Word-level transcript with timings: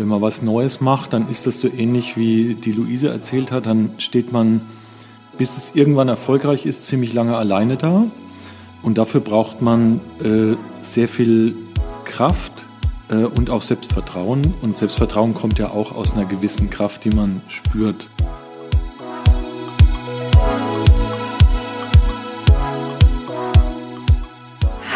wenn 0.00 0.08
man 0.08 0.22
was 0.22 0.40
Neues 0.40 0.80
macht, 0.80 1.12
dann 1.12 1.28
ist 1.28 1.46
das 1.46 1.60
so 1.60 1.68
ähnlich 1.68 2.16
wie 2.16 2.54
die 2.54 2.72
Luise 2.72 3.10
erzählt 3.10 3.52
hat. 3.52 3.66
Dann 3.66 3.90
steht 3.98 4.32
man, 4.32 4.62
bis 5.36 5.58
es 5.58 5.74
irgendwann 5.74 6.08
erfolgreich 6.08 6.64
ist, 6.64 6.86
ziemlich 6.86 7.12
lange 7.12 7.36
alleine 7.36 7.76
da. 7.76 8.06
Und 8.80 8.96
dafür 8.96 9.20
braucht 9.20 9.60
man 9.60 10.00
äh, 10.24 10.56
sehr 10.80 11.06
viel 11.06 11.54
Kraft 12.06 12.64
äh, 13.10 13.24
und 13.24 13.50
auch 13.50 13.60
Selbstvertrauen. 13.60 14.54
Und 14.62 14.78
Selbstvertrauen 14.78 15.34
kommt 15.34 15.58
ja 15.58 15.68
auch 15.68 15.92
aus 15.92 16.14
einer 16.14 16.24
gewissen 16.24 16.70
Kraft, 16.70 17.04
die 17.04 17.10
man 17.10 17.42
spürt. 17.48 18.08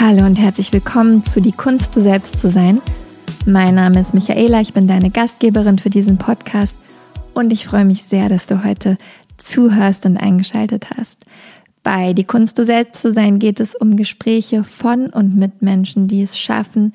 Hallo 0.00 0.24
und 0.24 0.38
herzlich 0.38 0.72
willkommen 0.72 1.26
zu 1.26 1.42
Die 1.42 1.52
Kunst, 1.52 1.94
du 1.94 2.00
selbst 2.00 2.38
zu 2.38 2.50
sein. 2.50 2.80
Mein 3.46 3.74
Name 3.74 4.00
ist 4.00 4.14
Michaela, 4.14 4.62
ich 4.62 4.72
bin 4.72 4.88
deine 4.88 5.10
Gastgeberin 5.10 5.78
für 5.78 5.90
diesen 5.90 6.16
Podcast 6.16 6.74
und 7.34 7.52
ich 7.52 7.66
freue 7.66 7.84
mich 7.84 8.04
sehr, 8.04 8.30
dass 8.30 8.46
du 8.46 8.64
heute 8.64 8.96
zuhörst 9.36 10.06
und 10.06 10.16
eingeschaltet 10.16 10.86
hast. 10.96 11.26
Bei 11.82 12.14
Die 12.14 12.24
Kunst, 12.24 12.58
du 12.58 12.64
selbst 12.64 13.02
zu 13.02 13.12
sein 13.12 13.38
geht 13.38 13.60
es 13.60 13.74
um 13.74 13.98
Gespräche 13.98 14.64
von 14.64 15.10
und 15.10 15.36
mit 15.36 15.60
Menschen, 15.60 16.08
die 16.08 16.22
es 16.22 16.38
schaffen, 16.38 16.94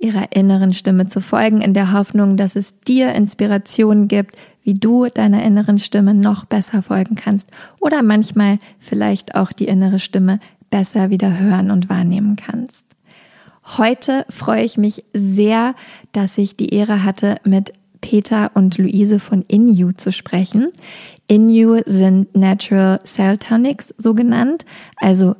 ihrer 0.00 0.32
inneren 0.32 0.72
Stimme 0.72 1.06
zu 1.06 1.20
folgen, 1.20 1.60
in 1.60 1.72
der 1.72 1.92
Hoffnung, 1.92 2.36
dass 2.36 2.56
es 2.56 2.80
dir 2.80 3.14
Inspirationen 3.14 4.08
gibt, 4.08 4.36
wie 4.64 4.74
du 4.74 5.06
deiner 5.06 5.44
inneren 5.44 5.78
Stimme 5.78 6.14
noch 6.14 6.46
besser 6.46 6.82
folgen 6.82 7.14
kannst 7.14 7.48
oder 7.78 8.02
manchmal 8.02 8.58
vielleicht 8.80 9.36
auch 9.36 9.52
die 9.52 9.68
innere 9.68 10.00
Stimme 10.00 10.40
besser 10.68 11.10
wieder 11.10 11.38
hören 11.38 11.70
und 11.70 11.88
wahrnehmen 11.88 12.34
kannst. 12.34 12.85
Heute 13.66 14.24
freue 14.30 14.62
ich 14.62 14.78
mich 14.78 15.04
sehr, 15.12 15.74
dass 16.12 16.38
ich 16.38 16.56
die 16.56 16.72
Ehre 16.72 17.02
hatte, 17.02 17.36
mit 17.44 17.72
Peter 18.00 18.52
und 18.54 18.78
Luise 18.78 19.18
von 19.18 19.42
Inu 19.42 19.92
zu 19.92 20.12
sprechen. 20.12 20.68
Inu 21.26 21.80
sind 21.84 22.34
Natural 22.36 23.00
Cell 23.04 23.38
Tonics 23.38 23.92
so 23.98 24.14
genannt, 24.14 24.64
also 24.96 25.34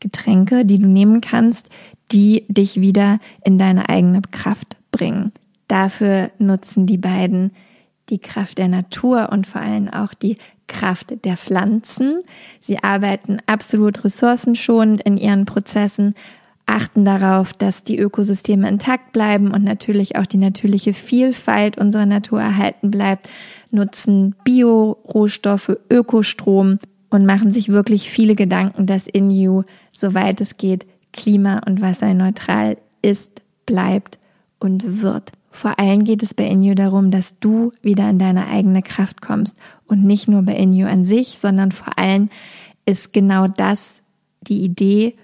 Getränke, 0.00 0.64
die 0.64 0.78
du 0.78 0.88
nehmen 0.88 1.20
kannst, 1.20 1.68
die 2.10 2.44
dich 2.48 2.80
wieder 2.80 3.20
in 3.44 3.58
deine 3.58 3.88
eigene 3.88 4.22
Kraft 4.22 4.76
bringen. 4.90 5.32
Dafür 5.68 6.30
nutzen 6.38 6.86
die 6.86 6.98
beiden 6.98 7.52
die 8.08 8.18
Kraft 8.18 8.58
der 8.58 8.68
Natur 8.68 9.28
und 9.30 9.46
vor 9.46 9.60
allem 9.60 9.88
auch 9.88 10.14
die 10.14 10.38
Kraft 10.66 11.24
der 11.24 11.36
Pflanzen. 11.36 12.22
Sie 12.58 12.82
arbeiten 12.82 13.38
absolut 13.46 14.04
ressourcenschonend 14.04 15.02
in 15.02 15.16
ihren 15.16 15.44
Prozessen, 15.44 16.14
achten 16.68 17.04
darauf, 17.04 17.52
dass 17.52 17.82
die 17.82 17.98
Ökosysteme 17.98 18.68
intakt 18.68 19.12
bleiben 19.12 19.50
und 19.50 19.64
natürlich 19.64 20.16
auch 20.16 20.26
die 20.26 20.36
natürliche 20.36 20.92
Vielfalt 20.92 21.78
unserer 21.78 22.06
Natur 22.06 22.40
erhalten 22.40 22.90
bleibt, 22.90 23.28
nutzen 23.70 24.34
Bio-Rohstoffe, 24.44 25.76
Ökostrom 25.90 26.78
und 27.10 27.26
machen 27.26 27.52
sich 27.52 27.70
wirklich 27.70 28.10
viele 28.10 28.34
Gedanken, 28.34 28.86
dass 28.86 29.06
InU, 29.06 29.62
soweit 29.92 30.40
es 30.40 30.56
geht, 30.56 30.86
klima- 31.12 31.62
und 31.66 31.80
wasserneutral 31.80 32.76
ist, 33.02 33.42
bleibt 33.64 34.18
und 34.60 35.02
wird. 35.02 35.32
Vor 35.50 35.78
allem 35.78 36.04
geht 36.04 36.22
es 36.22 36.34
bei 36.34 36.44
InU 36.44 36.74
darum, 36.74 37.10
dass 37.10 37.38
du 37.40 37.72
wieder 37.80 38.08
in 38.10 38.18
deine 38.18 38.46
eigene 38.46 38.82
Kraft 38.82 39.22
kommst 39.22 39.56
und 39.86 40.04
nicht 40.04 40.28
nur 40.28 40.42
bei 40.42 40.54
InU 40.54 40.86
an 40.86 41.04
sich, 41.04 41.38
sondern 41.38 41.72
vor 41.72 41.98
allem 41.98 42.28
ist 42.84 43.12
genau 43.12 43.48
das 43.48 44.02
die 44.42 44.62
Idee 44.62 45.14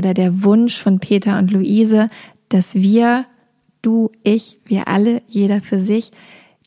oder 0.00 0.14
der 0.14 0.42
Wunsch 0.42 0.78
von 0.78 0.98
Peter 0.98 1.38
und 1.38 1.50
Luise, 1.50 2.08
dass 2.48 2.74
wir, 2.74 3.26
du, 3.82 4.10
ich, 4.22 4.56
wir 4.64 4.88
alle, 4.88 5.20
jeder 5.28 5.60
für 5.60 5.78
sich, 5.78 6.10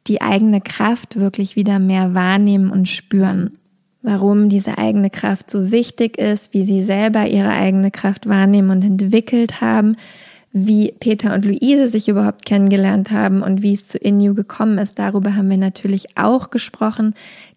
die 0.05 0.21
eigene 0.21 0.61
Kraft 0.61 1.15
wirklich 1.15 1.55
wieder 1.55 1.79
mehr 1.79 2.13
wahrnehmen 2.13 2.69
und 2.69 2.87
spüren. 2.87 3.57
Warum 4.03 4.49
diese 4.49 4.77
eigene 4.77 5.09
Kraft 5.09 5.49
so 5.49 5.71
wichtig 5.71 6.19
ist, 6.19 6.53
wie 6.53 6.63
sie 6.63 6.83
selber 6.83 7.25
ihre 7.25 7.49
eigene 7.49 7.89
Kraft 7.89 8.29
wahrnehmen 8.29 8.69
und 8.69 8.83
entwickelt 8.83 9.61
haben, 9.61 9.95
wie 10.51 10.93
Peter 10.99 11.33
und 11.33 11.43
Luise 11.43 11.87
sich 11.87 12.09
überhaupt 12.09 12.45
kennengelernt 12.45 13.09
haben 13.09 13.41
und 13.41 13.63
wie 13.63 13.73
es 13.73 13.87
zu 13.87 13.97
Inu 13.97 14.35
gekommen 14.35 14.77
ist. 14.77 14.99
Darüber 14.99 15.35
haben 15.35 15.49
wir 15.49 15.57
natürlich 15.57 16.19
auch 16.19 16.51
gesprochen. 16.51 17.15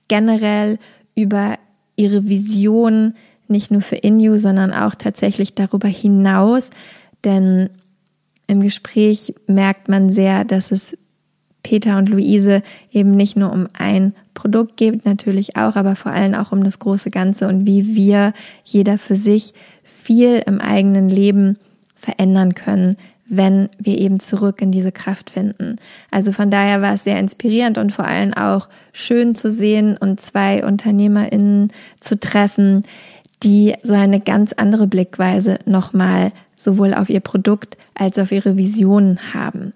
Generell 0.09 0.79
über 1.15 1.59
ihre 1.97 2.27
Vision, 2.29 3.13
nicht 3.51 3.71
nur 3.71 3.83
für 3.83 3.97
Inu, 3.97 4.39
sondern 4.39 4.73
auch 4.73 4.95
tatsächlich 4.95 5.55
darüber 5.55 5.89
hinaus. 5.89 6.71
Denn 7.25 7.71
im 8.47 8.61
Gespräch 8.61 9.35
merkt 9.47 9.89
man 9.89 10.13
sehr, 10.13 10.45
dass 10.45 10.71
es 10.71 10.97
Peter 11.63 11.99
und 11.99 12.09
Luise 12.09 12.63
eben 12.93 13.11
nicht 13.11 13.37
nur 13.37 13.53
um 13.53 13.67
ein 13.73 14.15
Produkt 14.35 14.77
geht, 14.77 15.05
natürlich 15.05 15.57
auch, 15.57 15.75
aber 15.75 15.97
vor 15.97 16.13
allem 16.13 16.35
auch 16.35 16.53
um 16.53 16.63
das 16.63 16.79
große 16.79 17.11
Ganze 17.11 17.49
und 17.49 17.67
wie 17.67 17.97
wir 17.97 18.35
jeder 18.65 18.99
für 18.99 19.17
sich 19.17 19.53
viel 19.83 20.43
im 20.47 20.61
eigenen 20.61 21.09
Leben 21.09 21.59
verändern 21.97 22.55
können, 22.55 22.97
wenn 23.29 23.69
wir 23.79 23.99
eben 23.99 24.21
zurück 24.21 24.63
in 24.63 24.71
diese 24.71 24.93
Kraft 24.93 25.31
finden. 25.31 25.77
Also 26.13 26.31
von 26.31 26.51
daher 26.51 26.83
war 26.83 26.95
es 26.95 27.03
sehr 27.03 27.19
inspirierend 27.19 27.79
und 27.79 27.93
vor 27.93 28.05
allem 28.05 28.33
auch 28.33 28.69
schön 28.93 29.35
zu 29.35 29.51
sehen 29.51 29.97
und 29.97 30.21
zwei 30.21 30.65
UnternehmerInnen 30.65 31.73
zu 32.01 32.21
treffen, 32.21 32.85
die 33.43 33.75
so 33.83 33.95
eine 33.95 34.21
ganz 34.21 34.53
andere 34.53 34.87
Blickweise 34.87 35.59
nochmal 35.67 36.33
sowohl 36.57 36.95
auf 36.95 37.11
ihr 37.11 37.21
Produkt 37.21 37.77
als 37.95 38.19
auf 38.19 38.33
ihre 38.33 38.57
Visionen 38.57 39.35
haben. 39.35 39.73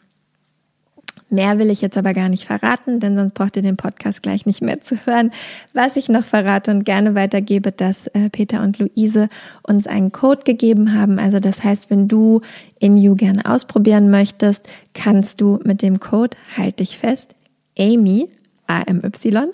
Mehr 1.33 1.61
will 1.61 1.71
ich 1.71 1.81
jetzt 1.81 1.97
aber 1.97 2.13
gar 2.13 2.29
nicht 2.29 2.45
verraten, 2.45 2.99
denn 2.99 3.15
sonst 3.15 3.35
braucht 3.35 3.57
ihr 3.57 3.63
den 3.63 3.77
Podcast 3.77 4.21
gleich 4.21 4.47
nicht 4.47 4.63
mehr 4.63 4.81
zu 4.81 4.97
hören. 5.07 5.31
Was 5.73 5.95
ich 5.95 6.09
noch 6.09 6.25
verrate 6.25 6.73
und 6.73 6.83
gerne 6.83 7.15
weitergebe, 7.15 7.71
dass 7.71 8.09
äh, 8.09 8.31
Peter 8.31 8.63
und 8.63 8.81
Luise 8.81 9.29
uns 9.63 9.87
einen 9.87 10.11
Code 10.11 10.43
gegeben 10.43 10.93
haben. 10.93 11.21
Also 11.21 11.39
das 11.39 11.63
heißt, 11.63 11.89
wenn 11.89 12.09
du 12.09 12.41
InU 12.81 13.15
gerne 13.15 13.47
ausprobieren 13.47 14.11
möchtest, 14.11 14.67
kannst 14.93 15.41
du 15.41 15.61
mit 15.63 15.83
dem 15.83 16.01
Code, 16.01 16.37
halt 16.57 16.81
dich 16.81 16.99
fest, 16.99 17.37
Amy, 17.79 18.29
A-M-Y, 18.67 19.51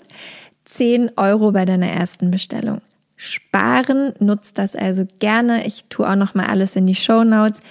10 0.65 1.11
Euro 1.15 1.51
bei 1.51 1.65
deiner 1.65 1.89
ersten 1.89 2.31
Bestellung 2.31 2.81
sparen. 3.17 4.13
Nutzt 4.19 4.57
das 4.57 4.75
also 4.75 5.05
gerne. 5.19 5.67
Ich 5.67 5.85
tue 5.89 6.09
auch 6.09 6.15
noch 6.15 6.35
mal 6.35 6.45
alles 6.45 6.75
in 6.77 6.87
die 6.87 6.95
Show 6.95 7.23
Notes 7.23 7.61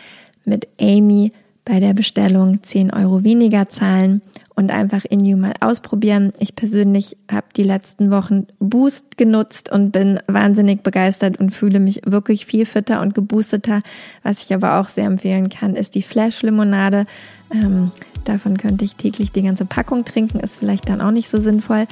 mit 0.45 0.69
Amy 0.79 1.33
bei 1.67 1.81
der 1.81 1.93
Bestellung 1.93 2.63
10 2.63 2.95
Euro 2.95 3.25
weniger 3.25 3.69
zahlen 3.69 4.23
und 4.55 4.71
einfach 4.71 5.05
InU 5.05 5.37
mal 5.37 5.53
ausprobieren. 5.61 6.33
Ich 6.39 6.57
persönlich 6.57 7.19
habe 7.31 7.49
die 7.55 7.65
letzten 7.65 8.11
Wochen 8.11 8.47
Boost 8.59 9.19
genutzt 9.19 9.71
und 9.71 9.91
bin 9.91 10.21
wahnsinnig 10.29 10.83
begeistert 10.83 11.39
und 11.39 11.51
fühle 11.51 11.81
mich 11.81 12.01
wirklich 12.07 12.47
viel 12.47 12.65
fitter 12.65 13.03
und 13.03 13.15
geboosteter. 13.15 13.83
Was 14.23 14.43
ich 14.43 14.55
aber 14.55 14.81
auch 14.81 14.89
sehr 14.89 15.05
empfehlen 15.05 15.51
kann, 15.51 15.77
ist 15.77 15.95
die 15.95 16.03
Flash 16.03 16.41
Limonade. 16.43 17.05
Ähm, 17.51 17.91
Davon 18.27 18.57
könnte 18.59 18.85
ich 18.85 18.97
täglich 18.97 19.31
die 19.31 19.43
ganze 19.43 19.65
Packung 19.67 20.05
trinken, 20.05 20.41
ist 20.41 20.57
vielleicht 20.57 20.89
dann 20.89 21.01
auch 21.01 21.13
nicht 21.13 21.31
so 21.31 21.41
sinnvoll. 21.41 21.87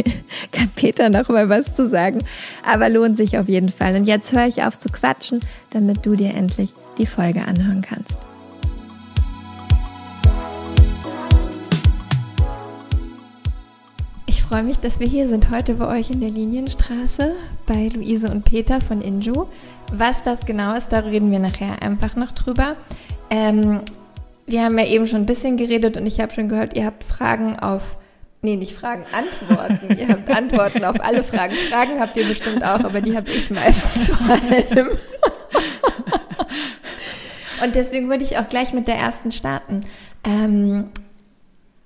Kann 0.52 0.68
Peter 0.76 1.08
noch 1.08 1.30
mal 1.30 1.48
was 1.48 1.74
zu 1.74 1.88
sagen, 1.88 2.18
aber 2.62 2.90
lohnt 2.90 3.16
sich 3.16 3.38
auf 3.38 3.48
jeden 3.48 3.70
Fall. 3.70 3.96
Und 3.96 4.04
jetzt 4.04 4.32
höre 4.32 4.46
ich 4.46 4.62
auf 4.62 4.78
zu 4.78 4.90
quatschen, 4.90 5.40
damit 5.70 6.04
du 6.04 6.14
dir 6.14 6.34
endlich 6.34 6.74
die 6.98 7.06
Folge 7.06 7.42
anhören 7.42 7.80
kannst. 7.80 8.27
Freue 14.48 14.62
mich, 14.62 14.78
dass 14.78 14.98
wir 14.98 15.06
hier 15.06 15.28
sind 15.28 15.50
heute 15.50 15.74
bei 15.74 15.98
euch 15.98 16.08
in 16.08 16.20
der 16.20 16.30
Linienstraße 16.30 17.34
bei 17.66 17.88
Luise 17.88 18.30
und 18.30 18.46
Peter 18.46 18.80
von 18.80 19.02
Inju. 19.02 19.46
Was 19.92 20.22
das 20.22 20.46
genau 20.46 20.74
ist, 20.74 20.88
da 20.88 21.00
reden 21.00 21.30
wir 21.30 21.38
nachher 21.38 21.82
einfach 21.82 22.16
noch 22.16 22.32
drüber. 22.32 22.76
Ähm, 23.28 23.82
wir 24.46 24.64
haben 24.64 24.78
ja 24.78 24.86
eben 24.86 25.06
schon 25.06 25.20
ein 25.20 25.26
bisschen 25.26 25.58
geredet 25.58 25.98
und 25.98 26.06
ich 26.06 26.18
habe 26.20 26.32
schon 26.32 26.48
gehört, 26.48 26.74
ihr 26.74 26.86
habt 26.86 27.04
Fragen 27.04 27.58
auf, 27.58 27.98
nee, 28.40 28.56
nicht 28.56 28.74
Fragen, 28.74 29.04
Antworten. 29.12 29.98
ihr 29.98 30.08
habt 30.08 30.30
Antworten 30.30 30.82
auf 30.82 30.96
alle 30.98 31.24
Fragen. 31.24 31.54
Fragen 31.70 32.00
habt 32.00 32.16
ihr 32.16 32.26
bestimmt 32.26 32.64
auch, 32.64 32.80
aber 32.80 33.02
die 33.02 33.14
habe 33.14 33.28
ich 33.28 33.50
meistens 33.50 34.08
vor 34.08 34.30
allem. 34.30 34.88
und 37.62 37.74
deswegen 37.74 38.08
würde 38.08 38.24
ich 38.24 38.38
auch 38.38 38.48
gleich 38.48 38.72
mit 38.72 38.88
der 38.88 38.96
ersten 38.96 39.30
starten. 39.30 39.80
Ähm, 40.24 40.86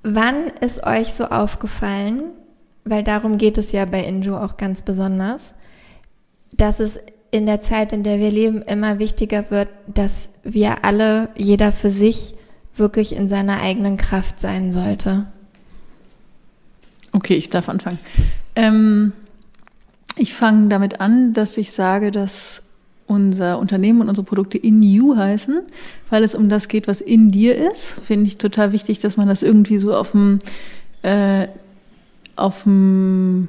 wann 0.05 0.47
ist 0.61 0.87
euch 0.87 1.13
so 1.13 1.25
aufgefallen, 1.25 2.23
weil 2.85 3.05
darum 3.05 3.39
geht 3.39 3.59
es 3.59 3.73
ja 3.73 3.85
bei 3.85 4.05
Injo 4.05 4.37
auch 4.37 4.57
ganz 4.57 4.83
besonders, 4.83 5.55
dass 6.53 6.81
es 6.81 6.99
in 7.31 7.47
der 7.47 7.63
Zeit, 7.63 7.93
in 7.93 8.03
der 8.03 8.19
wir 8.19 8.31
leben, 8.31 8.63
immer 8.63 8.99
wichtiger 8.99 9.51
wird, 9.51 9.69
dass 9.87 10.29
wir 10.43 10.85
alle, 10.85 11.29
jeder 11.37 11.73
für 11.73 11.91
sich, 11.91 12.35
wirklich 12.77 13.15
in 13.15 13.29
seiner 13.29 13.61
eigenen 13.61 13.97
Kraft 13.97 14.41
sein 14.41 14.73
sollte? 14.73 15.27
Okay, 17.13 17.35
ich 17.35 17.51
darf 17.51 17.69
anfangen. 17.69 17.99
Ähm, 18.57 19.13
ich 20.17 20.35
fange 20.35 20.69
damit 20.69 21.01
an, 21.01 21.33
dass 21.33 21.57
ich 21.57 21.73
sage, 21.73 22.11
dass 22.11 22.63
unser 23.07 23.59
Unternehmen 23.59 24.01
und 24.01 24.09
unsere 24.09 24.25
Produkte 24.25 24.57
in 24.59 24.83
you 24.83 25.17
heißen, 25.17 25.61
weil 26.09 26.25
es 26.25 26.35
um 26.35 26.49
das 26.49 26.69
geht, 26.69 26.89
was 26.89 27.01
in 27.01 27.31
dir 27.31 27.57
ist. 27.71 27.99
Finde 28.05 28.27
ich 28.27 28.39
total 28.39 28.73
wichtig, 28.73 29.01
dass 29.01 29.17
man 29.17 29.29
das 29.29 29.43
irgendwie 29.43 29.79
so 29.79 29.95
auf 29.95 30.13
dem, 30.13 30.39
äh, 31.03 31.49
auf 32.43 32.65
dem, 32.65 33.49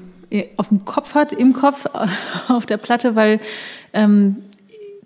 dem 0.69 0.85
Kopf 0.85 1.15
hat, 1.15 1.33
im 1.33 1.53
Kopf, 1.53 1.87
auf 2.47 2.65
der 2.65 2.77
Platte, 2.77 3.15
weil 3.15 3.39
ähm, 3.91 4.37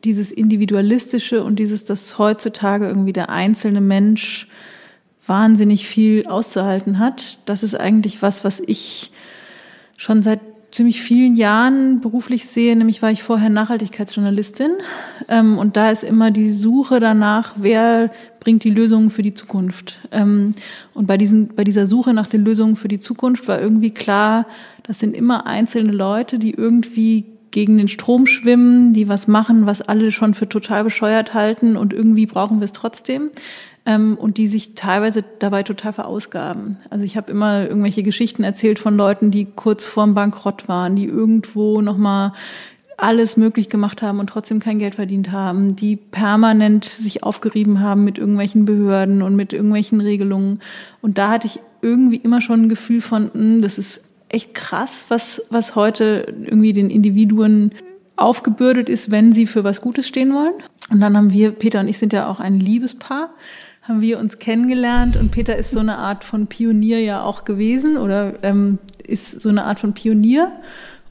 dieses 0.03 0.31
Individualistische 0.31 1.43
und 1.43 1.57
dieses, 1.57 1.85
dass 1.85 2.17
heutzutage 2.17 2.87
irgendwie 2.87 3.13
der 3.13 3.29
einzelne 3.29 3.81
Mensch 3.81 4.47
wahnsinnig 5.25 5.87
viel 5.87 6.27
auszuhalten 6.27 6.99
hat, 6.99 7.39
das 7.45 7.63
ist 7.63 7.75
eigentlich 7.75 8.21
was, 8.21 8.43
was 8.43 8.61
ich 8.65 9.11
schon 9.97 10.21
seit 10.21 10.39
ziemlich 10.71 11.01
vielen 11.01 11.35
Jahren 11.35 12.01
beruflich 12.01 12.47
sehe, 12.47 12.75
nämlich 12.75 13.01
war 13.01 13.11
ich 13.11 13.23
vorher 13.23 13.49
Nachhaltigkeitsjournalistin 13.49 14.71
ähm, 15.29 15.57
und 15.57 15.77
da 15.77 15.91
ist 15.91 16.03
immer 16.03 16.29
die 16.29 16.49
Suche 16.49 16.99
danach, 16.99 17.53
wer 17.57 18.11
bringt 18.39 18.63
die 18.63 18.69
Lösungen 18.69 19.09
für 19.09 19.21
die 19.21 19.33
Zukunft. 19.33 19.95
Ähm, 20.11 20.55
und 20.93 21.07
bei, 21.07 21.17
diesen, 21.17 21.55
bei 21.55 21.63
dieser 21.63 21.85
Suche 21.85 22.13
nach 22.13 22.27
den 22.27 22.43
Lösungen 22.43 22.75
für 22.75 22.89
die 22.89 22.99
Zukunft 22.99 23.47
war 23.47 23.61
irgendwie 23.61 23.91
klar, 23.91 24.45
das 24.83 24.99
sind 24.99 25.15
immer 25.15 25.45
einzelne 25.47 25.91
Leute, 25.91 26.37
die 26.37 26.51
irgendwie 26.51 27.25
gegen 27.51 27.77
den 27.77 27.87
Strom 27.87 28.25
schwimmen, 28.25 28.93
die 28.93 29.07
was 29.07 29.27
machen, 29.27 29.65
was 29.65 29.81
alle 29.81 30.11
schon 30.11 30.33
für 30.33 30.49
total 30.49 30.83
bescheuert 30.83 31.33
halten 31.33 31.77
und 31.77 31.93
irgendwie 31.93 32.25
brauchen 32.25 32.59
wir 32.59 32.65
es 32.65 32.73
trotzdem 32.73 33.31
ähm, 33.87 34.17
und 34.19 34.37
die 34.37 34.49
sich 34.49 34.75
teilweise 34.75 35.23
dabei 35.39 35.63
total 35.63 35.93
verausgaben. 35.93 36.77
Also 36.89 37.05
ich 37.05 37.15
habe 37.15 37.31
immer 37.31 37.67
irgendwelche 37.67 38.03
Geschichten 38.03 38.43
erzählt 38.43 38.77
von 38.77 38.97
Leuten, 38.97 39.31
die 39.31 39.45
kurz 39.45 39.85
vorm 39.85 40.13
Bankrott 40.13 40.67
waren, 40.67 40.97
die 40.97 41.05
irgendwo 41.05 41.81
nochmal 41.81 42.33
alles 42.97 43.37
möglich 43.37 43.69
gemacht 43.69 44.01
haben 44.01 44.19
und 44.19 44.27
trotzdem 44.27 44.59
kein 44.59 44.79
Geld 44.79 44.95
verdient 44.95 45.31
haben, 45.31 45.75
die 45.75 45.95
permanent 45.95 46.83
sich 46.83 47.23
aufgerieben 47.23 47.79
haben 47.79 48.03
mit 48.03 48.17
irgendwelchen 48.17 48.65
Behörden 48.65 49.21
und 49.21 49.35
mit 49.35 49.53
irgendwelchen 49.53 50.01
Regelungen. 50.01 50.59
Und 51.01 51.17
da 51.17 51.29
hatte 51.29 51.47
ich 51.47 51.59
irgendwie 51.81 52.17
immer 52.17 52.41
schon 52.41 52.63
ein 52.63 52.69
Gefühl 52.69 53.01
von, 53.01 53.25
mh, 53.25 53.31
hm, 53.33 53.61
das 53.61 53.77
ist 53.77 54.03
echt 54.29 54.53
krass, 54.53 55.05
was, 55.07 55.41
was 55.49 55.75
heute 55.75 56.33
irgendwie 56.43 56.73
den 56.73 56.89
Individuen 56.89 57.71
aufgebürdet 58.17 58.89
ist, 58.89 59.11
wenn 59.11 59.31
sie 59.31 59.45
für 59.45 59.63
was 59.63 59.79
Gutes 59.79 60.07
stehen 60.07 60.33
wollen. 60.33 60.55
Und 60.89 60.99
dann 60.99 61.15
haben 61.15 61.31
wir, 61.31 61.51
Peter 61.51 61.79
und 61.79 61.87
ich 61.87 61.99
sind 61.99 62.11
ja 62.11 62.27
auch 62.27 62.39
ein 62.41 62.59
Liebespaar 62.59 63.29
haben 63.87 64.01
wir 64.01 64.19
uns 64.19 64.37
kennengelernt 64.39 65.15
und 65.15 65.31
Peter 65.31 65.55
ist 65.55 65.71
so 65.71 65.79
eine 65.79 65.97
Art 65.97 66.23
von 66.23 66.47
Pionier 66.47 66.99
ja 66.99 67.23
auch 67.23 67.45
gewesen 67.45 67.97
oder 67.97 68.33
ähm, 68.43 68.79
ist 69.05 69.39
so 69.39 69.49
eine 69.49 69.63
Art 69.63 69.79
von 69.79 69.93
Pionier. 69.93 70.51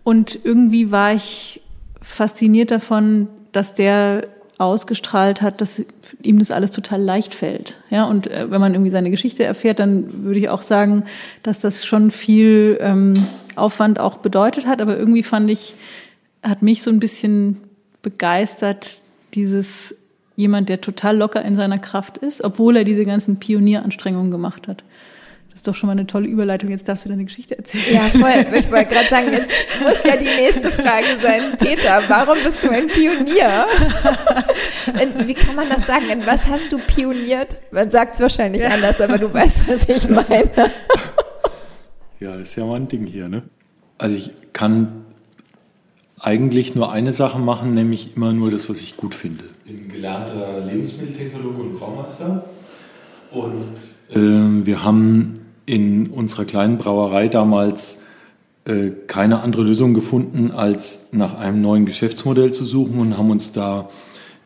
Und 0.05 0.38
irgendwie 0.44 0.93
war 0.93 1.14
ich 1.14 1.62
fasziniert 2.02 2.70
davon, 2.70 3.28
dass 3.52 3.75
der 3.75 4.28
ausgestrahlt 4.58 5.43
hat, 5.43 5.61
dass 5.61 5.84
ihm 6.23 6.38
das 6.38 6.50
alles 6.50 6.70
total 6.70 7.00
leicht 7.00 7.34
fällt. 7.34 7.76
Ja, 7.90 8.05
und 8.05 8.26
äh, 8.26 8.50
wenn 8.50 8.61
man 8.61 8.73
irgendwie 8.73 8.90
seine 8.90 9.11
Geschichte 9.11 9.44
erfährt, 9.44 9.78
dann 9.78 10.25
würde 10.25 10.38
ich 10.38 10.49
auch 10.49 10.62
sagen, 10.62 11.05
dass 11.43 11.61
das 11.61 11.84
schon 11.84 12.11
viel 12.11 12.78
ähm, 12.81 13.14
Aufwand 13.55 13.99
auch 13.99 14.19
bedeutet 14.19 14.67
hat. 14.67 14.81
Aber 14.81 14.96
irgendwie 14.99 15.23
fand 15.23 15.50
ich, 15.50 15.75
hat 16.43 16.62
mich 16.62 16.82
so 16.82 16.90
ein 16.90 17.00
bisschen 17.00 17.58
begeistert, 18.02 19.02
dieses 19.34 19.94
jemand, 20.36 20.68
der 20.68 20.80
total 20.80 21.16
locker 21.16 21.44
in 21.44 21.56
seiner 21.56 21.78
Kraft 21.78 22.18
ist, 22.18 22.44
obwohl 22.44 22.76
er 22.76 22.84
diese 22.84 23.04
ganzen 23.04 23.38
Pionieranstrengungen 23.38 24.30
gemacht 24.30 24.68
hat. 24.68 24.84
Das 25.50 25.60
ist 25.60 25.68
doch 25.68 25.74
schon 25.74 25.86
mal 25.86 25.92
eine 25.92 26.06
tolle 26.06 26.28
Überleitung. 26.28 26.68
Jetzt 26.68 26.86
darfst 26.86 27.06
du 27.06 27.08
deine 27.08 27.24
Geschichte 27.24 27.56
erzählen. 27.56 27.94
Ja, 27.94 28.10
voll. 28.10 28.58
Ich 28.58 28.70
wollte 28.70 28.94
gerade 28.94 29.08
sagen, 29.08 29.32
jetzt 29.32 29.50
muss 29.82 30.04
ja 30.04 30.18
die 30.18 30.26
nächste 30.26 30.70
Frage 30.70 31.06
sein. 31.22 31.56
Peter, 31.58 32.02
warum 32.08 32.36
bist 32.44 32.62
du 32.62 32.68
ein 32.68 32.88
Pionier? 32.88 33.64
Wie 35.24 35.32
kann 35.32 35.54
man 35.54 35.70
das 35.70 35.86
sagen? 35.86 36.10
In 36.10 36.26
was 36.26 36.46
hast 36.46 36.70
du 36.70 36.76
pioniert? 36.78 37.58
Man 37.70 37.90
sagt 37.90 38.16
es 38.16 38.20
wahrscheinlich 38.20 38.60
ja. 38.60 38.68
anders, 38.68 39.00
aber 39.00 39.16
du 39.16 39.32
weißt, 39.32 39.66
was 39.66 39.88
ich 39.88 40.06
meine. 40.10 40.50
Ja, 42.20 42.36
das 42.36 42.50
ist 42.50 42.56
ja 42.56 42.66
mal 42.66 42.76
ein 42.76 42.88
Ding 42.88 43.06
hier, 43.06 43.30
ne? 43.30 43.42
Also 43.96 44.14
ich 44.14 44.30
kann 44.52 45.05
eigentlich 46.18 46.74
nur 46.74 46.90
eine 46.90 47.12
Sache 47.12 47.38
machen, 47.38 47.74
nämlich 47.74 48.16
immer 48.16 48.32
nur 48.32 48.50
das, 48.50 48.70
was 48.70 48.80
ich 48.80 48.96
gut 48.96 49.14
finde. 49.14 49.44
Ich 49.64 49.72
bin 49.72 49.88
gelernter 49.88 50.64
Lebensmitteltechnologe 50.64 51.62
und 51.62 51.78
Braumeister 51.78 52.44
und 53.30 54.16
äh, 54.16 54.66
wir 54.66 54.82
haben 54.84 55.40
in 55.66 56.08
unserer 56.08 56.44
kleinen 56.44 56.78
Brauerei 56.78 57.28
damals 57.28 57.98
äh, 58.64 58.90
keine 59.06 59.40
andere 59.40 59.62
Lösung 59.62 59.94
gefunden, 59.94 60.50
als 60.52 61.08
nach 61.12 61.34
einem 61.34 61.60
neuen 61.60 61.86
Geschäftsmodell 61.86 62.52
zu 62.52 62.64
suchen 62.64 62.98
und 62.98 63.18
haben 63.18 63.30
uns 63.30 63.52
da 63.52 63.90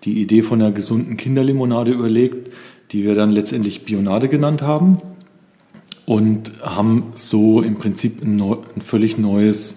die 0.04 0.20
Idee 0.20 0.42
von 0.42 0.60
einer 0.60 0.72
gesunden 0.72 1.16
Kinderlimonade 1.16 1.92
überlegt, 1.92 2.52
die 2.90 3.04
wir 3.04 3.14
dann 3.14 3.30
letztendlich 3.30 3.84
Bionade 3.84 4.28
genannt 4.28 4.62
haben 4.62 5.00
und 6.06 6.52
haben 6.62 7.12
so 7.14 7.62
im 7.62 7.76
Prinzip 7.76 8.22
ein, 8.22 8.36
neu, 8.36 8.56
ein 8.74 8.80
völlig 8.80 9.18
neues 9.18 9.76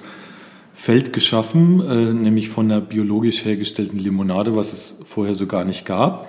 Feld 0.83 1.13
geschaffen, 1.13 1.80
äh, 1.80 2.13
nämlich 2.13 2.50
von 2.50 2.69
einer 2.69 2.81
biologisch 2.81 3.45
hergestellten 3.45 3.97
Limonade, 3.97 4.57
was 4.57 4.74
es 4.74 4.97
vorher 5.06 5.33
so 5.33 5.47
gar 5.47 5.63
nicht 5.63 5.85
gab. 5.85 6.27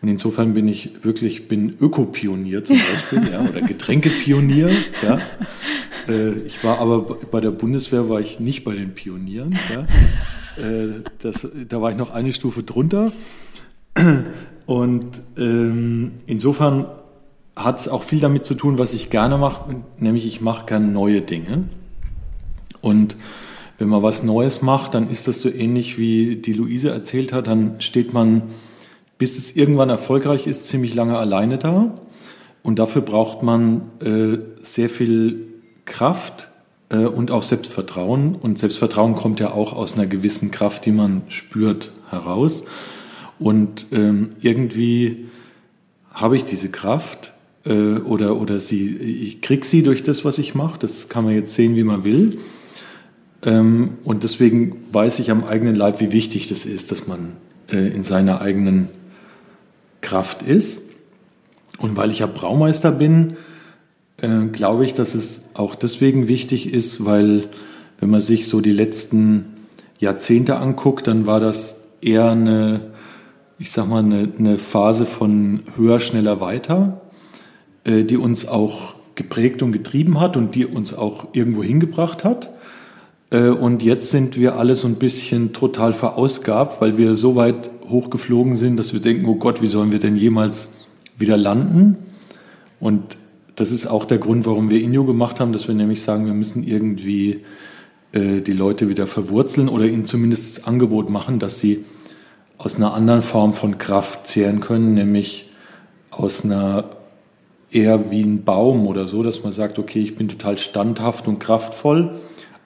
Und 0.00 0.08
insofern 0.08 0.54
bin 0.54 0.68
ich 0.68 1.04
wirklich, 1.04 1.48
bin 1.48 1.76
Ökopionier 1.78 2.64
zum 2.64 2.78
Beispiel, 2.78 3.30
ja, 3.30 3.46
oder 3.46 3.60
Getränkepionier, 3.60 4.70
ja. 5.02 5.20
Äh, 6.08 6.30
ich 6.46 6.64
war 6.64 6.78
aber 6.78 7.02
bei 7.02 7.42
der 7.42 7.50
Bundeswehr 7.50 8.08
war 8.08 8.20
ich 8.20 8.40
nicht 8.40 8.64
bei 8.64 8.74
den 8.74 8.94
Pionieren, 8.94 9.58
ja. 9.70 9.82
Äh, 10.66 11.02
das, 11.18 11.46
da 11.68 11.82
war 11.82 11.90
ich 11.90 11.98
noch 11.98 12.08
eine 12.08 12.32
Stufe 12.32 12.62
drunter. 12.62 13.12
Und 14.64 15.20
ähm, 15.36 16.12
insofern 16.24 16.86
hat 17.54 17.80
es 17.80 17.88
auch 17.88 18.02
viel 18.02 18.20
damit 18.20 18.46
zu 18.46 18.54
tun, 18.54 18.78
was 18.78 18.94
ich 18.94 19.10
gerne 19.10 19.36
mache, 19.36 19.76
nämlich 19.98 20.24
ich 20.24 20.40
mache 20.40 20.64
gerne 20.64 20.86
neue 20.86 21.20
Dinge. 21.20 21.64
Und 22.80 23.16
wenn 23.80 23.88
man 23.88 24.02
was 24.02 24.22
Neues 24.22 24.60
macht, 24.60 24.92
dann 24.92 25.08
ist 25.08 25.26
das 25.26 25.40
so 25.40 25.48
ähnlich 25.48 25.96
wie 25.96 26.36
die 26.36 26.52
Luise 26.52 26.90
erzählt 26.90 27.32
hat, 27.32 27.46
dann 27.46 27.80
steht 27.80 28.12
man, 28.12 28.42
bis 29.16 29.38
es 29.38 29.56
irgendwann 29.56 29.88
erfolgreich 29.88 30.46
ist, 30.46 30.68
ziemlich 30.68 30.94
lange 30.94 31.16
alleine 31.16 31.56
da. 31.56 31.98
Und 32.62 32.78
dafür 32.78 33.00
braucht 33.00 33.42
man 33.42 33.80
äh, 34.00 34.38
sehr 34.62 34.90
viel 34.90 35.46
Kraft 35.86 36.50
äh, 36.90 36.98
und 36.98 37.30
auch 37.30 37.42
Selbstvertrauen. 37.42 38.34
Und 38.34 38.58
Selbstvertrauen 38.58 39.14
kommt 39.16 39.40
ja 39.40 39.52
auch 39.52 39.72
aus 39.72 39.94
einer 39.94 40.06
gewissen 40.06 40.50
Kraft, 40.50 40.84
die 40.84 40.92
man 40.92 41.22
spürt, 41.28 41.90
heraus. 42.10 42.64
Und 43.38 43.86
ähm, 43.92 44.28
irgendwie 44.42 45.28
habe 46.12 46.36
ich 46.36 46.44
diese 46.44 46.70
Kraft 46.70 47.32
äh, 47.64 47.94
oder, 47.94 48.38
oder 48.38 48.58
sie, 48.58 48.94
ich 48.94 49.40
kriege 49.40 49.64
sie 49.64 49.82
durch 49.82 50.02
das, 50.02 50.22
was 50.22 50.36
ich 50.36 50.54
mache. 50.54 50.78
Das 50.78 51.08
kann 51.08 51.24
man 51.24 51.34
jetzt 51.34 51.54
sehen, 51.54 51.76
wie 51.76 51.84
man 51.84 52.04
will. 52.04 52.38
Ähm, 53.42 53.98
und 54.04 54.22
deswegen 54.22 54.76
weiß 54.92 55.18
ich 55.18 55.30
am 55.30 55.44
eigenen 55.44 55.74
Leib, 55.74 56.00
wie 56.00 56.12
wichtig 56.12 56.48
das 56.48 56.66
ist, 56.66 56.90
dass 56.90 57.06
man 57.06 57.36
äh, 57.70 57.88
in 57.88 58.02
seiner 58.02 58.40
eigenen 58.40 58.88
Kraft 60.00 60.42
ist. 60.42 60.82
Und 61.78 61.96
weil 61.96 62.10
ich 62.10 62.18
ja 62.18 62.26
Braumeister 62.26 62.92
bin, 62.92 63.36
äh, 64.18 64.46
glaube 64.46 64.84
ich, 64.84 64.94
dass 64.94 65.14
es 65.14 65.46
auch 65.54 65.74
deswegen 65.74 66.28
wichtig 66.28 66.72
ist, 66.72 67.04
weil 67.04 67.48
wenn 67.98 68.10
man 68.10 68.20
sich 68.20 68.46
so 68.46 68.60
die 68.60 68.72
letzten 68.72 69.46
Jahrzehnte 69.98 70.56
anguckt, 70.56 71.06
dann 71.06 71.26
war 71.26 71.40
das 71.40 71.82
eher 72.00 72.30
eine, 72.30 72.92
ich 73.58 73.70
sag 73.70 73.88
mal, 73.88 74.02
eine, 74.02 74.30
eine 74.38 74.58
Phase 74.58 75.06
von 75.06 75.62
höher, 75.76 76.00
schneller, 76.00 76.40
weiter, 76.40 77.00
äh, 77.84 78.04
die 78.04 78.16
uns 78.16 78.46
auch 78.48 78.94
geprägt 79.14 79.62
und 79.62 79.72
getrieben 79.72 80.18
hat 80.20 80.36
und 80.36 80.54
die 80.54 80.64
uns 80.66 80.94
auch 80.94 81.28
irgendwo 81.32 81.62
hingebracht 81.62 82.24
hat. 82.24 82.54
Äh, 83.30 83.48
und 83.48 83.82
jetzt 83.82 84.10
sind 84.10 84.36
wir 84.36 84.56
alle 84.56 84.74
so 84.74 84.86
ein 84.86 84.96
bisschen 84.96 85.52
total 85.52 85.92
verausgabt, 85.92 86.80
weil 86.80 86.98
wir 86.98 87.14
so 87.14 87.36
weit 87.36 87.70
hochgeflogen 87.88 88.56
sind, 88.56 88.76
dass 88.76 88.92
wir 88.92 89.00
denken, 89.00 89.26
oh 89.26 89.36
Gott, 89.36 89.62
wie 89.62 89.66
sollen 89.66 89.92
wir 89.92 89.98
denn 89.98 90.16
jemals 90.16 90.70
wieder 91.16 91.36
landen? 91.36 91.96
Und 92.78 93.16
das 93.56 93.70
ist 93.72 93.86
auch 93.86 94.04
der 94.04 94.18
Grund, 94.18 94.46
warum 94.46 94.70
wir 94.70 94.80
Inyo 94.80 95.04
gemacht 95.04 95.40
haben, 95.40 95.52
dass 95.52 95.68
wir 95.68 95.74
nämlich 95.74 96.02
sagen, 96.02 96.26
wir 96.26 96.34
müssen 96.34 96.64
irgendwie 96.64 97.44
äh, 98.12 98.40
die 98.40 98.52
Leute 98.52 98.88
wieder 98.88 99.06
verwurzeln 99.06 99.68
oder 99.68 99.84
ihnen 99.84 100.04
zumindest 100.04 100.58
das 100.58 100.66
Angebot 100.66 101.10
machen, 101.10 101.38
dass 101.38 101.60
sie 101.60 101.84
aus 102.58 102.76
einer 102.76 102.94
anderen 102.94 103.22
Form 103.22 103.52
von 103.52 103.78
Kraft 103.78 104.26
zehren 104.26 104.60
können, 104.60 104.94
nämlich 104.94 105.50
aus 106.10 106.44
einer 106.44 106.96
eher 107.70 108.10
wie 108.10 108.22
ein 108.22 108.44
Baum 108.44 108.86
oder 108.86 109.06
so, 109.06 109.22
dass 109.22 109.44
man 109.44 109.52
sagt, 109.52 109.78
okay, 109.78 110.00
ich 110.00 110.16
bin 110.16 110.28
total 110.28 110.58
standhaft 110.58 111.28
und 111.28 111.38
kraftvoll 111.38 112.18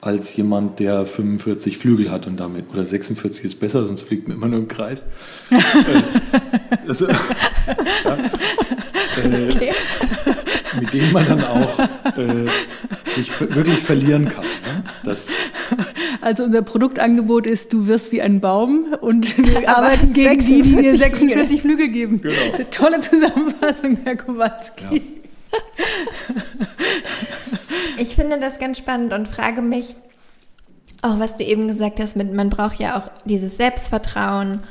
als 0.05 0.35
jemand, 0.35 0.79
der 0.79 1.05
45 1.05 1.77
Flügel 1.77 2.11
hat 2.11 2.27
und 2.27 2.39
damit, 2.39 2.65
oder 2.71 2.85
46 2.85 3.45
ist 3.45 3.59
besser, 3.59 3.85
sonst 3.85 4.03
fliegt 4.03 4.27
man 4.27 4.37
immer 4.37 4.47
nur 4.47 4.59
im 4.59 4.67
Kreis. 4.67 5.05
Äh, 5.51 6.87
also, 6.87 7.07
ja, 7.07 7.15
äh, 9.23 9.49
okay. 9.51 9.71
mit 10.79 10.93
dem 10.93 11.11
man 11.11 11.27
dann 11.27 11.43
auch 11.43 11.79
äh, 12.17 12.45
sich 13.05 13.31
wirklich 13.39 13.79
verlieren 13.79 14.29
kann. 14.29 14.43
Ne? 14.43 14.83
Das, 15.03 15.27
Also 16.21 16.43
unser 16.43 16.61
Produktangebot 16.63 17.45
ist, 17.45 17.71
du 17.71 17.87
wirst 17.87 18.11
wie 18.11 18.21
ein 18.21 18.41
Baum 18.41 18.95
und 18.99 19.37
wir 19.45 19.69
arbeiten 19.69 20.13
gegen 20.13 20.39
die, 20.39 20.61
die 20.63 20.75
dir 20.75 20.97
46 20.97 21.61
Flügel 21.61 21.89
geben. 21.89 22.21
Genau. 22.21 22.65
Tolle 22.71 22.99
Zusammenfassung, 23.01 23.97
Herr 24.03 24.15
Kowalski. 24.15 24.95
Ja. 24.95 25.61
Ich 27.97 28.15
finde 28.15 28.39
das 28.39 28.59
ganz 28.59 28.77
spannend 28.77 29.13
und 29.13 29.27
frage 29.27 29.61
mich, 29.61 29.95
auch 31.01 31.19
was 31.19 31.35
du 31.37 31.43
eben 31.43 31.67
gesagt 31.67 31.99
hast, 31.99 32.15
mit, 32.15 32.33
man 32.33 32.49
braucht 32.49 32.79
ja 32.79 32.99
auch 32.99 33.11
dieses 33.25 33.57
Selbstvertrauen 33.57 34.61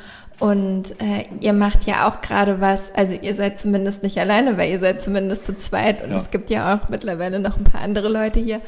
und 0.41 1.01
äh, 1.01 1.27
ihr 1.41 1.53
macht 1.53 1.87
ja 1.87 2.09
auch 2.09 2.21
gerade 2.21 2.61
was, 2.61 2.93
also 2.95 3.13
ihr 3.13 3.35
seid 3.35 3.61
zumindest 3.61 4.03
nicht 4.03 4.19
alleine, 4.19 4.59
weil 4.59 4.71
ihr 4.71 4.81
seid 4.81 5.01
zumindest 5.01 5.47
zu 5.47 5.57
zweit 5.57 6.03
und 6.03 6.11
ja. 6.11 6.21
es 6.21 6.31
gibt 6.31 6.51
ja 6.51 6.75
auch 6.75 6.89
mittlerweile 6.89 7.39
noch 7.39 7.57
ein 7.57 7.65
paar 7.65 7.81
andere 7.81 8.09
Leute 8.09 8.41
hier. 8.41 8.61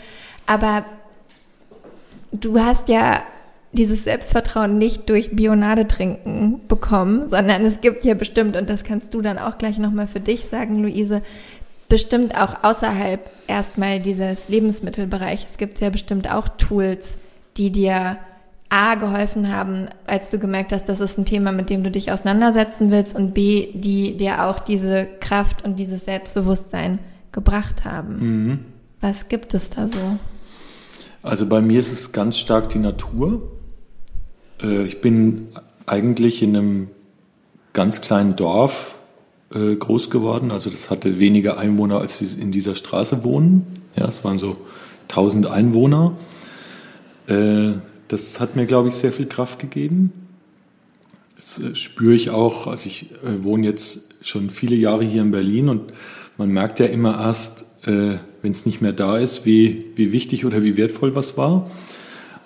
Aber 0.47 0.85
du 2.33 2.61
hast 2.61 2.89
ja 2.89 3.23
dieses 3.73 4.05
Selbstvertrauen 4.05 4.79
nicht 4.79 5.09
durch 5.11 5.35
Bionade 5.35 5.87
trinken 5.87 6.61
bekommen, 6.69 7.29
sondern 7.29 7.65
es 7.65 7.81
gibt 7.81 8.05
ja 8.05 8.15
bestimmt, 8.15 8.57
und 8.57 8.71
das 8.71 8.85
kannst 8.85 9.13
du 9.13 9.21
dann 9.21 9.39
auch 9.39 9.59
gleich 9.59 9.79
nochmal 9.79 10.07
für 10.07 10.21
dich 10.21 10.47
sagen, 10.51 10.83
Luise, 10.83 11.23
bestimmt 11.89 12.35
auch 12.35 12.65
außerhalb 12.65 13.21
erstmal 13.47 14.01
dieses 14.01 14.49
Lebensmittelbereichs 14.49 15.59
gibt 15.59 15.75
es 15.75 15.81
ja 15.81 15.91
bestimmt 15.91 16.31
auch 16.31 16.49
Tools, 16.49 17.17
die 17.57 17.71
dir 17.71 18.19
A 18.69 18.97
geholfen 18.97 19.53
haben, 19.53 19.87
als 20.07 20.31
du 20.31 20.39
gemerkt 20.39 20.73
hast, 20.73 20.89
das 20.89 21.01
ist 21.01 21.19
ein 21.19 21.25
Thema, 21.25 21.53
mit 21.53 21.71
dem 21.71 21.85
du 21.85 21.91
dich 21.91 22.11
auseinandersetzen 22.11 22.91
willst 22.91 23.15
und 23.15 23.33
B, 23.33 23.69
die 23.75 24.17
dir 24.17 24.45
auch 24.45 24.59
diese 24.59 25.07
Kraft 25.21 25.65
und 25.65 25.79
dieses 25.79 26.05
Selbstbewusstsein 26.05 26.99
gebracht 27.31 27.85
haben. 27.85 28.19
Mhm. 28.19 28.59
Was 29.01 29.29
gibt 29.29 29.55
es 29.55 29.71
da 29.71 29.87
so? 29.87 30.19
Also 31.23 31.47
bei 31.47 31.61
mir 31.61 31.79
ist 31.79 31.93
es 31.93 32.11
ganz 32.13 32.39
stark 32.39 32.71
die 32.71 32.79
Natur. 32.79 33.53
Äh, 34.61 34.83
ich 34.83 35.01
bin 35.01 35.49
eigentlich 35.87 36.43
in 36.43 36.57
einem 36.57 36.89
ganz 37.73 38.01
kleinen 38.01 38.35
Dorf 38.35 38.97
äh, 39.55 39.75
groß 39.75 40.11
geworden. 40.11 40.51
Also 40.51 40.71
das 40.71 40.91
hatte 40.91 41.19
weniger 41.19 41.59
Einwohner, 41.59 42.01
als 42.01 42.19
sie 42.19 42.41
in 42.41 42.53
dieser 42.53 42.75
Straße 42.75 43.25
wohnen. 43.25 43.67
Ja, 43.97 44.07
es 44.07 44.25
waren 44.25 44.39
so 44.39 44.57
1000 45.09 45.47
Einwohner. 45.47 46.17
Äh, 47.27 47.75
das 48.09 48.41
hat 48.41 48.57
mir, 48.57 48.67
glaube 48.67 48.89
ich, 48.89 48.95
sehr 48.95 49.13
viel 49.13 49.27
Kraft 49.27 49.59
gegeben. 49.59 50.13
Das 51.37 51.59
äh, 51.59 51.75
spüre 51.75 52.15
ich 52.15 52.31
auch. 52.31 52.67
Also 52.67 52.89
ich 52.89 53.13
äh, 53.25 53.43
wohne 53.43 53.67
jetzt 53.67 54.15
schon 54.21 54.51
viele 54.51 54.77
Jahre 54.77 55.05
hier 55.05 55.23
in 55.23 55.31
Berlin 55.31 55.69
und 55.69 55.93
man 56.39 56.51
merkt 56.51 56.81
ja 56.81 56.87
immer 56.87 57.19
erst, 57.19 57.65
äh, 57.85 58.17
wenn 58.43 58.53
es 58.53 58.67
nicht 58.67 58.81
mehr 58.81 58.93
da 58.93 59.19
ist, 59.19 59.47
wie, 59.47 59.87
wie 59.97 60.13
wichtig 60.13 60.45
oder 60.45 60.65
wie 60.65 60.77
wertvoll 60.77 61.15
was 61.15 61.37
war. 61.37 61.71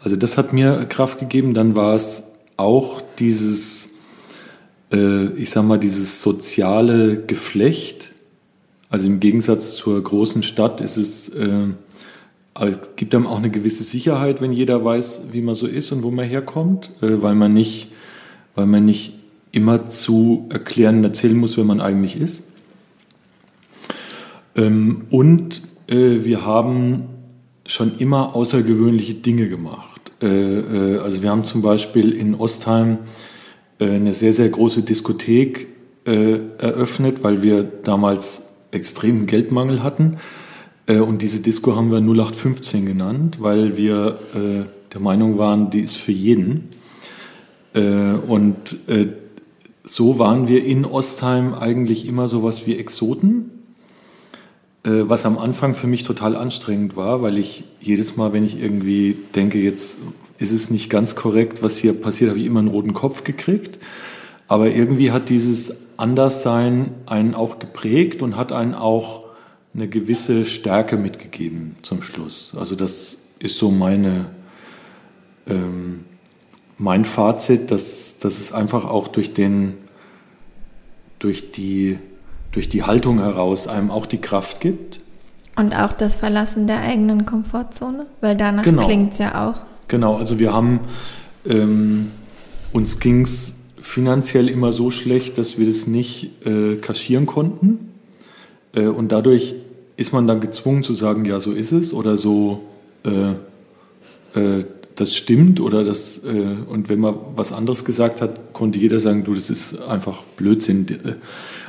Also 0.02 0.16
das 0.16 0.38
hat 0.38 0.52
mir 0.52 0.86
Kraft 0.86 1.18
gegeben. 1.18 1.54
Dann 1.54 1.76
war 1.76 1.94
es 1.94 2.24
auch 2.56 3.02
dieses, 3.18 3.89
äh, 4.92 5.32
ich 5.34 5.50
sag 5.50 5.64
mal, 5.64 5.78
dieses 5.78 6.22
soziale 6.22 7.22
Geflecht. 7.24 8.12
Also 8.88 9.06
im 9.06 9.20
Gegensatz 9.20 9.74
zur 9.76 10.02
großen 10.02 10.42
Stadt 10.42 10.80
ist 10.80 10.96
es 10.96 11.28
äh, 11.30 11.68
es 12.68 12.78
gibt 12.96 13.14
einem 13.14 13.26
auch 13.26 13.38
eine 13.38 13.50
gewisse 13.50 13.84
Sicherheit, 13.84 14.40
wenn 14.40 14.52
jeder 14.52 14.84
weiß, 14.84 15.28
wie 15.32 15.40
man 15.40 15.54
so 15.54 15.66
ist 15.66 15.92
und 15.92 16.02
wo 16.02 16.10
man 16.10 16.26
herkommt, 16.26 16.90
äh, 17.02 17.22
weil 17.22 17.34
man 17.34 17.54
nicht, 17.54 17.90
weil 18.54 18.66
man 18.66 18.84
nicht 18.84 19.14
immer 19.52 19.86
zu 19.88 20.46
erklären 20.50 21.02
erzählen 21.02 21.36
muss, 21.36 21.56
wer 21.56 21.64
man 21.64 21.80
eigentlich 21.80 22.20
ist. 22.20 22.44
Ähm, 24.56 25.02
und 25.10 25.62
äh, 25.86 26.24
wir 26.24 26.44
haben 26.44 27.04
schon 27.66 27.98
immer 27.98 28.34
außergewöhnliche 28.34 29.14
Dinge 29.14 29.48
gemacht. 29.48 30.12
Äh, 30.20 30.26
also 30.98 31.22
wir 31.22 31.30
haben 31.30 31.44
zum 31.44 31.62
Beispiel 31.62 32.12
in 32.12 32.34
Ostheim 32.34 32.98
eine 33.80 34.12
sehr, 34.12 34.32
sehr 34.32 34.48
große 34.48 34.82
Diskothek 34.82 35.68
eröffnet, 36.04 37.22
weil 37.22 37.42
wir 37.42 37.62
damals 37.62 38.52
extremen 38.70 39.26
Geldmangel 39.26 39.82
hatten 39.82 40.18
äh, 40.90 40.98
und 40.98 41.22
diese 41.22 41.40
Disco 41.40 41.76
haben 41.76 41.90
wir 41.90 41.98
0815 41.98 42.86
genannt, 42.86 43.38
weil 43.40 43.76
wir 43.76 44.18
äh, 44.34 44.64
der 44.92 45.00
Meinung 45.00 45.38
waren, 45.38 45.70
die 45.70 45.80
ist 45.80 45.96
für 45.96 46.12
jeden. 46.12 46.68
Äh, 47.74 47.80
und 47.80 48.76
so 49.84 50.18
waren 50.18 50.48
wir 50.48 50.64
in 50.64 50.84
Ostheim 50.84 51.54
eigentlich 51.54 52.06
immer 52.06 52.28
so 52.28 52.42
was 52.42 52.66
wie 52.66 52.76
Exoten, 52.76 53.50
was 54.82 55.26
am 55.26 55.36
Anfang 55.36 55.74
für 55.74 55.86
mich 55.86 56.04
total 56.04 56.36
anstrengend 56.36 56.96
war, 56.96 57.22
weil 57.22 57.38
ich 57.38 57.64
jedes 57.80 58.16
Mal, 58.16 58.32
wenn 58.32 58.44
ich 58.44 58.60
irgendwie 58.60 59.16
denke, 59.34 59.58
jetzt 59.58 59.98
ist 60.40 60.52
es 60.52 60.70
nicht 60.70 60.88
ganz 60.90 61.14
korrekt, 61.14 61.62
was 61.62 61.76
hier 61.76 61.92
passiert, 61.92 62.30
habe 62.30 62.40
ich 62.40 62.46
immer 62.46 62.60
einen 62.60 62.68
roten 62.68 62.94
Kopf 62.94 63.24
gekriegt. 63.24 63.78
Aber 64.48 64.70
irgendwie 64.70 65.12
hat 65.12 65.28
dieses 65.28 65.76
Anderssein 65.98 66.92
einen 67.06 67.34
auch 67.34 67.58
geprägt 67.58 68.22
und 68.22 68.36
hat 68.36 68.50
einen 68.50 68.74
auch 68.74 69.26
eine 69.74 69.86
gewisse 69.86 70.46
Stärke 70.46 70.96
mitgegeben 70.96 71.76
zum 71.82 72.02
Schluss. 72.02 72.52
Also 72.58 72.74
das 72.74 73.18
ist 73.38 73.58
so 73.58 73.70
meine, 73.70 74.26
ähm, 75.46 76.06
mein 76.78 77.04
Fazit, 77.04 77.70
dass, 77.70 78.18
dass 78.18 78.40
es 78.40 78.52
einfach 78.52 78.86
auch 78.86 79.08
durch, 79.08 79.34
den, 79.34 79.74
durch, 81.18 81.52
die, 81.52 81.98
durch 82.50 82.70
die 82.70 82.82
Haltung 82.82 83.20
heraus 83.20 83.68
einem 83.68 83.90
auch 83.90 84.06
die 84.06 84.18
Kraft 84.18 84.60
gibt. 84.62 85.00
Und 85.54 85.74
auch 85.74 85.92
das 85.92 86.16
Verlassen 86.16 86.66
der 86.66 86.80
eigenen 86.80 87.26
Komfortzone, 87.26 88.06
weil 88.22 88.38
danach 88.38 88.64
genau. 88.64 88.86
klingt 88.86 89.12
es 89.12 89.18
ja 89.18 89.50
auch. 89.50 89.69
Genau, 89.90 90.14
also 90.14 90.38
wir 90.38 90.52
haben, 90.52 90.78
ähm, 91.44 92.12
uns 92.72 93.00
ging 93.00 93.22
es 93.22 93.56
finanziell 93.82 94.48
immer 94.48 94.70
so 94.70 94.90
schlecht, 94.90 95.36
dass 95.36 95.58
wir 95.58 95.66
das 95.66 95.88
nicht 95.88 96.46
äh, 96.46 96.76
kaschieren 96.76 97.26
konnten. 97.26 97.90
Äh, 98.72 98.86
und 98.86 99.10
dadurch 99.10 99.56
ist 99.96 100.12
man 100.12 100.28
dann 100.28 100.40
gezwungen 100.40 100.84
zu 100.84 100.92
sagen, 100.92 101.24
ja, 101.24 101.40
so 101.40 101.50
ist 101.50 101.72
es 101.72 101.92
oder 101.92 102.16
so, 102.16 102.60
äh, 103.02 103.30
äh, 104.38 104.64
das 104.94 105.16
stimmt 105.16 105.58
oder 105.58 105.82
das, 105.82 106.18
äh, 106.18 106.68
und 106.68 106.88
wenn 106.88 107.00
man 107.00 107.16
was 107.34 107.52
anderes 107.52 107.84
gesagt 107.84 108.22
hat, 108.22 108.52
konnte 108.52 108.78
jeder 108.78 109.00
sagen, 109.00 109.24
du, 109.24 109.34
das 109.34 109.50
ist 109.50 109.82
einfach 109.82 110.22
Blödsinn. 110.36 110.86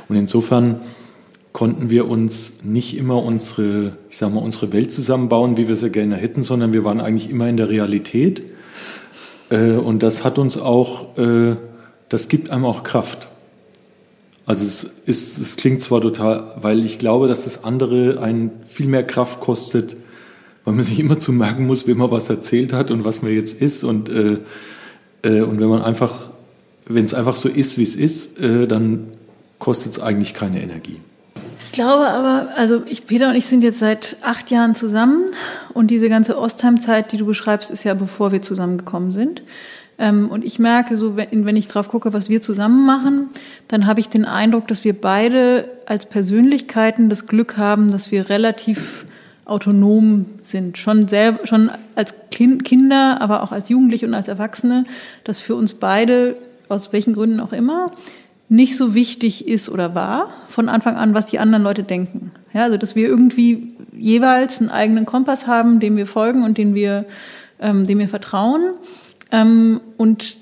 Und 0.08 0.14
insofern 0.14 0.80
konnten 1.52 1.90
wir 1.90 2.08
uns 2.08 2.64
nicht 2.64 2.96
immer 2.96 3.22
unsere, 3.22 3.96
ich 4.08 4.16
sag 4.16 4.32
mal, 4.32 4.40
unsere 4.40 4.72
Welt 4.72 4.90
zusammenbauen, 4.90 5.56
wie 5.56 5.68
wir 5.68 5.76
sie 5.76 5.90
gerne 5.90 6.16
hätten, 6.16 6.42
sondern 6.42 6.72
wir 6.72 6.84
waren 6.84 7.00
eigentlich 7.00 7.30
immer 7.30 7.48
in 7.48 7.56
der 7.56 7.68
Realität. 7.68 8.42
Äh, 9.50 9.72
und 9.72 10.02
das 10.02 10.24
hat 10.24 10.38
uns 10.38 10.56
auch, 10.56 11.16
äh, 11.18 11.56
das 12.08 12.28
gibt 12.28 12.50
einem 12.50 12.64
auch 12.64 12.82
Kraft. 12.82 13.28
Also 14.46 14.64
es, 14.64 14.84
ist, 15.06 15.38
es 15.38 15.56
klingt 15.56 15.82
zwar 15.82 16.00
total, 16.00 16.54
weil 16.60 16.84
ich 16.84 16.98
glaube, 16.98 17.28
dass 17.28 17.44
das 17.44 17.64
andere 17.64 18.20
einen 18.20 18.50
viel 18.66 18.86
mehr 18.86 19.06
Kraft 19.06 19.40
kostet, 19.40 19.96
weil 20.64 20.74
man 20.74 20.84
sich 20.84 20.98
immer 20.98 21.18
zu 21.18 21.32
merken 21.32 21.66
muss, 21.66 21.86
wem 21.86 21.98
man 21.98 22.10
was 22.10 22.28
erzählt 22.30 22.72
hat 22.72 22.90
und 22.90 23.04
was 23.04 23.22
man 23.22 23.32
jetzt 23.32 23.60
ist. 23.60 23.84
Und, 23.84 24.08
äh, 24.08 24.38
äh, 25.22 25.42
und 25.42 25.60
wenn 25.60 25.68
man 25.68 25.82
einfach, 25.82 26.30
wenn 26.86 27.04
es 27.04 27.14
einfach 27.14 27.36
so 27.36 27.48
ist, 27.48 27.78
wie 27.78 27.82
es 27.82 27.94
ist, 27.94 28.40
äh, 28.40 28.66
dann 28.66 29.08
kostet 29.58 29.92
es 29.92 30.00
eigentlich 30.00 30.34
keine 30.34 30.62
Energie. 30.62 30.98
Ich 31.72 31.76
glaube 31.76 32.06
aber, 32.06 32.48
also 32.54 32.82
ich, 32.84 33.06
Peter 33.06 33.30
und 33.30 33.34
ich 33.34 33.46
sind 33.46 33.64
jetzt 33.64 33.78
seit 33.78 34.18
acht 34.20 34.50
Jahren 34.50 34.74
zusammen 34.74 35.30
und 35.72 35.90
diese 35.90 36.10
ganze 36.10 36.38
Ostheim-Zeit, 36.38 37.12
die 37.12 37.16
du 37.16 37.24
beschreibst, 37.24 37.70
ist 37.70 37.82
ja 37.82 37.94
bevor 37.94 38.30
wir 38.30 38.42
zusammengekommen 38.42 39.10
sind. 39.10 39.42
Ähm, 39.96 40.30
und 40.30 40.44
ich 40.44 40.58
merke 40.58 40.98
so, 40.98 41.16
wenn, 41.16 41.56
ich 41.56 41.68
drauf 41.68 41.88
gucke, 41.88 42.12
was 42.12 42.28
wir 42.28 42.42
zusammen 42.42 42.84
machen, 42.84 43.30
dann 43.68 43.86
habe 43.86 44.00
ich 44.00 44.10
den 44.10 44.26
Eindruck, 44.26 44.68
dass 44.68 44.84
wir 44.84 44.92
beide 44.92 45.64
als 45.86 46.04
Persönlichkeiten 46.04 47.08
das 47.08 47.26
Glück 47.26 47.56
haben, 47.56 47.90
dass 47.90 48.10
wir 48.10 48.28
relativ 48.28 49.06
autonom 49.46 50.26
sind. 50.42 50.76
Schon 50.76 51.08
selber, 51.08 51.46
schon 51.46 51.70
als 51.94 52.12
kind, 52.30 52.66
Kinder, 52.66 53.16
aber 53.22 53.42
auch 53.42 53.50
als 53.50 53.70
Jugendliche 53.70 54.04
und 54.06 54.12
als 54.12 54.28
Erwachsene, 54.28 54.84
dass 55.24 55.38
für 55.38 55.54
uns 55.54 55.72
beide, 55.72 56.36
aus 56.68 56.92
welchen 56.92 57.14
Gründen 57.14 57.40
auch 57.40 57.54
immer, 57.54 57.92
nicht 58.52 58.76
so 58.76 58.94
wichtig 58.94 59.48
ist 59.48 59.70
oder 59.70 59.94
war 59.94 60.28
von 60.48 60.68
Anfang 60.68 60.96
an, 60.96 61.14
was 61.14 61.24
die 61.24 61.38
anderen 61.38 61.62
Leute 61.62 61.84
denken. 61.84 62.32
Ja, 62.52 62.64
also 62.64 62.76
dass 62.76 62.94
wir 62.94 63.08
irgendwie 63.08 63.72
jeweils 63.96 64.60
einen 64.60 64.68
eigenen 64.68 65.06
Kompass 65.06 65.46
haben, 65.46 65.80
dem 65.80 65.96
wir 65.96 66.06
folgen 66.06 66.44
und 66.44 66.58
den 66.58 66.74
wir, 66.74 67.06
ähm, 67.60 67.86
dem 67.86 67.98
wir 67.98 68.08
vertrauen 68.08 68.74
ähm, 69.30 69.80
und 69.96 70.36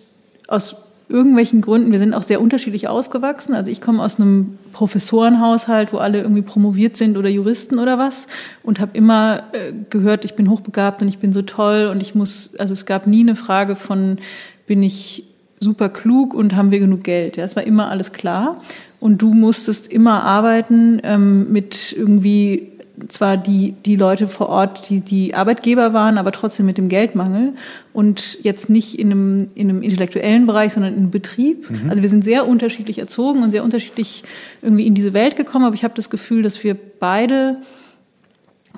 aus 0.49 0.75
irgendwelchen 1.09 1.61
Gründen, 1.61 1.93
wir 1.93 2.00
sind 2.00 2.12
auch 2.12 2.25
sehr 2.25 2.40
unterschiedlich 2.40 2.88
aufgewachsen. 2.88 3.55
Also 3.55 3.71
ich 3.71 3.81
komme 3.81 4.02
aus 4.02 4.19
einem 4.19 4.59
Professorenhaushalt, 4.73 5.93
wo 5.93 5.99
alle 5.99 6.21
irgendwie 6.21 6.43
promoviert 6.43 6.97
sind 6.97 7.17
oder 7.17 7.29
Juristen 7.29 7.79
oder 7.79 7.97
was 7.97 8.26
und 8.64 8.81
habe 8.81 8.90
immer 8.95 9.45
äh, 9.52 9.73
gehört, 9.88 10.25
ich 10.25 10.35
bin 10.35 10.50
hochbegabt 10.50 11.00
und 11.00 11.07
ich 11.07 11.19
bin 11.19 11.33
so 11.33 11.43
toll 11.43 11.88
und 11.88 12.02
ich 12.02 12.17
muss, 12.17 12.57
also 12.59 12.75
es 12.75 12.87
gab 12.87 13.07
nie 13.07 13.21
eine 13.21 13.37
Frage 13.37 13.76
von, 13.76 14.19
bin 14.67 14.83
ich 14.83 15.29
super 15.61 15.90
klug 15.90 16.35
und 16.35 16.57
haben 16.57 16.71
wir 16.71 16.81
genug 16.81 17.05
Geld. 17.05 17.37
Ja, 17.37 17.45
es 17.45 17.55
war 17.55 17.62
immer 17.62 17.88
alles 17.88 18.12
klar 18.12 18.61
und 18.99 19.23
du 19.23 19.33
musstest 19.35 19.93
immer 19.93 20.25
arbeiten 20.25 21.00
ähm, 21.05 21.52
mit 21.52 21.95
irgendwie 21.97 22.73
zwar 23.09 23.37
die, 23.37 23.75
die 23.85 23.97
Leute 23.97 24.29
vor 24.29 24.49
Ort, 24.49 24.90
die, 24.90 25.00
die 25.00 25.35
Arbeitgeber 25.35 25.93
waren, 25.93 26.19
aber 26.19 26.33
trotzdem 26.33 26.67
mit 26.67 26.79
dem 26.79 26.88
Geldmangel 26.88 27.55
und 27.93 28.38
jetzt 28.43 28.69
nicht 28.69 28.99
in 28.99 29.11
einem, 29.11 29.49
in 29.55 29.71
einem 29.71 29.83
intellektuellen 29.83 30.47
Bereich, 30.47 30.75
sondern 30.75 30.93
in 30.93 30.99
einem 30.99 31.11
Betrieb. 31.11 31.71
Mhm. 31.71 31.90
Also 31.90 32.02
wir 32.02 32.11
sind 32.11 32.25
sehr 32.25 32.47
unterschiedlich 32.47 32.99
erzogen 32.99 33.43
und 33.43 33.50
sehr 33.50 33.64
unterschiedlich 33.64 34.25
irgendwie 34.62 34.87
in 34.87 34.95
diese 34.95 35.14
Welt 35.14 35.37
gekommen, 35.37 35.64
aber 35.64 35.75
ich 35.75 35.85
habe 35.85 35.95
das 35.95 36.11
Gefühl, 36.11 36.43
dass 36.43 36.62
wir 36.62 36.75
beide 36.75 37.59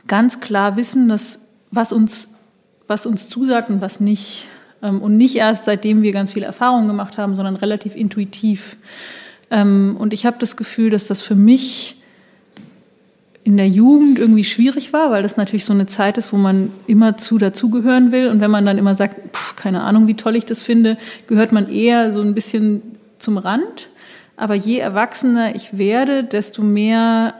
ganz 0.07 0.41
klar 0.41 0.77
wissen, 0.77 1.09
dass 1.09 1.41
was 1.71 1.93
uns, 1.93 2.29
was 2.87 3.07
uns 3.07 3.29
zusagt 3.29 3.71
und 3.71 3.81
was 3.81 4.01
nicht. 4.01 4.47
Ähm, 4.83 5.01
und 5.01 5.17
nicht 5.17 5.37
erst 5.37 5.65
seitdem 5.65 6.03
wir 6.03 6.13
ganz 6.13 6.33
viele 6.33 6.47
Erfahrungen 6.47 6.89
gemacht 6.89 7.17
haben, 7.19 7.35
sondern 7.35 7.57
relativ 7.57 7.95
intuitiv. 7.95 8.77
Ähm, 9.51 9.97
und 9.99 10.13
ich 10.13 10.27
habe 10.27 10.37
das 10.39 10.57
Gefühl, 10.57 10.91
dass 10.91 11.07
das 11.07 11.23
für 11.23 11.35
mich 11.35 11.97
in 13.45 13.57
der 13.57 13.69
Jugend 13.69 14.19
irgendwie 14.19 14.45
schwierig 14.45 14.93
war, 14.93 15.11
weil 15.11 15.23
das 15.23 15.37
natürlich 15.37 15.65
so 15.65 15.73
eine 15.73 15.87
Zeit 15.87 16.17
ist, 16.17 16.33
wo 16.33 16.37
man 16.37 16.71
immer 16.87 17.17
zu 17.17 17.39
dazugehören 17.39 18.13
will. 18.13 18.29
Und 18.29 18.41
wenn 18.41 18.51
man 18.51 18.65
dann 18.65 18.79
immer 18.79 18.95
sagt, 18.95 19.37
pff, 19.37 19.57
keine 19.57 19.83
Ahnung, 19.83 20.07
wie 20.07 20.15
toll 20.15 20.37
ich 20.37 20.47
das 20.47 20.63
finde, 20.63 20.97
gehört 21.27 21.51
man 21.51 21.69
eher 21.69 22.13
so 22.13 22.21
ein 22.21 22.35
bisschen 22.35 22.83
zum 23.19 23.39
Rand. 23.39 23.89
Aber 24.37 24.55
je 24.55 24.79
erwachsener 24.79 25.55
ich 25.55 25.77
werde, 25.77 26.23
desto 26.25 26.63
mehr 26.63 27.35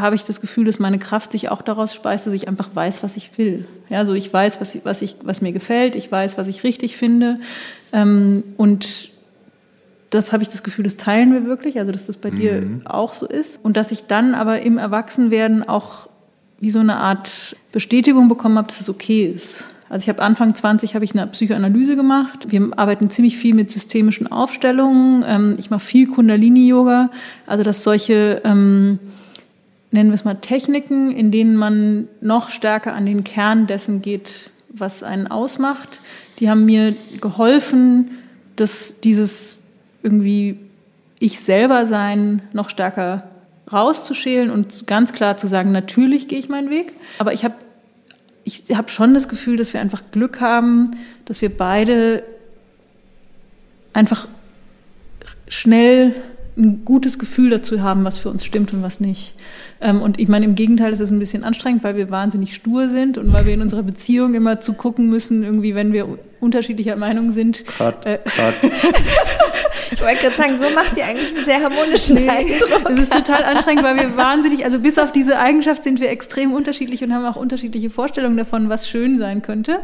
habe 0.00 0.16
ich 0.16 0.24
das 0.24 0.40
Gefühl, 0.40 0.64
dass 0.64 0.78
meine 0.78 0.98
Kraft 0.98 1.32
sich 1.32 1.50
auch 1.50 1.62
daraus 1.62 1.94
speist, 1.94 2.26
dass 2.26 2.32
ich 2.32 2.48
einfach 2.48 2.70
weiß, 2.74 3.02
was 3.02 3.16
ich 3.16 3.36
will. 3.38 3.66
Ja, 3.88 4.04
so 4.04 4.14
ich 4.14 4.32
weiß, 4.32 4.60
was, 4.60 4.78
was, 4.84 5.02
ich, 5.02 5.16
was 5.22 5.40
mir 5.40 5.52
gefällt, 5.52 5.94
ich 5.96 6.10
weiß, 6.10 6.38
was 6.38 6.48
ich 6.48 6.64
richtig 6.64 6.96
finde. 6.96 7.40
Ähm, 7.92 8.44
und 8.56 9.10
das 10.10 10.32
habe 10.32 10.42
ich 10.42 10.48
das 10.48 10.62
Gefühl, 10.62 10.84
das 10.84 10.96
teilen 10.96 11.32
wir 11.32 11.44
wirklich, 11.44 11.78
also 11.78 11.92
dass 11.92 12.06
das 12.06 12.16
bei 12.16 12.30
mhm. 12.30 12.36
dir 12.36 12.80
auch 12.84 13.14
so 13.14 13.26
ist. 13.26 13.60
Und 13.62 13.76
dass 13.76 13.92
ich 13.92 14.06
dann 14.06 14.34
aber 14.34 14.62
im 14.62 14.78
Erwachsenwerden 14.78 15.68
auch 15.68 16.08
wie 16.60 16.70
so 16.70 16.80
eine 16.80 16.96
Art 16.96 17.56
Bestätigung 17.72 18.28
bekommen 18.28 18.58
habe, 18.58 18.68
dass 18.68 18.80
es 18.80 18.88
okay 18.88 19.26
ist. 19.26 19.64
Also 19.90 20.04
ich 20.04 20.08
habe 20.08 20.22
Anfang 20.22 20.54
20 20.54 20.94
habe 20.94 21.04
ich 21.04 21.12
eine 21.12 21.26
Psychoanalyse 21.28 21.96
gemacht. 21.96 22.50
Wir 22.50 22.70
arbeiten 22.76 23.08
ziemlich 23.10 23.38
viel 23.38 23.54
mit 23.54 23.70
systemischen 23.70 24.26
Aufstellungen. 24.26 25.24
Ähm, 25.26 25.54
ich 25.58 25.70
mache 25.70 25.80
viel 25.80 26.08
Kundalini-Yoga. 26.08 27.10
Also 27.46 27.62
dass 27.62 27.84
solche, 27.84 28.42
ähm, 28.44 28.98
nennen 29.90 30.10
wir 30.10 30.14
es 30.14 30.24
mal 30.24 30.34
Techniken, 30.34 31.12
in 31.12 31.30
denen 31.30 31.56
man 31.56 32.08
noch 32.20 32.50
stärker 32.50 32.94
an 32.94 33.06
den 33.06 33.24
Kern 33.24 33.66
dessen 33.66 34.02
geht, 34.02 34.50
was 34.68 35.02
einen 35.02 35.26
ausmacht, 35.26 36.00
die 36.38 36.50
haben 36.50 36.64
mir 36.64 36.94
geholfen, 37.20 38.18
dass 38.56 39.00
dieses 39.00 39.58
irgendwie 40.02 40.58
ich 41.18 41.40
selber 41.40 41.86
sein 41.86 42.42
noch 42.52 42.70
stärker 42.70 43.24
rauszuschälen 43.72 44.50
und 44.50 44.86
ganz 44.86 45.12
klar 45.12 45.36
zu 45.36 45.46
sagen, 45.46 45.72
natürlich 45.72 46.28
gehe 46.28 46.38
ich 46.38 46.48
meinen 46.48 46.70
Weg. 46.70 46.92
Aber 47.18 47.32
ich 47.32 47.44
habe 47.44 47.54
ich 48.44 48.62
hab 48.74 48.90
schon 48.90 49.12
das 49.12 49.28
Gefühl, 49.28 49.58
dass 49.58 49.74
wir 49.74 49.80
einfach 49.80 50.02
Glück 50.10 50.40
haben, 50.40 50.92
dass 51.26 51.42
wir 51.42 51.54
beide 51.54 52.22
einfach 53.92 54.26
schnell 55.48 56.14
ein 56.56 56.84
gutes 56.84 57.18
Gefühl 57.18 57.50
dazu 57.50 57.82
haben, 57.82 58.04
was 58.04 58.16
für 58.16 58.30
uns 58.30 58.44
stimmt 58.44 58.72
und 58.72 58.82
was 58.82 59.00
nicht. 59.00 59.34
Ähm, 59.80 60.02
und 60.02 60.18
ich 60.18 60.28
meine, 60.28 60.44
im 60.44 60.54
Gegenteil 60.54 60.92
ist 60.92 61.00
es 61.00 61.10
ein 61.10 61.18
bisschen 61.18 61.44
anstrengend, 61.44 61.84
weil 61.84 61.96
wir 61.96 62.10
wahnsinnig 62.10 62.54
stur 62.54 62.88
sind 62.88 63.18
und 63.18 63.32
weil 63.32 63.46
wir 63.46 63.54
in 63.54 63.62
unserer 63.62 63.82
Beziehung 63.82 64.34
immer 64.34 64.60
zu 64.60 64.72
gucken 64.72 65.08
müssen, 65.08 65.44
irgendwie, 65.44 65.74
wenn 65.74 65.92
wir 65.92 66.18
unterschiedlicher 66.40 66.96
Meinung 66.96 67.32
sind. 67.32 67.64
Cut, 67.66 68.04
äh, 68.06 68.18
cut. 68.18 68.54
ich 69.92 70.00
wollte 70.00 70.22
gerade 70.22 70.36
sagen, 70.36 70.58
so 70.60 70.70
macht 70.74 70.96
ihr 70.96 71.04
eigentlich 71.04 71.36
einen 71.36 71.44
sehr 71.44 71.62
harmonischen 71.62 72.16
nee, 72.16 72.28
Eindruck. 72.28 72.84
Das 72.88 72.98
ist 72.98 73.12
total 73.12 73.44
anstrengend, 73.44 73.84
weil 73.84 73.96
wir 73.96 74.16
wahnsinnig, 74.16 74.64
also 74.64 74.78
bis 74.80 74.98
auf 74.98 75.12
diese 75.12 75.38
Eigenschaft 75.38 75.84
sind 75.84 76.00
wir 76.00 76.10
extrem 76.10 76.52
unterschiedlich 76.52 77.02
und 77.02 77.12
haben 77.12 77.24
auch 77.24 77.36
unterschiedliche 77.36 77.90
Vorstellungen 77.90 78.36
davon, 78.36 78.68
was 78.68 78.88
schön 78.88 79.16
sein 79.18 79.42
könnte. 79.42 79.80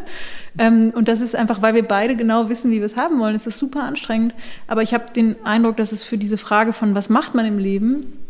Ähm, 0.58 0.92
und 0.94 1.08
das 1.08 1.20
ist 1.20 1.36
einfach, 1.36 1.62
weil 1.62 1.74
wir 1.74 1.84
beide 1.84 2.16
genau 2.16 2.48
wissen, 2.48 2.70
wie 2.70 2.78
wir 2.78 2.86
es 2.86 2.96
haben 2.96 3.18
wollen. 3.20 3.34
Es 3.34 3.46
ist 3.46 3.58
super 3.58 3.82
anstrengend. 3.82 4.34
Aber 4.66 4.82
ich 4.82 4.94
habe 4.94 5.12
den 5.14 5.36
Eindruck, 5.44 5.76
dass 5.76 5.92
es 5.92 6.04
für 6.04 6.18
diese 6.18 6.38
Frage 6.38 6.72
von, 6.72 6.94
was 6.94 7.08
macht 7.08 7.34
man 7.34 7.46
im 7.46 7.58
Leben, 7.58 8.23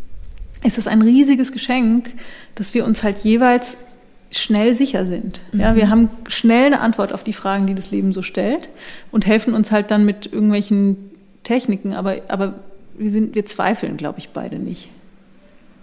ist 0.65 0.79
es 0.79 0.89
ein 0.89 1.03
riesiges 1.03 1.53
Geschenk, 1.53 2.11
dass 2.55 2.75
wir 2.75 2.85
uns 2.85 3.03
halt 3.03 3.19
jeweils 3.19 3.77
schnell 4.31 4.75
sicher 4.75 5.07
sind. 5.07 5.41
Ja, 5.53 5.73
mhm. 5.73 5.77
wir 5.77 5.91
haben 5.91 6.11
schnell 6.27 6.67
eine 6.67 6.81
Antwort 6.81 7.13
auf 7.13 7.23
die 7.23 7.33
Fragen, 7.33 7.67
die 7.67 7.75
das 7.75 7.91
Leben 7.91 8.13
so 8.13 8.23
stellt 8.23 8.69
und 9.13 9.27
helfen 9.27 9.55
uns 9.55 9.71
halt 9.71 9.91
dann 9.91 10.05
mit 10.05 10.27
irgendwelchen 10.27 11.11
Techniken, 11.45 11.93
aber, 11.93 12.17
aber 12.29 12.55
wir, 12.97 13.11
sind, 13.11 13.35
wir 13.35 13.47
zweifeln, 13.47 13.97
glaube 13.97 14.19
ich, 14.19 14.31
beide 14.31 14.59
nicht. 14.59 14.89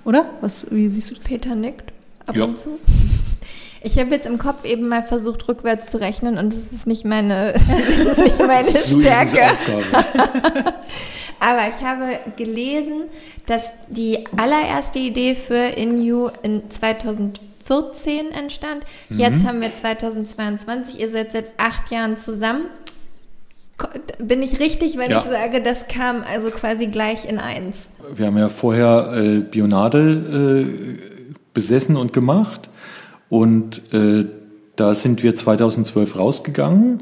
Oder? 0.03 0.25
Was, 0.41 0.65
wie 0.71 0.89
siehst 0.89 1.11
du 1.11 1.15
das? 1.15 1.23
Peter 1.23 1.55
nickt 1.55 1.93
ab 2.25 2.35
ja. 2.35 2.45
und 2.45 2.57
zu. 2.57 2.79
Ich 3.83 3.97
habe 3.97 4.11
jetzt 4.11 4.27
im 4.27 4.37
Kopf 4.37 4.63
eben 4.63 4.87
mal 4.87 5.03
versucht, 5.03 5.47
rückwärts 5.47 5.89
zu 5.89 5.99
rechnen 5.99 6.37
und 6.37 6.53
das 6.53 6.71
ist 6.71 6.85
nicht 6.85 7.05
meine, 7.05 7.53
das 8.05 8.17
ist 8.17 8.23
nicht 8.23 8.39
meine 8.39 8.77
Stärke. 8.77 9.57
Aber 11.41 11.67
ich 11.67 11.83
habe 11.83 12.19
gelesen, 12.37 13.05
dass 13.47 13.63
die 13.89 14.25
allererste 14.37 14.99
Idee 14.99 15.33
für 15.33 15.75
In 15.75 15.99
You 15.99 16.29
in 16.43 16.69
2014 16.69 18.31
entstand. 18.31 18.85
Mhm. 19.09 19.19
Jetzt 19.19 19.43
haben 19.43 19.59
wir 19.59 19.73
2022. 19.73 20.99
Ihr 20.99 21.09
seid 21.09 21.31
seit 21.31 21.45
acht 21.57 21.89
Jahren 21.89 22.15
zusammen. 22.17 22.65
Bin 24.19 24.43
ich 24.43 24.59
richtig, 24.59 24.99
wenn 24.99 25.09
ja. 25.09 25.23
ich 25.25 25.31
sage, 25.31 25.63
das 25.63 25.87
kam 25.87 26.21
also 26.21 26.51
quasi 26.51 26.85
gleich 26.85 27.27
in 27.27 27.39
eins? 27.39 27.87
Wir 28.13 28.27
haben 28.27 28.37
ja 28.37 28.49
vorher 28.49 29.11
äh, 29.11 29.39
Bionade 29.39 30.59
äh, 30.61 31.25
besessen 31.55 31.97
und 31.97 32.13
gemacht 32.13 32.69
und 33.29 33.91
äh, 33.91 34.27
da 34.75 34.93
sind 34.93 35.23
wir 35.23 35.33
2012 35.33 36.19
rausgegangen. 36.19 37.01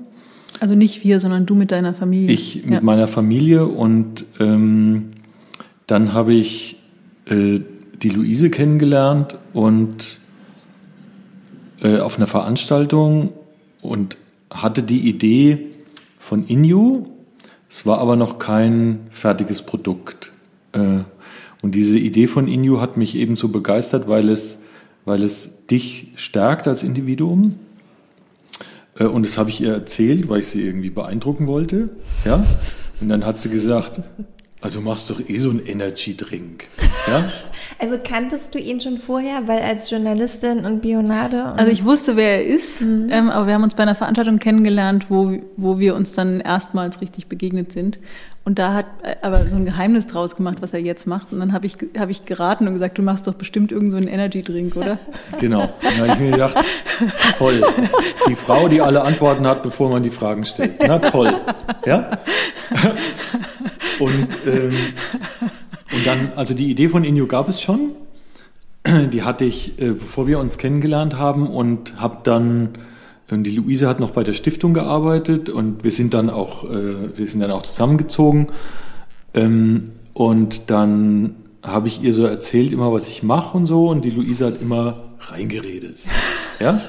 Also 0.59 0.75
nicht 0.75 1.03
wir, 1.03 1.19
sondern 1.19 1.45
du 1.45 1.55
mit 1.55 1.71
deiner 1.71 1.93
Familie. 1.93 2.31
Ich 2.31 2.63
mit 2.63 2.73
ja. 2.73 2.81
meiner 2.81 3.07
Familie 3.07 3.65
und 3.65 4.25
ähm, 4.39 5.11
dann 5.87 6.13
habe 6.13 6.33
ich 6.33 6.77
äh, 7.25 7.59
die 8.01 8.09
Luise 8.09 8.49
kennengelernt 8.49 9.37
und 9.53 10.19
äh, 11.81 11.99
auf 11.99 12.17
einer 12.17 12.27
Veranstaltung 12.27 13.33
und 13.81 14.17
hatte 14.49 14.83
die 14.83 15.07
Idee 15.07 15.67
von 16.17 16.45
Inju. 16.45 17.07
Es 17.69 17.85
war 17.85 17.99
aber 17.99 18.15
noch 18.15 18.39
kein 18.39 19.01
fertiges 19.09 19.61
Produkt. 19.61 20.31
Äh, 20.73 20.99
und 21.61 21.75
diese 21.75 21.97
Idee 21.97 22.27
von 22.27 22.47
Inju 22.47 22.79
hat 22.79 22.97
mich 22.97 23.15
eben 23.15 23.35
so 23.35 23.49
begeistert, 23.49 24.07
weil 24.07 24.29
es 24.29 24.59
weil 25.05 25.23
es 25.23 25.65
dich 25.65 26.11
stärkt 26.15 26.67
als 26.67 26.83
Individuum. 26.83 27.55
Äh, 28.99 29.05
und 29.05 29.25
das 29.25 29.37
habe 29.37 29.49
ich 29.49 29.61
ihr 29.61 29.73
erzählt, 29.73 30.29
weil 30.29 30.39
ich 30.39 30.47
sie 30.47 30.65
irgendwie 30.65 30.89
beeindrucken 30.89 31.47
wollte. 31.47 31.89
Ja? 32.25 32.43
Und 33.01 33.09
dann 33.09 33.25
hat 33.25 33.39
sie 33.39 33.49
gesagt, 33.49 34.01
also 34.61 34.81
machst 34.81 35.09
doch 35.09 35.21
eh 35.27 35.37
so 35.37 35.49
einen 35.49 35.65
Energy 35.65 36.15
Drink. 36.15 36.67
Ja? 37.07 37.29
Also 37.81 37.97
kanntest 38.03 38.53
du 38.53 38.59
ihn 38.59 38.81
schon 38.81 38.97
vorher, 38.97 39.47
weil 39.47 39.61
als 39.61 39.89
Journalistin 39.89 40.65
und 40.65 40.81
Bionade? 40.81 41.43
Und 41.43 41.59
also 41.59 41.71
ich 41.71 41.85
wusste, 41.85 42.17
wer 42.17 42.39
er 42.39 42.45
ist, 42.45 42.81
mhm. 42.81 43.07
ähm, 43.09 43.29
aber 43.29 43.47
wir 43.47 43.53
haben 43.53 43.63
uns 43.63 43.73
bei 43.73 43.83
einer 43.83 43.95
Veranstaltung 43.95 44.37
kennengelernt, 44.37 45.05
wo, 45.07 45.37
wo 45.55 45.79
wir 45.79 45.95
uns 45.95 46.11
dann 46.11 46.41
erstmals 46.41 46.99
richtig 46.99 47.27
begegnet 47.27 47.71
sind. 47.71 47.97
Und 48.49 48.57
da 48.57 48.73
hat 48.73 48.87
aber 49.21 49.45
so 49.45 49.57
ein 49.57 49.65
Geheimnis 49.65 50.07
draus 50.07 50.35
gemacht, 50.35 50.57
was 50.61 50.73
er 50.73 50.79
jetzt 50.79 51.05
macht. 51.05 51.31
Und 51.31 51.39
dann 51.39 51.53
habe 51.53 51.67
ich, 51.67 51.77
hab 51.95 52.09
ich 52.09 52.25
geraten 52.25 52.65
und 52.65 52.73
gesagt, 52.73 52.97
du 52.97 53.03
machst 53.03 53.27
doch 53.27 53.35
bestimmt 53.35 53.71
irgend 53.71 53.91
so 53.91 53.97
einen 53.97 54.07
Energy-Drink, 54.07 54.75
oder? 54.75 54.97
Genau. 55.39 55.69
Dann 55.83 55.97
habe 55.99 56.07
ich 56.07 56.19
mir 56.19 56.31
gedacht, 56.31 56.57
toll. 57.37 57.61
Die 58.27 58.33
Frau, 58.33 58.67
die 58.67 58.81
alle 58.81 59.03
Antworten 59.03 59.45
hat, 59.45 59.61
bevor 59.61 59.91
man 59.91 60.01
die 60.01 60.09
Fragen 60.09 60.45
stellt. 60.45 60.77
Na 60.79 60.97
toll. 60.97 61.31
Ja? 61.85 62.17
Und, 63.99 64.35
ähm, 64.47 64.71
und 65.93 66.07
dann, 66.07 66.31
also 66.35 66.55
die 66.55 66.71
Idee 66.71 66.89
von 66.89 67.03
Inyo 67.03 67.27
gab 67.27 67.49
es 67.49 67.61
schon. 67.61 67.91
Die 69.11 69.21
hatte 69.21 69.45
ich, 69.45 69.79
äh, 69.79 69.91
bevor 69.91 70.25
wir 70.25 70.39
uns 70.39 70.57
kennengelernt 70.57 71.17
haben 71.17 71.45
und 71.45 72.01
habe 72.01 72.21
dann 72.23 72.79
und 73.31 73.43
die 73.43 73.51
Luise 73.51 73.87
hat 73.87 73.99
noch 73.99 74.11
bei 74.11 74.23
der 74.23 74.33
Stiftung 74.33 74.73
gearbeitet 74.73 75.49
und 75.49 75.83
wir 75.83 75.91
sind 75.91 76.13
dann 76.13 76.29
auch, 76.29 76.63
äh, 76.69 77.17
wir 77.17 77.27
sind 77.27 77.41
dann 77.41 77.51
auch 77.51 77.61
zusammengezogen. 77.61 78.47
Ähm, 79.33 79.91
und 80.13 80.69
dann 80.71 81.35
habe 81.61 81.87
ich 81.87 82.01
ihr 82.01 82.13
so 82.13 82.23
erzählt, 82.23 82.73
immer 82.73 82.91
was 82.91 83.07
ich 83.09 83.23
mache 83.23 83.57
und 83.57 83.65
so, 83.65 83.89
und 83.89 84.05
die 84.05 84.09
Luise 84.09 84.47
hat 84.47 84.61
immer 84.61 85.03
reingeredet. 85.19 85.99
Ja? 86.61 86.81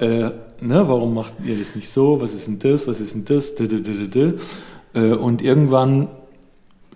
äh, 0.00 0.30
ne, 0.60 0.88
warum 0.88 1.12
macht 1.12 1.34
ihr 1.44 1.58
das 1.58 1.76
nicht 1.76 1.90
so? 1.90 2.18
Was 2.22 2.32
ist 2.32 2.46
denn 2.46 2.58
das? 2.58 2.88
Was 2.88 2.98
ist 2.98 3.14
denn 3.14 3.26
das? 3.26 3.52
Äh, 4.94 5.12
und 5.12 5.42
irgendwann 5.42 6.08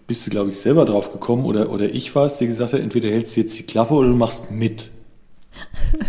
bist 0.06 0.26
du, 0.26 0.30
glaube 0.30 0.50
ich, 0.50 0.58
selber 0.58 0.84
drauf 0.84 1.12
gekommen 1.12 1.44
oder, 1.44 1.70
oder 1.70 1.92
ich 1.92 2.14
war 2.14 2.26
es, 2.26 2.38
die 2.38 2.46
gesagt 2.46 2.72
hat, 2.72 2.80
entweder 2.80 3.08
hältst 3.10 3.36
du 3.36 3.40
jetzt 3.40 3.58
die 3.58 3.64
Klappe 3.64 3.94
oder 3.94 4.08
du 4.08 4.16
machst 4.16 4.50
mit. 4.50 4.90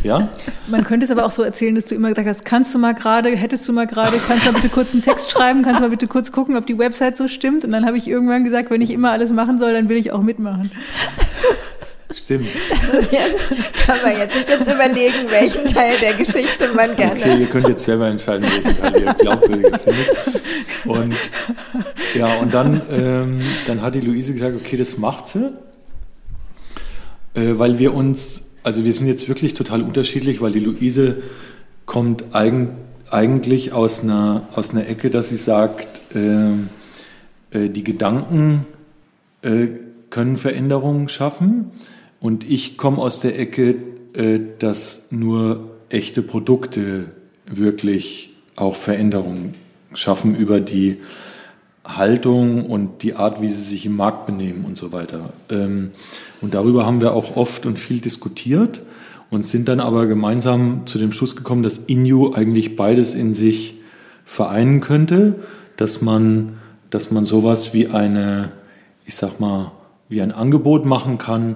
Ja? 0.03 0.29
Man 0.67 0.83
könnte 0.83 1.05
es 1.05 1.11
aber 1.11 1.25
auch 1.25 1.31
so 1.31 1.43
erzählen, 1.43 1.75
dass 1.75 1.85
du 1.85 1.95
immer 1.95 2.09
gesagt 2.09 2.27
hast, 2.27 2.45
kannst 2.45 2.73
du 2.73 2.79
mal 2.79 2.93
gerade, 2.93 3.29
hättest 3.35 3.67
du 3.67 3.73
mal 3.73 3.87
gerade, 3.87 4.17
kannst 4.27 4.45
du 4.45 4.51
mal 4.51 4.59
bitte 4.59 4.69
kurz 4.69 4.93
einen 4.93 5.03
Text 5.03 5.31
schreiben, 5.31 5.61
kannst 5.61 5.79
du 5.79 5.83
mal 5.83 5.89
bitte 5.89 6.07
kurz 6.07 6.31
gucken, 6.31 6.55
ob 6.55 6.65
die 6.65 6.77
Website 6.77 7.17
so 7.17 7.27
stimmt. 7.27 7.65
Und 7.65 7.71
dann 7.71 7.85
habe 7.85 7.97
ich 7.97 8.07
irgendwann 8.07 8.43
gesagt, 8.43 8.71
wenn 8.71 8.81
ich 8.81 8.91
immer 8.91 9.11
alles 9.11 9.31
machen 9.31 9.57
soll, 9.57 9.73
dann 9.73 9.89
will 9.89 9.97
ich 9.97 10.11
auch 10.11 10.21
mitmachen. 10.21 10.71
Stimmt. 12.13 12.47
Das 12.69 13.03
ist 13.03 13.11
jetzt, 13.11 13.47
kann 13.85 13.97
man 14.01 14.17
jetzt 14.17 14.35
sich 14.35 14.47
jetzt 14.47 14.71
überlegen, 14.71 15.29
welchen 15.29 15.65
Teil 15.65 15.97
der 15.99 16.13
Geschichte 16.13 16.69
man 16.73 16.95
gerne. 16.95 17.19
Okay, 17.19 17.41
ihr 17.41 17.47
könnt 17.47 17.67
jetzt 17.67 17.83
selber 17.83 18.07
entscheiden, 18.07 18.47
welchen 18.49 18.81
Teil 18.81 19.01
ihr 19.01 19.13
glaubwürdiger 19.13 19.79
findet. 19.79 20.11
Und 20.85 21.15
ja, 22.13 22.35
und 22.35 22.53
dann, 22.53 22.81
ähm, 22.89 23.39
dann 23.67 23.81
hat 23.81 23.95
die 23.95 24.01
Luise 24.01 24.33
gesagt, 24.33 24.55
okay, 24.55 24.77
das 24.77 24.97
macht 24.97 25.27
sie, 25.27 25.51
äh, 27.33 27.57
weil 27.57 27.79
wir 27.79 27.93
uns, 27.93 28.44
also 28.65 28.83
wir 28.83 28.93
sind 28.95 29.05
jetzt 29.05 29.29
wirklich 29.29 29.53
total 29.53 29.83
unterschiedlich, 29.83 30.41
weil 30.41 30.51
die 30.51 30.59
Luise 30.59 31.21
kommt 31.85 32.33
eigen, 32.33 32.69
eigentlich 33.11 33.73
aus 33.73 34.01
einer, 34.01 34.49
aus 34.55 34.71
einer 34.71 34.87
Ecke, 34.87 35.11
dass 35.11 35.29
sie 35.29 35.35
sagt, 35.35 36.01
äh, 36.15 36.49
äh, 37.51 37.69
die 37.69 37.83
Gedanken 37.83 38.65
äh, 39.43 39.67
können 40.09 40.37
Veränderungen 40.37 41.09
schaffen. 41.09 41.69
Und 42.19 42.43
ich 42.49 42.75
komme 42.75 42.97
aus 42.97 43.19
der 43.19 43.37
Ecke, 43.37 43.75
äh, 44.13 44.39
dass 44.57 45.11
nur 45.11 45.69
echte 45.89 46.23
Produkte 46.23 47.09
wirklich 47.45 48.31
auch 48.55 48.75
Veränderungen 48.75 49.53
schaffen 49.93 50.35
über 50.35 50.59
die 50.59 50.95
Haltung 51.85 52.65
und 52.65 53.03
die 53.03 53.15
Art, 53.15 53.41
wie 53.41 53.49
sie 53.49 53.61
sich 53.61 53.85
im 53.85 53.95
Markt 53.95 54.25
benehmen 54.25 54.65
und 54.65 54.77
so 54.77 54.91
weiter. 54.91 55.29
Ähm, 55.49 55.91
und 56.41 56.53
darüber 56.53 56.85
haben 56.85 56.99
wir 56.99 57.13
auch 57.13 57.35
oft 57.35 57.65
und 57.65 57.77
viel 57.77 58.01
diskutiert 58.01 58.81
und 59.29 59.45
sind 59.45 59.67
dann 59.67 59.79
aber 59.79 60.07
gemeinsam 60.07 60.85
zu 60.85 60.97
dem 60.97 61.11
Schluss 61.11 61.35
gekommen, 61.35 61.63
dass 61.63 61.77
Inu 61.77 62.33
eigentlich 62.33 62.75
beides 62.75 63.13
in 63.13 63.33
sich 63.33 63.79
vereinen 64.25 64.81
könnte, 64.81 65.35
dass 65.77 66.01
man, 66.01 66.57
dass 66.89 67.11
man 67.11 67.25
sowas 67.25 67.73
wie 67.73 67.87
eine, 67.87 68.51
ich 69.05 69.15
sag 69.15 69.39
mal, 69.39 69.71
wie 70.09 70.21
ein 70.21 70.31
Angebot 70.31 70.85
machen 70.85 71.17
kann, 71.17 71.55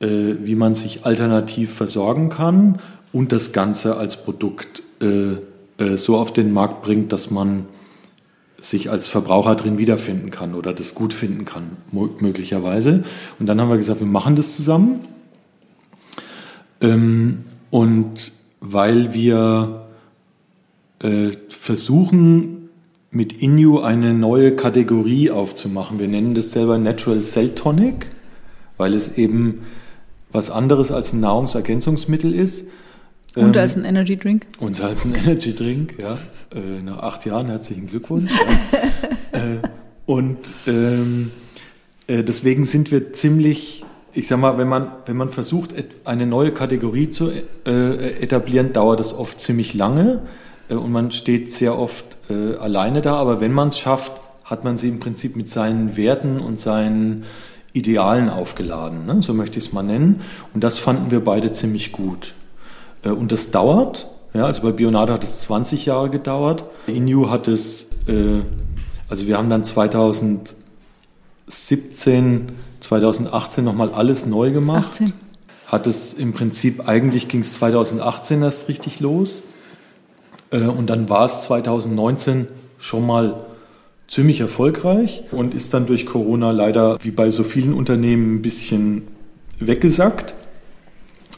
äh, 0.00 0.34
wie 0.42 0.56
man 0.56 0.74
sich 0.74 1.06
alternativ 1.06 1.72
versorgen 1.72 2.28
kann 2.28 2.78
und 3.12 3.30
das 3.30 3.52
Ganze 3.52 3.96
als 3.96 4.16
Produkt 4.16 4.82
äh, 5.00 5.34
äh, 5.78 5.96
so 5.96 6.16
auf 6.16 6.32
den 6.32 6.52
Markt 6.52 6.82
bringt, 6.82 7.12
dass 7.12 7.30
man 7.30 7.66
sich 8.64 8.90
als 8.90 9.08
Verbraucher 9.08 9.56
drin 9.56 9.76
wiederfinden 9.78 10.30
kann 10.30 10.54
oder 10.54 10.72
das 10.72 10.94
gut 10.94 11.12
finden 11.12 11.44
kann, 11.44 11.76
möglicherweise. 11.92 13.04
Und 13.38 13.46
dann 13.46 13.60
haben 13.60 13.68
wir 13.68 13.76
gesagt, 13.76 14.00
wir 14.00 14.06
machen 14.06 14.36
das 14.36 14.56
zusammen. 14.56 15.00
Ähm, 16.80 17.44
und 17.70 18.32
weil 18.60 19.12
wir 19.12 19.86
äh, 21.00 21.32
versuchen, 21.48 22.70
mit 23.10 23.42
Inu 23.42 23.80
eine 23.80 24.14
neue 24.14 24.56
Kategorie 24.56 25.30
aufzumachen. 25.30 25.98
Wir 25.98 26.08
nennen 26.08 26.34
das 26.34 26.50
selber 26.50 26.78
Natural 26.78 27.20
Cell 27.20 27.54
Tonic, 27.54 28.10
weil 28.76 28.94
es 28.94 29.16
eben 29.18 29.60
was 30.32 30.50
anderes 30.50 30.90
als 30.90 31.12
ein 31.12 31.20
Nahrungsergänzungsmittel 31.20 32.34
ist. 32.34 32.66
Und 33.34 33.56
ähm, 33.56 33.62
als 33.62 33.76
ein 33.76 33.84
Energy 33.84 34.16
Drink. 34.16 34.46
Und 34.58 34.80
als 34.80 35.04
ein 35.04 35.14
Energy 35.24 35.54
Drink, 35.54 35.94
ja. 35.98 36.18
Äh, 36.54 36.82
nach 36.82 36.98
acht 36.98 37.26
Jahren 37.26 37.48
herzlichen 37.48 37.86
Glückwunsch. 37.86 38.30
ja. 39.32 39.38
äh, 39.38 39.58
und 40.06 40.38
ähm, 40.66 41.30
äh, 42.06 42.22
deswegen 42.22 42.64
sind 42.64 42.90
wir 42.90 43.12
ziemlich, 43.12 43.84
ich 44.12 44.28
sag 44.28 44.38
mal, 44.38 44.58
wenn 44.58 44.68
man, 44.68 44.92
wenn 45.06 45.16
man 45.16 45.30
versucht, 45.30 45.74
eine 46.04 46.26
neue 46.26 46.52
Kategorie 46.52 47.10
zu 47.10 47.30
äh, 47.66 48.22
etablieren, 48.22 48.72
dauert 48.72 49.00
das 49.00 49.16
oft 49.16 49.40
ziemlich 49.40 49.74
lange 49.74 50.22
äh, 50.68 50.74
und 50.74 50.92
man 50.92 51.10
steht 51.10 51.50
sehr 51.50 51.78
oft 51.78 52.04
äh, 52.28 52.54
alleine 52.56 53.00
da. 53.00 53.16
Aber 53.16 53.40
wenn 53.40 53.52
man 53.52 53.68
es 53.68 53.78
schafft, 53.78 54.12
hat 54.44 54.62
man 54.62 54.76
sie 54.76 54.88
im 54.88 55.00
Prinzip 55.00 55.36
mit 55.36 55.50
seinen 55.50 55.96
Werten 55.96 56.38
und 56.38 56.60
seinen 56.60 57.24
Idealen 57.72 58.28
aufgeladen, 58.28 59.06
ne? 59.06 59.20
so 59.20 59.34
möchte 59.34 59.58
ich 59.58 59.66
es 59.66 59.72
mal 59.72 59.82
nennen. 59.82 60.20
Und 60.52 60.62
das 60.62 60.78
fanden 60.78 61.10
wir 61.10 61.20
beide 61.20 61.50
ziemlich 61.50 61.90
gut. 61.90 62.34
Äh, 63.04 63.10
und 63.10 63.32
das 63.32 63.50
dauert. 63.50 64.08
Ja, 64.32 64.46
also 64.46 64.62
bei 64.62 64.72
Bionade 64.72 65.12
hat 65.12 65.22
es 65.22 65.42
20 65.42 65.84
Jahre 65.86 66.10
gedauert. 66.10 66.64
Inu 66.86 67.30
hat 67.30 67.46
es, 67.46 67.84
äh, 68.08 68.40
also 69.08 69.28
wir 69.28 69.38
haben 69.38 69.48
dann 69.48 69.64
2017, 69.64 72.48
2018 72.80 73.64
nochmal 73.64 73.92
alles 73.92 74.26
neu 74.26 74.50
gemacht. 74.50 74.90
18. 74.92 75.12
Hat 75.66 75.86
es 75.86 76.14
im 76.14 76.32
Prinzip, 76.32 76.88
eigentlich 76.88 77.28
ging 77.28 77.40
es 77.40 77.54
2018 77.54 78.42
erst 78.42 78.68
richtig 78.68 79.00
los. 79.00 79.42
Äh, 80.50 80.66
und 80.66 80.90
dann 80.90 81.08
war 81.08 81.24
es 81.24 81.42
2019 81.42 82.48
schon 82.78 83.06
mal 83.06 83.44
ziemlich 84.06 84.40
erfolgreich 84.40 85.22
und 85.30 85.54
ist 85.54 85.72
dann 85.74 85.86
durch 85.86 86.06
Corona 86.06 86.50
leider 86.50 86.98
wie 87.02 87.10
bei 87.10 87.30
so 87.30 87.42
vielen 87.42 87.72
Unternehmen 87.72 88.34
ein 88.34 88.42
bisschen 88.42 89.08
weggesackt. 89.60 90.34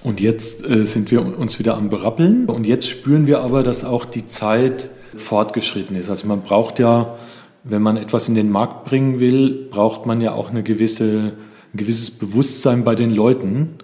Und 0.07 0.21
jetzt 0.21 0.65
äh, 0.65 0.87
sind 0.87 1.11
wir 1.11 1.37
uns 1.37 1.59
wieder 1.59 1.77
am 1.77 1.91
Berappeln. 1.91 2.47
Und 2.47 2.65
jetzt 2.65 2.89
spüren 2.89 3.27
wir 3.27 3.41
aber, 3.41 3.65
dass 3.65 3.85
auch 3.85 4.05
die 4.05 4.29
Zeit 4.29 4.89
fortgeschritten 5.17 5.97
ist. 5.97 6.09
Also 6.09 6.29
man 6.29 6.43
braucht 6.43 6.79
ja, 6.79 7.17
wenn 7.65 7.83
man 7.83 7.97
etwas 7.97 8.29
in 8.29 8.37
den 8.37 8.49
Markt 8.49 8.85
bringen 8.85 9.19
will, 9.19 9.67
braucht 9.69 10.07
man 10.07 10.21
ja 10.21 10.31
auch 10.31 10.51
eine 10.51 10.63
gewisse, 10.63 11.33
ein 11.75 11.77
gewisses 11.77 12.13
Bewusstsein 12.13 12.85
bei 12.85 12.95
den 12.95 13.13
Leuten. 13.13 13.79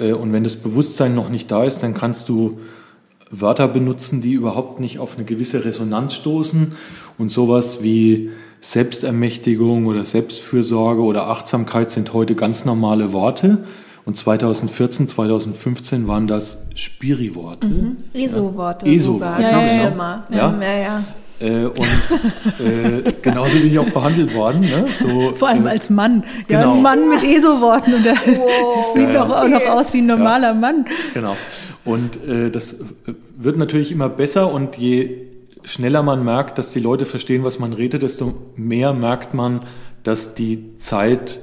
Äh, 0.00 0.14
und 0.14 0.32
wenn 0.32 0.42
das 0.42 0.56
Bewusstsein 0.56 1.14
noch 1.14 1.28
nicht 1.28 1.48
da 1.48 1.62
ist, 1.62 1.80
dann 1.80 1.94
kannst 1.94 2.28
du 2.28 2.58
Wörter 3.30 3.68
benutzen, 3.68 4.20
die 4.20 4.32
überhaupt 4.32 4.80
nicht 4.80 4.98
auf 4.98 5.14
eine 5.14 5.26
gewisse 5.26 5.64
Resonanz 5.64 6.14
stoßen 6.14 6.72
und 7.18 7.28
sowas 7.28 7.84
wie 7.84 8.30
Selbstermächtigung 8.62 9.86
oder 9.86 10.02
Selbstfürsorge 10.02 11.02
oder 11.02 11.28
Achtsamkeit 11.28 11.92
sind 11.92 12.12
heute 12.12 12.34
ganz 12.34 12.64
normale 12.64 13.12
Worte. 13.12 13.64
Und 14.06 14.16
2014, 14.16 15.08
2015 15.08 16.06
waren 16.06 16.28
das 16.28 16.62
Spiri-Worte. 16.76 17.66
Mhm. 17.66 17.96
ESO-Worte 18.14 18.86
ESO 18.86 19.14
sogar, 19.14 19.40
ja, 19.40 19.62
ja, 19.62 19.68
schlimmer. 19.68 20.26
Ja, 20.30 20.58
ja, 20.60 20.78
ja. 20.78 21.04
Äh, 21.40 21.64
und 21.64 22.64
äh, 22.64 23.12
genauso 23.22 23.58
bin 23.58 23.66
ich 23.66 23.78
auch 23.80 23.90
behandelt 23.90 24.32
worden. 24.32 24.60
Ne? 24.60 24.86
So, 24.96 25.34
Vor 25.34 25.48
allem 25.48 25.66
äh, 25.66 25.70
als 25.70 25.90
Mann. 25.90 26.22
Ja, 26.48 26.60
genau. 26.60 26.76
ein 26.76 26.82
Mann 26.82 27.08
mit 27.10 27.24
ESO-Worten 27.24 27.94
und 27.94 28.04
der 28.04 28.14
wow. 28.14 28.92
sieht 28.94 29.12
doch 29.12 29.28
auch 29.28 29.48
noch 29.48 29.66
aus 29.66 29.92
wie 29.92 29.98
ein 29.98 30.06
normaler 30.06 30.54
Mann. 30.54 30.86
Genau. 31.12 31.36
Und 31.84 32.16
äh, 32.24 32.48
das 32.50 32.76
wird 33.36 33.56
natürlich 33.56 33.90
immer 33.90 34.08
besser 34.08 34.52
und 34.52 34.76
je 34.76 35.26
schneller 35.64 36.04
man 36.04 36.24
merkt, 36.24 36.58
dass 36.58 36.70
die 36.70 36.80
Leute 36.80 37.06
verstehen, 37.06 37.42
was 37.42 37.58
man 37.58 37.72
redet, 37.72 38.02
desto 38.02 38.34
mehr 38.54 38.92
merkt 38.92 39.34
man, 39.34 39.62
dass 40.04 40.36
die 40.36 40.78
Zeit 40.78 41.40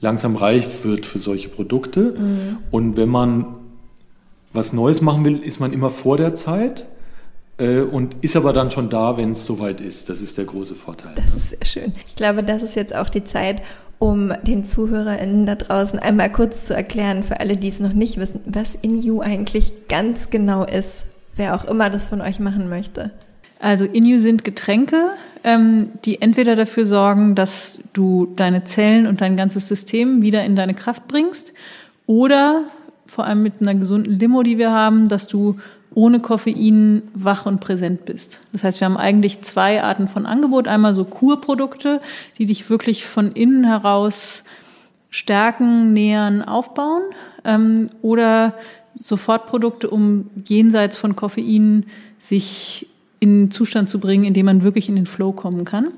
langsam 0.00 0.36
reif 0.36 0.84
wird 0.84 1.06
für 1.06 1.18
solche 1.18 1.48
Produkte. 1.48 2.14
Mhm. 2.18 2.58
Und 2.70 2.96
wenn 2.96 3.08
man 3.08 3.46
was 4.52 4.72
Neues 4.72 5.00
machen 5.00 5.24
will, 5.24 5.38
ist 5.38 5.60
man 5.60 5.72
immer 5.72 5.90
vor 5.90 6.16
der 6.16 6.34
Zeit 6.34 6.86
äh, 7.58 7.80
und 7.80 8.16
ist 8.22 8.36
aber 8.36 8.52
dann 8.52 8.70
schon 8.70 8.88
da, 8.90 9.16
wenn 9.16 9.32
es 9.32 9.44
soweit 9.44 9.80
ist. 9.80 10.08
Das 10.08 10.20
ist 10.20 10.38
der 10.38 10.46
große 10.46 10.74
Vorteil. 10.74 11.12
Das 11.14 11.34
ist 11.34 11.50
sehr 11.50 11.64
schön. 11.64 11.92
Ich 12.06 12.16
glaube, 12.16 12.42
das 12.42 12.62
ist 12.62 12.74
jetzt 12.74 12.94
auch 12.94 13.08
die 13.08 13.24
Zeit, 13.24 13.62
um 13.98 14.32
den 14.42 14.64
ZuhörerInnen 14.64 15.46
da 15.46 15.54
draußen 15.54 15.98
einmal 15.98 16.30
kurz 16.30 16.66
zu 16.66 16.74
erklären, 16.74 17.24
für 17.24 17.40
alle, 17.40 17.56
die 17.56 17.68
es 17.68 17.80
noch 17.80 17.92
nicht 17.92 18.18
wissen, 18.18 18.40
was 18.46 18.74
InU 18.82 19.20
eigentlich 19.20 19.88
ganz 19.88 20.30
genau 20.30 20.64
ist, 20.64 21.04
wer 21.36 21.54
auch 21.54 21.64
immer 21.64 21.88
das 21.90 22.08
von 22.08 22.20
euch 22.20 22.38
machen 22.38 22.68
möchte. 22.68 23.10
Also 23.58 23.84
InU 23.84 24.18
sind 24.18 24.44
Getränke, 24.44 25.10
ähm, 25.44 25.90
die 26.04 26.20
entweder 26.20 26.56
dafür 26.56 26.84
sorgen, 26.84 27.34
dass 27.34 27.78
du 27.92 28.32
deine 28.36 28.64
Zellen 28.64 29.06
und 29.06 29.20
dein 29.20 29.36
ganzes 29.36 29.68
System 29.68 30.22
wieder 30.22 30.44
in 30.44 30.56
deine 30.56 30.74
Kraft 30.74 31.08
bringst 31.08 31.52
oder 32.06 32.64
vor 33.06 33.24
allem 33.24 33.42
mit 33.42 33.60
einer 33.60 33.74
gesunden 33.74 34.18
Limo, 34.18 34.42
die 34.42 34.58
wir 34.58 34.72
haben, 34.72 35.08
dass 35.08 35.28
du 35.28 35.58
ohne 35.94 36.20
Koffein 36.20 37.02
wach 37.14 37.46
und 37.46 37.60
präsent 37.60 38.04
bist. 38.04 38.40
Das 38.52 38.64
heißt, 38.64 38.80
wir 38.80 38.84
haben 38.84 38.98
eigentlich 38.98 39.40
zwei 39.42 39.82
Arten 39.82 40.08
von 40.08 40.26
Angebot. 40.26 40.68
Einmal 40.68 40.92
so 40.92 41.04
Kurprodukte, 41.04 42.00
die 42.36 42.44
dich 42.44 42.68
wirklich 42.68 43.06
von 43.06 43.32
innen 43.32 43.64
heraus 43.64 44.44
stärken, 45.08 45.94
nähern, 45.94 46.42
aufbauen. 46.42 47.02
Ähm, 47.44 47.88
oder 48.02 48.54
Sofortprodukte, 48.94 49.88
um 49.88 50.28
jenseits 50.44 50.98
von 50.98 51.16
Koffein 51.16 51.86
sich 52.18 52.88
in 53.26 53.42
einen 53.42 53.50
Zustand 53.50 53.88
zu 53.88 53.98
bringen, 53.98 54.22
in 54.24 54.34
dem 54.34 54.44
man 54.46 54.62
wirklich 54.62 54.88
in 54.88 54.94
den 54.96 55.06
Flow 55.06 55.32
kommen 55.32 55.64
kann. 55.64 55.88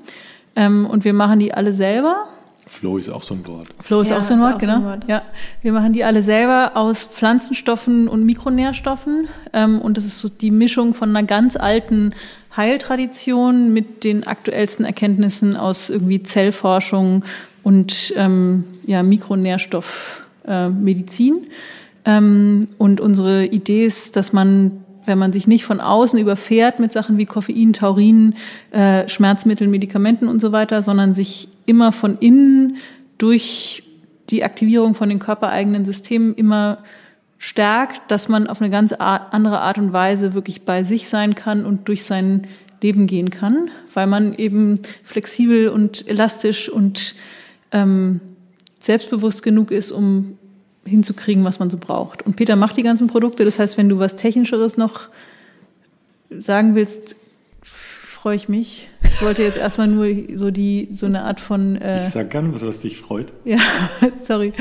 Ähm, 0.55 0.85
und 0.85 1.03
wir 1.05 1.13
machen 1.13 1.39
die 1.39 1.53
alle 1.53 1.73
selber. 1.73 2.27
Flow 2.65 2.97
ist 2.97 3.09
auch 3.09 3.21
so 3.21 3.35
ein 3.35 3.45
Wort. 3.47 3.69
Flow 3.79 4.01
ist 4.01 4.09
ja, 4.09 4.19
auch 4.19 4.23
so 4.23 4.33
ein 4.35 4.41
Wort, 4.41 4.59
genau. 4.59 4.73
So 4.73 4.79
ein 4.79 4.85
Wort. 4.85 5.05
Ja, 5.07 5.23
wir 5.61 5.71
machen 5.71 5.93
die 5.93 6.03
alle 6.03 6.21
selber 6.21 6.73
aus 6.75 7.05
Pflanzenstoffen 7.05 8.07
und 8.07 8.23
Mikronährstoffen. 8.25 9.27
Ähm, 9.53 9.81
und 9.81 9.97
das 9.97 10.05
ist 10.05 10.19
so 10.19 10.29
die 10.29 10.51
Mischung 10.51 10.93
von 10.93 11.09
einer 11.09 11.23
ganz 11.25 11.55
alten 11.55 12.13
Heiltradition 12.55 13.73
mit 13.73 14.03
den 14.03 14.27
aktuellsten 14.27 14.85
Erkenntnissen 14.85 15.55
aus 15.55 15.89
irgendwie 15.89 16.21
Zellforschung 16.23 17.23
und 17.63 18.13
ähm, 18.15 18.65
ja, 18.85 19.01
Mikronährstoffmedizin. 19.03 21.35
Äh, 21.35 21.47
ähm, 22.05 22.67
und 22.77 23.01
unsere 23.01 23.45
Idee 23.45 23.85
ist, 23.85 24.15
dass 24.15 24.31
man 24.33 24.83
wenn 25.09 25.17
man 25.17 25.33
sich 25.33 25.47
nicht 25.47 25.65
von 25.65 25.81
außen 25.81 26.17
überfährt 26.17 26.79
mit 26.79 26.93
Sachen 26.93 27.17
wie 27.17 27.25
Koffein, 27.25 27.73
Taurin, 27.73 28.35
äh, 28.71 29.09
Schmerzmitteln, 29.09 29.69
Medikamenten 29.69 30.29
und 30.29 30.39
so 30.39 30.53
weiter, 30.53 30.81
sondern 30.81 31.13
sich 31.13 31.49
immer 31.65 31.91
von 31.91 32.17
innen 32.19 32.77
durch 33.17 33.83
die 34.29 34.45
Aktivierung 34.45 34.95
von 34.95 35.09
den 35.09 35.19
körpereigenen 35.19 35.83
Systemen 35.83 36.35
immer 36.35 36.77
stärkt, 37.37 38.11
dass 38.11 38.29
man 38.29 38.47
auf 38.47 38.61
eine 38.61 38.69
ganz 38.69 38.93
andere 38.93 39.61
Art 39.61 39.77
und 39.77 39.91
Weise 39.91 40.33
wirklich 40.33 40.61
bei 40.63 40.83
sich 40.83 41.09
sein 41.09 41.35
kann 41.35 41.65
und 41.65 41.87
durch 41.87 42.03
sein 42.03 42.47
Leben 42.81 43.07
gehen 43.07 43.29
kann, 43.29 43.71
weil 43.93 44.07
man 44.07 44.33
eben 44.35 44.79
flexibel 45.03 45.69
und 45.69 46.07
elastisch 46.07 46.69
und 46.69 47.15
ähm, 47.71 48.21
selbstbewusst 48.79 49.43
genug 49.43 49.71
ist, 49.71 49.91
um 49.91 50.37
hinzukriegen, 50.85 51.43
was 51.43 51.59
man 51.59 51.69
so 51.69 51.77
braucht. 51.77 52.23
Und 52.25 52.35
Peter 52.35 52.55
macht 52.55 52.77
die 52.77 52.83
ganzen 52.83 53.07
Produkte. 53.07 53.45
Das 53.45 53.59
heißt, 53.59 53.77
wenn 53.77 53.89
du 53.89 53.99
was 53.99 54.15
Technischeres 54.15 54.77
noch 54.77 55.09
sagen 56.29 56.75
willst, 56.75 57.15
freue 57.63 58.35
ich 58.35 58.49
mich. 58.49 58.89
Ich 59.03 59.21
wollte 59.21 59.43
jetzt 59.43 59.57
erstmal 59.57 59.87
nur 59.87 60.07
so 60.35 60.51
die 60.51 60.89
so 60.93 61.05
eine 61.05 61.23
Art 61.23 61.39
von. 61.39 61.75
Äh, 61.75 62.03
ich 62.03 62.09
sag 62.09 62.31
gerne 62.31 62.53
was, 62.53 62.65
was 62.65 62.79
dich 62.79 62.97
freut. 62.97 63.27
Ja, 63.45 63.59
sorry. 64.19 64.53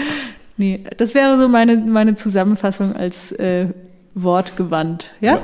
Nee, 0.57 0.85
das 0.97 1.15
wäre 1.15 1.39
so 1.39 1.49
meine, 1.49 1.77
meine 1.77 2.17
Zusammenfassung 2.17 2.95
als 2.95 3.33
äh, 3.33 3.69
Wortgewand. 4.15 5.11
Ja? 5.21 5.35
ja? 5.35 5.43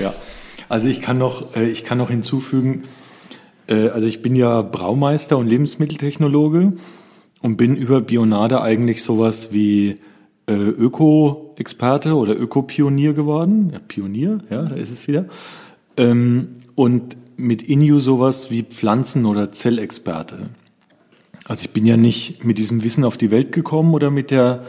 Ja. 0.00 0.14
Also 0.68 0.88
ich 0.88 1.02
kann 1.02 1.18
noch, 1.18 1.54
äh, 1.54 1.68
ich 1.68 1.84
kann 1.84 1.98
noch 1.98 2.08
hinzufügen, 2.10 2.84
äh, 3.66 3.88
also 3.88 4.06
ich 4.06 4.22
bin 4.22 4.34
ja 4.36 4.62
Braumeister 4.62 5.36
und 5.36 5.46
Lebensmitteltechnologe 5.46 6.72
und 7.42 7.56
bin 7.56 7.76
über 7.76 8.00
Bionade 8.00 8.62
eigentlich 8.62 9.02
sowas 9.02 9.52
wie 9.52 9.96
äh, 10.46 10.52
Öko-Experte 10.52 12.14
oder 12.14 12.38
Öko-Pionier 12.38 13.14
geworden. 13.14 13.70
Ja, 13.72 13.78
Pionier, 13.86 14.40
ja, 14.50 14.62
da 14.62 14.76
ist 14.76 14.90
es 14.90 15.08
wieder. 15.08 15.26
Ähm, 15.96 16.56
und 16.74 17.16
mit 17.36 17.62
Inu 17.62 17.98
sowas 18.00 18.50
wie 18.50 18.62
Pflanzen- 18.62 19.26
oder 19.26 19.52
Zellexperte. 19.52 20.50
Also 21.46 21.64
ich 21.64 21.70
bin 21.70 21.84
ja 21.84 21.96
nicht 21.96 22.44
mit 22.44 22.58
diesem 22.58 22.84
Wissen 22.84 23.04
auf 23.04 23.16
die 23.16 23.30
Welt 23.30 23.52
gekommen 23.52 23.92
oder 23.92 24.10
mit 24.10 24.30
der 24.30 24.64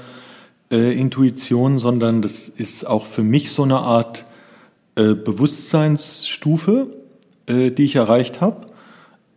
äh, 0.72 0.98
Intuition, 1.00 1.80
sondern 1.80 2.22
das 2.22 2.50
ist 2.50 2.86
auch 2.86 3.06
für 3.06 3.24
mich 3.24 3.52
so 3.52 3.64
eine 3.64 3.78
Art 3.78 4.26
äh, 4.96 5.14
Bewusstseinsstufe, 5.14 6.88
äh, 7.46 7.72
die 7.72 7.84
ich 7.84 7.96
erreicht 7.96 8.42
habe, 8.42 8.66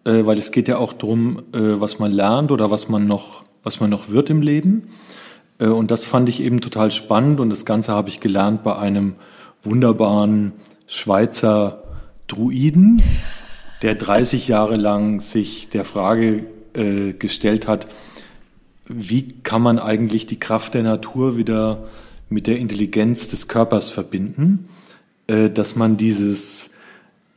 äh, 0.05 0.27
weil 0.27 0.39
es 0.39 0.51
geht 0.51 0.69
ja 0.69 0.79
auch 0.79 0.93
darum, 0.93 1.43
äh, 1.53 1.81
was 1.81 1.99
man 1.99 2.13
lernt 2.13 2.51
oder 2.51 2.71
was 2.71 2.89
man 2.89 3.07
noch, 3.07 3.45
was 3.63 3.81
man 3.81 3.91
noch 3.91 4.09
wird 4.09 4.31
im 4.31 4.43
Leben. 4.43 4.89
Äh, 5.59 5.67
und 5.67 5.91
das 5.91 6.05
fand 6.05 6.29
ich 6.29 6.41
eben 6.41 6.61
total 6.61 6.91
spannend 6.91 7.41
und 7.41 7.51
das 7.51 7.65
Ganze 7.65 7.93
habe 7.93 8.09
ich 8.09 8.21
gelernt 8.21 8.63
bei 8.63 8.77
einem 8.77 9.15
wunderbaren 9.63 10.53
Schweizer 10.87 11.83
Druiden, 12.27 13.03
der 13.83 13.95
30 13.95 14.49
Jahre 14.49 14.77
lang 14.77 15.21
sich 15.21 15.69
der 15.71 15.85
Frage 15.85 16.45
äh, 16.75 17.13
gestellt 17.13 17.67
hat, 17.67 17.87
wie 18.87 19.35
kann 19.43 19.63
man 19.63 19.79
eigentlich 19.79 20.27
die 20.27 20.39
Kraft 20.39 20.75
der 20.75 20.83
Natur 20.83 21.37
wieder 21.37 21.83
mit 22.31 22.47
der 22.47 22.59
Intelligenz 22.59 23.29
des 23.29 23.49
Körpers 23.49 23.91
verbinden, 23.91 24.69
äh, 25.27 25.51
dass 25.51 25.77
man 25.77 25.97
dieses, 25.97 26.71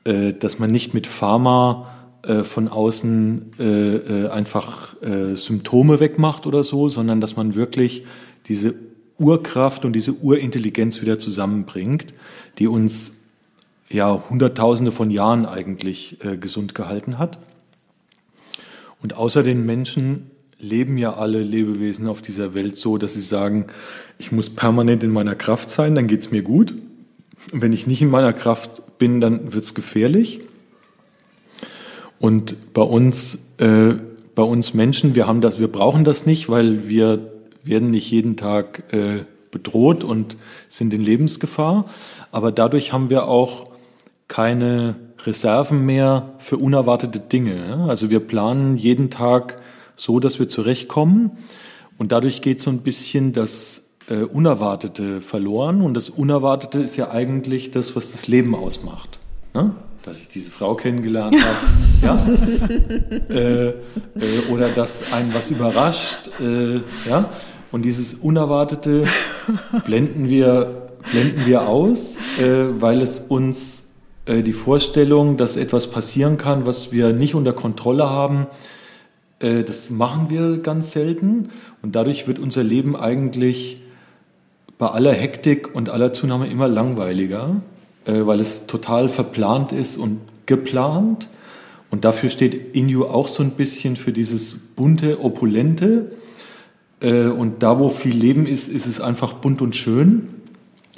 äh, 0.04 0.34
dass 0.34 0.60
man 0.60 0.72
nicht 0.72 0.94
mit 0.94 1.08
Pharma 1.08 1.88
äh, 2.24 2.44
von 2.44 2.68
außen 2.68 3.54
äh, 3.60 3.96
äh, 3.96 4.30
einfach 4.30 4.96
Symptome 5.34 6.00
wegmacht 6.00 6.46
oder 6.46 6.64
so, 6.64 6.88
sondern 6.88 7.22
dass 7.22 7.36
man 7.36 7.56
wirklich 7.56 8.04
diese 8.46 8.76
Urkraft 9.18 9.84
und 9.84 9.94
diese 9.94 10.14
Urintelligenz 10.14 11.02
wieder 11.02 11.18
zusammenbringt, 11.18 12.14
die 12.60 12.68
uns 12.68 13.14
ja 13.90 14.24
Hunderttausende 14.30 14.92
von 14.92 15.10
Jahren 15.10 15.48
eigentlich 15.48 16.20
gesund 16.40 16.76
gehalten 16.76 17.18
hat. 17.18 17.40
Und 19.02 19.16
außer 19.16 19.42
den 19.42 19.66
Menschen 19.66 20.30
leben 20.60 21.00
ja 21.00 21.16
alle 21.16 21.42
Lebewesen 21.42 22.08
auf 22.08 22.22
dieser 22.22 22.54
Welt 22.54 22.76
so, 22.76 23.00
dass 23.00 23.16
sie 23.16 23.22
sagen, 23.22 23.66
ich 24.20 24.32
muss 24.32 24.52
permanent 24.52 25.04
in 25.04 25.12
meiner 25.12 25.34
Kraft 25.34 25.72
sein, 25.72 25.96
dann 25.96 26.06
geht's 26.06 26.30
mir 26.30 26.44
gut. 26.44 26.76
Wenn 27.52 27.74
ich 27.74 27.88
nicht 27.88 28.04
in 28.04 28.12
meiner 28.12 28.34
Kraft 28.34 29.00
bin, 29.00 29.20
dann 29.20 29.52
wird's 29.54 29.74
gefährlich. 29.74 30.42
Und 32.22 32.74
bei 32.74 32.84
uns, 32.84 33.40
äh, 33.58 33.96
bei 34.36 34.44
uns 34.44 34.76
Menschen, 34.76 35.16
wir 35.16 35.26
haben 35.26 35.42
das, 35.42 35.60
wir 35.60 35.70
brauchen 35.70 36.04
das 36.04 36.28
nicht, 36.28 36.50
weil 36.50 36.88
wir 36.88 37.32
werden 37.64 37.90
nicht 37.90 38.12
jeden 38.12 38.38
Tag 38.38 38.94
äh, 38.94 39.24
bedroht 39.50 40.04
und 40.04 40.38
sind 40.70 40.94
in 40.94 41.02
Lebensgefahr. 41.02 41.86
Aber 42.32 42.52
dadurch 42.52 42.94
haben 42.94 43.10
wir 43.10 43.28
auch 43.28 43.72
keine 44.28 44.96
Reserven 45.26 45.84
mehr 45.84 46.34
für 46.38 46.58
unerwartete 46.58 47.20
Dinge. 47.20 47.86
Also 47.90 48.12
wir 48.12 48.20
planen 48.20 48.76
jeden 48.76 49.10
Tag 49.10 49.60
so, 49.96 50.20
dass 50.20 50.38
wir 50.38 50.48
zurechtkommen. 50.48 51.32
Und 51.98 52.12
dadurch 52.12 52.44
geht 52.44 52.62
so 52.62 52.70
ein 52.70 52.82
bisschen 52.82 53.34
das 53.34 53.90
äh, 54.08 54.18
Unerwartete 54.18 55.22
verloren. 55.22 55.82
Und 55.82 55.96
das 55.96 56.12
Unerwartete 56.12 56.80
ist 56.82 56.98
ja 56.98 57.10
eigentlich 57.10 57.72
das, 57.72 57.96
was 57.96 58.12
das 58.12 58.28
Leben 58.28 58.54
ausmacht. 58.54 59.18
Ne? 59.56 59.74
Dass 60.04 60.22
ich 60.22 60.28
diese 60.28 60.50
Frau 60.50 60.76
kennengelernt 60.76 61.36
habe. 61.40 61.58
ja? 62.02 63.36
äh, 63.36 63.68
äh, 63.68 63.74
oder 64.52 64.70
dass 64.70 65.14
einen 65.14 65.34
was 65.34 65.52
überrascht. 65.52 66.30
Äh, 66.40 66.82
ja? 67.08 67.30
Und 67.72 67.84
dieses 67.84 68.16
Unerwartete 68.16 69.06
blenden 69.86 70.30
wir, 70.30 70.90
blenden 71.12 71.46
wir 71.46 71.68
aus, 71.68 72.18
äh, 72.40 72.82
weil 72.82 73.02
es 73.02 73.20
uns 73.20 73.84
äh, 74.26 74.44
die 74.44 74.54
Vorstellung, 74.54 75.38
dass 75.38 75.56
etwas 75.56 75.88
passieren 75.88 76.38
kann, 76.38 76.66
was 76.66 76.92
wir 76.92 77.14
nicht 77.14 77.36
unter 77.36 77.54
Kontrolle 77.54 78.10
haben, 78.10 78.48
äh, 79.40 79.64
das 79.64 79.90
machen 79.90 80.30
wir 80.30 80.58
ganz 80.58 80.92
selten. 80.92 81.50
Und 81.82 81.96
dadurch 81.96 82.28
wird 82.28 82.40
unser 82.40 82.64
Leben 82.64 82.96
eigentlich 82.96 83.82
bei 84.78 84.88
aller 84.88 85.14
Hektik 85.14 85.76
und 85.76 85.90
aller 85.90 86.14
Zunahme 86.14 86.48
immer 86.48 86.68
langweiliger, 86.68 87.62
äh, 88.06 88.26
weil 88.26 88.40
es 88.40 88.68
total 88.68 89.10
verplant 89.10 89.72
ist 89.72 89.98
und 89.98 90.20
geplant. 90.46 91.28
Und 91.90 92.06
dafür 92.06 92.30
steht 92.30 92.76
Inju 92.76 93.06
auch 93.06 93.28
so 93.28 93.44
ein 93.44 93.52
bisschen 93.52 93.96
für 93.96 94.12
dieses 94.14 94.56
bunte, 94.76 95.24
opulente. 95.24 96.12
Und 97.02 97.64
da, 97.64 97.80
wo 97.80 97.90
viel 97.90 98.16
Leben 98.16 98.46
ist, 98.46 98.70
ist 98.70 98.86
es 98.86 99.02
einfach 99.02 99.34
bunt 99.34 99.62
und 99.62 99.76
schön. 99.76 100.30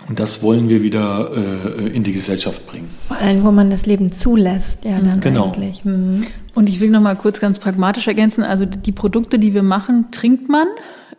Und 0.10 0.20
das 0.20 0.44
wollen 0.44 0.68
wir 0.68 0.82
wieder 0.82 1.32
äh, 1.34 1.88
in 1.88 2.04
die 2.04 2.12
Gesellschaft 2.12 2.68
bringen. 2.68 2.90
Vor 3.08 3.18
allem, 3.18 3.44
wo 3.44 3.52
man 3.52 3.70
das 3.70 3.86
Leben 3.86 4.12
zulässt, 4.12 4.84
ja, 4.84 5.00
dann 5.00 5.22
genau. 5.22 5.46
eigentlich. 5.46 5.86
Mhm. 5.86 6.28
Und 6.56 6.68
ich 6.68 6.80
will 6.82 6.90
noch 6.90 7.02
mal 7.02 7.16
kurz 7.16 7.40
ganz 7.40 7.60
pragmatisch 7.60 8.08
ergänzen. 8.08 8.44
Also 8.44 8.66
die 8.66 8.92
Produkte, 8.92 9.40
die 9.40 9.54
wir 9.54 9.64
machen, 9.64 10.08
trinkt 10.12 10.50
man. 10.50 10.68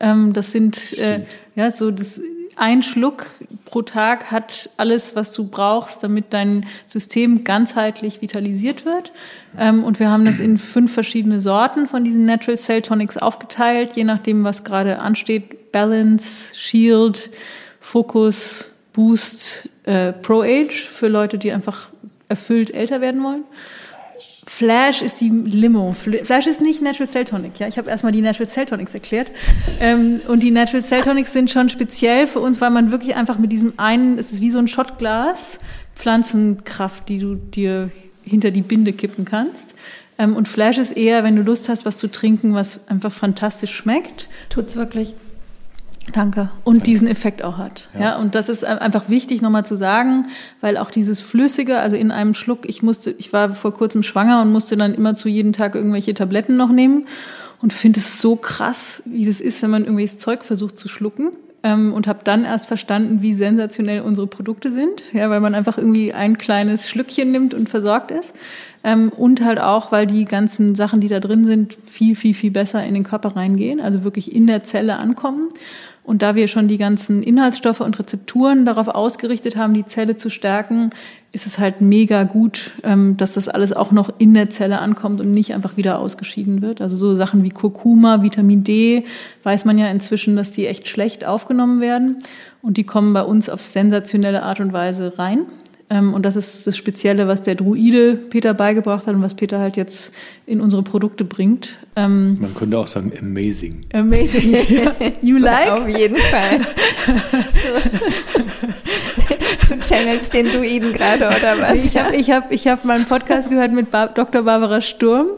Ähm, 0.01 0.33
das 0.35 0.53
sind 0.53 0.99
äh, 0.99 1.25
ja 1.57 1.71
so 1.71 1.91
das 1.91 2.21
ein 2.57 2.83
Schluck 2.83 3.27
pro 3.65 3.83
Tag 3.83 4.31
hat 4.31 4.71
alles, 4.77 5.17
was 5.17 5.33
du 5.33 5.47
brauchst, 5.47 6.03
damit 6.03 6.27
dein 6.33 6.67
System 6.87 7.45
ganzheitlich 7.45 8.23
vitalisiert 8.23 8.85
wird. 8.85 9.13
Ähm, 9.59 9.83
und 9.85 10.01
wir 10.01 10.11
haben 10.11 10.25
das 10.25 10.41
in 10.41 10.59
fünf 10.59 10.93
verschiedene 10.93 11.41
Sorten 11.41 11.87
von 11.87 12.05
diesen 12.05 12.25
Natural 12.25 12.57
Cell 12.57 12.83
Tonics 12.83 13.17
aufgeteilt, 13.17 13.95
je 13.95 14.05
nachdem, 14.05 14.45
was 14.45 14.65
gerade 14.65 14.99
ansteht. 14.99 15.73
Balance, 15.73 16.55
Shield, 16.55 17.31
Focus, 17.81 18.71
Boost 18.93 19.69
äh, 19.85 20.13
Pro 20.13 20.43
Age 20.43 20.89
für 20.89 21.09
Leute, 21.09 21.37
die 21.39 21.51
einfach 21.51 21.89
erfüllt 22.29 22.73
älter 22.73 23.01
werden 23.01 23.23
wollen. 23.23 23.45
Flash 24.57 25.03
ist 25.03 25.21
die 25.21 25.31
Limo. 25.31 25.95
Flash 25.95 26.47
ist 26.47 26.61
nicht 26.61 26.81
Natural 26.81 27.09
Cell 27.09 27.25
Tonic. 27.25 27.59
Ja, 27.59 27.67
ich 27.67 27.77
habe 27.77 27.91
erstmal 27.91 28.13
die 28.13 28.21
Natural 28.21 28.47
Cell 28.47 28.67
Tonics 28.67 28.95
erklärt. 28.95 29.33
Ähm, 29.81 30.21
und 30.29 30.45
die 30.45 30.53
Natural 30.53 30.81
Cell 30.81 31.03
Tonics 31.03 31.33
sind 31.33 31.51
schon 31.51 31.69
speziell 31.69 32.29
für 32.29 32.39
uns, 32.39 32.61
weil 32.61 32.71
man 32.71 32.93
wirklich 32.93 33.17
einfach 33.17 33.37
mit 33.37 33.51
diesem 33.51 33.73
einen, 33.79 34.17
es 34.17 34.31
ist 34.31 34.41
wie 34.41 34.53
so 34.53 34.59
ein 34.59 34.69
Shotglas, 34.69 35.59
Pflanzenkraft, 35.97 37.09
die 37.09 37.19
du 37.19 37.35
dir 37.35 37.91
hinter 38.23 38.53
die 38.53 38.63
Binde 38.63 38.93
kippen 38.93 39.25
kannst. 39.25 39.75
Ähm, 40.19 40.37
und 40.37 40.47
Flash 40.47 40.79
ist 40.79 40.93
eher, 40.93 41.25
wenn 41.25 41.35
du 41.35 41.43
Lust 41.43 41.69
hast, 41.69 41.85
was 41.85 41.99
zu 41.99 42.07
trinken, 42.07 42.55
was 42.55 42.87
einfach 42.87 43.11
fantastisch 43.11 43.75
schmeckt. 43.75 44.29
Tut's 44.51 44.77
wirklich. 44.77 45.17
Danke. 46.13 46.51
Und 46.65 46.77
Danke. 46.77 46.85
diesen 46.85 47.09
Effekt 47.09 47.43
auch 47.43 47.57
hat. 47.57 47.89
Ja. 47.95 48.01
ja. 48.01 48.19
und 48.19 48.35
das 48.35 48.49
ist 48.49 48.65
einfach 48.65 49.09
wichtig 49.09 49.43
nochmal 49.43 49.65
zu 49.65 49.77
sagen, 49.77 50.27
weil 50.61 50.77
auch 50.77 50.91
dieses 50.91 51.21
Flüssige, 51.21 51.79
also 51.79 51.97
in 51.97 52.11
einem 52.11 52.35
Schluck, 52.35 52.69
ich 52.69 52.83
musste, 52.83 53.15
ich 53.19 53.33
war 53.33 53.55
vor 53.55 53.73
kurzem 53.73 54.03
schwanger 54.03 54.43
und 54.43 54.53
musste 54.53 54.77
dann 54.77 54.95
immer 54.95 55.15
zu 55.15 55.29
jeden 55.29 55.53
Tag 55.53 55.75
irgendwelche 55.75 56.15
Tabletten 56.15 56.57
noch 56.57 56.71
nehmen 56.71 57.07
und 57.63 57.73
finde 57.73 58.01
es 58.01 58.21
so 58.21 58.37
krass, 58.37 59.03
wie 59.07 59.25
das 59.25 59.41
ist, 59.41 59.63
wenn 59.63 59.71
man 59.71 59.83
irgendwelches 59.83 60.19
Zeug 60.19 60.45
versucht 60.45 60.79
zu 60.79 60.89
schlucken. 60.89 61.33
Ähm, 61.63 61.95
und 61.95 62.07
habe 62.07 62.19
dann 62.25 62.45
erst 62.45 62.67
verstanden, 62.67 63.23
wie 63.23 63.33
sensationell 63.33 64.03
unsere 64.03 64.27
Produkte 64.27 64.71
sind, 64.71 65.03
ja, 65.13 65.31
weil 65.31 65.41
man 65.41 65.55
einfach 65.55 65.79
irgendwie 65.79 66.13
ein 66.13 66.37
kleines 66.37 66.91
Schlückchen 66.91 67.33
nimmt 67.33 67.55
und 67.55 67.71
versorgt 67.71 68.11
ist. 68.11 68.35
Ähm, 68.85 69.09
und 69.09 69.43
halt 69.43 69.59
auch, 69.59 69.91
weil 69.91 70.07
die 70.07 70.27
ganzen 70.27 70.75
Sachen, 70.75 71.01
die 71.01 71.09
da 71.09 71.21
drin 71.21 71.47
sind, 71.47 71.79
viel, 71.87 72.17
viel, 72.17 72.35
viel 72.35 72.51
besser 72.51 72.85
in 72.85 72.93
den 72.93 73.03
Körper 73.03 73.35
reingehen, 73.35 73.81
also 73.81 74.05
wirklich 74.05 74.31
in 74.31 74.47
der 74.47 74.63
Zelle 74.63 74.97
ankommen. 74.97 75.49
Und 76.05 76.21
da 76.21 76.35
wir 76.35 76.49
schon 76.49 76.69
die 76.69 76.77
ganzen 76.77 77.23
Inhaltsstoffe 77.23 77.81
und 77.81 77.99
Rezepturen 77.99 78.67
darauf 78.67 78.89
ausgerichtet 78.89 79.57
haben, 79.57 79.73
die 79.73 79.87
Zelle 79.87 80.17
zu 80.17 80.29
stärken, 80.29 80.91
ist 81.33 81.47
es 81.47 81.59
halt 81.59 81.81
mega 81.81 82.23
gut, 82.23 82.73
ähm, 82.85 83.17
dass 83.17 83.35
das 83.35 83.49
alles 83.49 83.73
auch 83.73 83.91
noch 83.91 84.11
in 84.19 84.35
der 84.35 84.51
Zelle 84.51 84.79
ankommt 84.79 85.21
und 85.21 85.33
nicht 85.33 85.55
einfach 85.55 85.77
wieder 85.77 85.99
ausgeschieden 85.99 86.63
wird. 86.63 86.81
Also 86.81 86.97
so 86.97 87.15
Sachen 87.17 87.43
wie 87.43 87.49
Kurkuma, 87.49 88.23
Vitamin 88.23 88.63
D, 88.63 89.05
weiß 89.43 89.65
man 89.65 89.79
ja 89.79 89.89
inzwischen, 89.91 90.37
dass 90.37 90.53
die 90.53 90.67
echt 90.67 90.87
schlecht 90.87 91.25
aufgenommen 91.25 91.81
werden. 91.81 92.19
Und 92.63 92.77
die 92.77 92.85
kommen 92.85 93.15
bei 93.15 93.23
uns 93.23 93.49
auf 93.49 93.63
sensationelle 93.63 94.43
Art 94.43 94.61
und 94.61 94.73
Weise 94.73 95.19
rein. 95.19 95.47
Ähm, 95.91 96.15
und 96.15 96.25
das 96.25 96.37
ist 96.37 96.67
das 96.67 96.77
Spezielle, 96.77 97.29
was 97.29 97.43
der 97.43 97.55
Druide 97.55 98.15
Peter 98.15 98.55
beigebracht 98.55 99.07
hat 99.07 99.15
und 99.15 99.23
was 99.23 99.35
Peter 99.35 99.59
halt 99.59 99.77
jetzt 99.77 100.13
in 100.47 100.61
unsere 100.61 100.83
Produkte 100.83 101.25
bringt. 101.25 101.77
Ähm, 101.95 102.39
Man 102.41 102.55
könnte 102.55 102.79
auch 102.79 102.87
sagen, 102.87 103.13
amazing. 103.21 103.83
Amazing. 103.93 104.53
you 105.21 105.37
like? 105.37 105.71
Auf 105.71 105.89
jeden 105.89 106.17
Fall. 106.17 106.61
du 109.69 109.81
channelst 109.81 110.33
den 110.33 110.49
Druiden 110.49 110.93
gerade, 110.93 111.27
oder 111.27 111.61
was? 111.61 111.85
Ich 111.85 111.97
habe 111.97 112.17
ich 112.17 112.31
hab, 112.31 112.51
ich 112.51 112.67
hab 112.67 112.85
meinen 112.85 113.05
Podcast 113.05 113.51
gehört 113.51 113.73
mit 113.73 113.91
ba 113.91 114.07
Dr. 114.07 114.43
Barbara 114.43 114.81
Sturm 114.81 115.29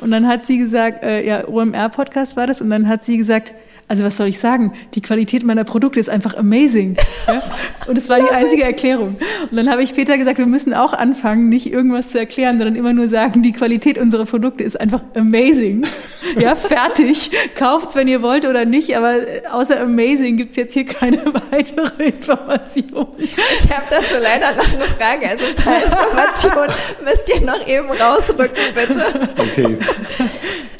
und 0.00 0.10
dann 0.10 0.28
hat 0.28 0.46
sie 0.46 0.58
gesagt, 0.58 1.02
äh, 1.02 1.26
ja, 1.26 1.48
OMR-Podcast 1.48 2.36
war 2.36 2.46
das, 2.46 2.60
und 2.60 2.70
dann 2.70 2.88
hat 2.88 3.04
sie 3.04 3.16
gesagt, 3.16 3.54
also 3.88 4.04
was 4.04 4.18
soll 4.18 4.28
ich 4.28 4.38
sagen? 4.38 4.74
Die 4.94 5.00
Qualität 5.00 5.44
meiner 5.44 5.64
Produkte 5.64 5.98
ist 5.98 6.10
einfach 6.10 6.36
amazing. 6.36 6.96
Ja? 7.26 7.42
Und 7.86 7.96
es 7.96 8.08
war 8.10 8.20
die 8.20 8.28
einzige 8.28 8.62
Erklärung. 8.62 9.16
Und 9.50 9.56
dann 9.56 9.70
habe 9.70 9.82
ich 9.82 9.94
Peter 9.94 10.18
gesagt, 10.18 10.36
wir 10.38 10.46
müssen 10.46 10.74
auch 10.74 10.92
anfangen, 10.92 11.48
nicht 11.48 11.72
irgendwas 11.72 12.10
zu 12.10 12.18
erklären, 12.18 12.58
sondern 12.58 12.76
immer 12.76 12.92
nur 12.92 13.08
sagen, 13.08 13.42
die 13.42 13.52
Qualität 13.52 13.98
unserer 13.98 14.26
Produkte 14.26 14.62
ist 14.62 14.78
einfach 14.78 15.02
amazing. 15.16 15.86
Ja, 16.38 16.54
fertig. 16.54 17.30
Kauft's, 17.54 17.96
wenn 17.96 18.08
ihr 18.08 18.20
wollt 18.20 18.44
oder 18.44 18.66
nicht, 18.66 18.94
aber 18.94 19.16
außer 19.50 19.80
amazing 19.80 20.36
gibt's 20.36 20.56
jetzt 20.56 20.74
hier 20.74 20.84
keine 20.84 21.22
weitere 21.50 22.04
Information. 22.04 23.06
Ich 23.18 23.70
habe 23.70 23.86
dazu 23.88 24.16
leider 24.20 24.54
noch 24.54 24.70
eine 24.70 24.84
Frage. 24.84 25.30
Also 25.30 25.44
ein 25.46 25.54
paar 25.54 25.82
Informationen 25.84 26.74
müsst 27.04 27.28
ihr 27.34 27.40
noch 27.40 27.66
eben 27.66 27.90
rausrücken, 27.90 28.64
bitte. 28.74 29.28
Okay. 29.38 29.78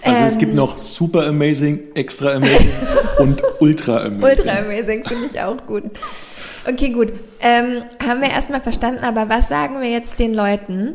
Also 0.02 0.20
ähm, 0.20 0.26
es 0.26 0.38
gibt 0.38 0.50
ähm. 0.50 0.56
noch 0.56 0.78
super 0.78 1.26
amazing, 1.26 1.80
extra 1.94 2.34
amazing 2.34 2.70
und 3.18 3.42
ultra 3.60 4.04
amazing. 4.04 4.22
Ultra 4.22 4.58
amazing 4.58 5.04
finde 5.04 5.26
ich 5.26 5.40
auch 5.40 5.66
gut. 5.66 5.84
Okay, 6.66 6.90
gut. 6.90 7.12
Ähm, 7.40 7.82
haben 8.06 8.20
wir 8.20 8.30
erstmal 8.30 8.60
verstanden, 8.60 9.02
aber 9.02 9.28
was 9.28 9.48
sagen 9.48 9.80
wir 9.80 9.88
jetzt 9.88 10.18
den 10.18 10.34
Leuten, 10.34 10.94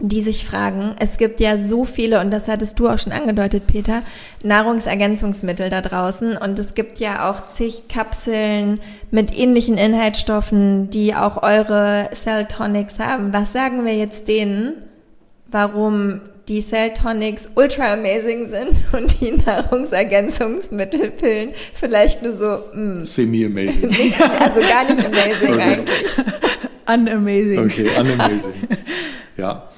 die 0.00 0.22
sich 0.22 0.46
fragen, 0.46 0.94
es 1.00 1.18
gibt 1.18 1.40
ja 1.40 1.58
so 1.58 1.84
viele, 1.84 2.20
und 2.20 2.30
das 2.30 2.46
hattest 2.46 2.78
du 2.78 2.88
auch 2.88 2.98
schon 2.98 3.12
angedeutet, 3.12 3.66
Peter, 3.66 4.02
Nahrungsergänzungsmittel 4.44 5.70
da 5.70 5.80
draußen. 5.80 6.36
Und 6.36 6.58
es 6.58 6.74
gibt 6.74 7.00
ja 7.00 7.30
auch 7.30 7.48
zig 7.48 7.88
Kapseln 7.88 8.80
mit 9.10 9.36
ähnlichen 9.36 9.76
Inhaltsstoffen, 9.76 10.90
die 10.90 11.14
auch 11.14 11.42
eure 11.42 12.10
Cell 12.14 12.46
Tonics 12.46 12.98
haben. 12.98 13.32
Was 13.32 13.52
sagen 13.52 13.84
wir 13.84 13.96
jetzt 13.96 14.28
denen, 14.28 14.86
warum 15.50 16.20
die 16.48 16.60
Cell 16.62 16.94
Tonics 16.94 17.48
ultra 17.54 17.92
amazing 17.92 18.48
sind 18.48 18.70
und 18.92 19.20
die 19.20 19.32
Nahrungsergänzungsmittelpillen 19.32 21.52
vielleicht 21.74 22.22
nur 22.22 22.38
so 22.38 22.64
mm, 22.76 23.04
semi-amazing. 23.04 23.94
also 24.38 24.60
gar 24.60 24.84
nicht 24.84 25.04
amazing 25.06 25.54
okay. 25.54 25.62
eigentlich. 25.62 26.16
Unamazing. 26.90 27.58
Okay, 27.58 27.90
unamazing. 28.00 28.54
ja. 29.36 29.68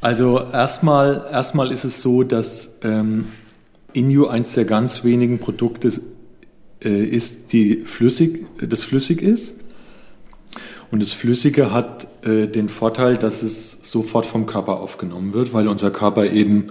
Also 0.00 0.40
erstmal, 0.52 1.28
erstmal 1.30 1.70
ist 1.70 1.84
es 1.84 2.02
so, 2.02 2.24
dass 2.24 2.78
ähm, 2.82 3.28
Inu 3.92 4.26
eins 4.26 4.54
der 4.54 4.64
ganz 4.64 5.04
wenigen 5.04 5.38
Produkte 5.38 5.92
äh, 6.84 7.04
ist, 7.04 7.52
die 7.52 7.80
flüssig, 7.80 8.46
das 8.60 8.84
flüssig 8.84 9.22
ist. 9.22 9.54
Und 10.90 11.02
das 11.02 11.12
Flüssige 11.12 11.72
hat 11.72 12.06
äh, 12.24 12.46
den 12.46 12.68
Vorteil, 12.68 13.16
dass 13.16 13.42
es 13.42 13.90
sofort 13.90 14.26
vom 14.26 14.46
Körper 14.46 14.80
aufgenommen 14.80 15.32
wird, 15.32 15.52
weil 15.52 15.68
unser 15.68 15.90
Körper 15.90 16.30
eben 16.30 16.68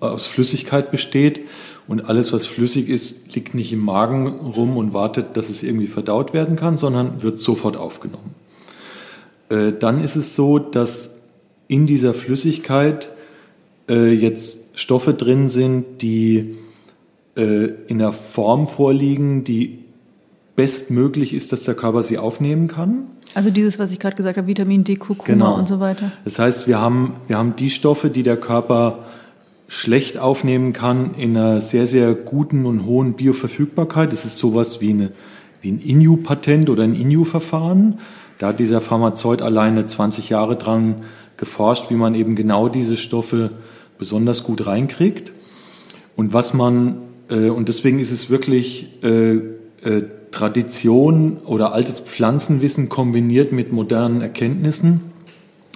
aus 0.00 0.26
Flüssigkeit 0.26 0.90
besteht. 0.90 1.46
Und 1.88 2.08
alles, 2.08 2.32
was 2.32 2.46
flüssig 2.46 2.88
ist, 2.88 3.34
liegt 3.34 3.54
nicht 3.54 3.72
im 3.72 3.80
Magen 3.80 4.26
rum 4.28 4.76
und 4.76 4.94
wartet, 4.94 5.36
dass 5.36 5.48
es 5.48 5.62
irgendwie 5.62 5.86
verdaut 5.86 6.32
werden 6.32 6.56
kann, 6.56 6.76
sondern 6.76 7.22
wird 7.22 7.38
sofort 7.38 7.76
aufgenommen. 7.76 8.34
Äh, 9.48 9.72
dann 9.78 10.02
ist 10.02 10.16
es 10.16 10.34
so, 10.34 10.58
dass 10.58 11.16
in 11.68 11.86
dieser 11.86 12.14
Flüssigkeit 12.14 13.10
äh, 13.88 14.12
jetzt 14.12 14.58
Stoffe 14.74 15.14
drin 15.14 15.48
sind, 15.48 16.02
die 16.02 16.56
äh, 17.36 17.68
in 17.86 18.00
einer 18.00 18.12
Form 18.12 18.66
vorliegen, 18.66 19.44
die 19.44 19.78
bestmöglich 20.56 21.34
ist, 21.34 21.52
dass 21.52 21.64
der 21.64 21.74
Körper 21.74 22.02
sie 22.02 22.18
aufnehmen 22.18 22.68
kann. 22.68 23.04
Also 23.34 23.50
dieses, 23.50 23.78
was 23.78 23.90
ich 23.90 23.98
gerade 23.98 24.16
gesagt 24.16 24.36
habe, 24.36 24.46
Vitamin 24.46 24.84
D, 24.84 24.96
Kurkuma 24.96 25.32
genau. 25.32 25.54
und 25.56 25.68
so 25.68 25.80
weiter. 25.80 26.12
Das 26.24 26.38
heißt, 26.38 26.66
wir 26.66 26.80
haben, 26.80 27.14
wir 27.28 27.38
haben 27.38 27.56
die 27.56 27.70
Stoffe, 27.70 28.10
die 28.10 28.22
der 28.22 28.36
Körper 28.36 29.00
schlecht 29.68 30.18
aufnehmen 30.18 30.72
kann, 30.74 31.14
in 31.14 31.36
einer 31.36 31.60
sehr, 31.62 31.86
sehr 31.86 32.14
guten 32.14 32.66
und 32.66 32.84
hohen 32.84 33.14
Bioverfügbarkeit. 33.14 34.12
Das 34.12 34.26
ist 34.26 34.36
sowas 34.36 34.82
wie, 34.82 34.90
eine, 34.90 35.12
wie 35.62 35.72
ein 35.72 35.80
INU-Patent 35.80 36.68
oder 36.68 36.82
ein 36.82 36.94
INU-Verfahren. 36.94 37.98
Da 38.38 38.48
hat 38.48 38.60
dieser 38.60 38.80
Pharmazeut 38.80 39.40
alleine 39.40 39.86
20 39.86 40.28
Jahre 40.28 40.56
dran 40.56 41.04
geforscht, 41.38 41.90
wie 41.90 41.94
man 41.94 42.14
eben 42.14 42.36
genau 42.36 42.68
diese 42.68 42.96
Stoffe 42.96 43.50
besonders 43.98 44.44
gut 44.44 44.66
reinkriegt. 44.66 45.32
Und 46.16 46.34
was 46.34 46.52
man, 46.52 46.98
äh, 47.30 47.48
und 47.48 47.68
deswegen 47.68 47.98
ist 47.98 48.10
es 48.10 48.28
wirklich 48.28 49.02
äh, 49.02 49.36
äh, 49.36 50.02
Tradition 50.32 51.38
oder 51.44 51.72
altes 51.72 52.00
Pflanzenwissen 52.00 52.88
kombiniert 52.88 53.52
mit 53.52 53.72
modernen 53.72 54.22
Erkenntnissen. 54.22 55.12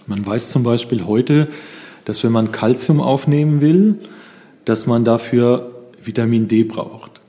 Man 0.07 0.27
weiß 0.27 0.51
zum 0.51 0.63
Beispiel 0.63 1.07
heute, 1.07 1.49
dass 2.05 2.25
wenn 2.25 2.33
man 2.33 2.53
Kalzium 2.53 3.01
aufnehmen 3.01 3.61
will, 3.61 3.99
dass 4.65 4.87
man 4.87 5.05
dafür 5.05 5.73
Vitamin 6.03 6.49
D 6.49 6.65
braucht. 6.65 7.21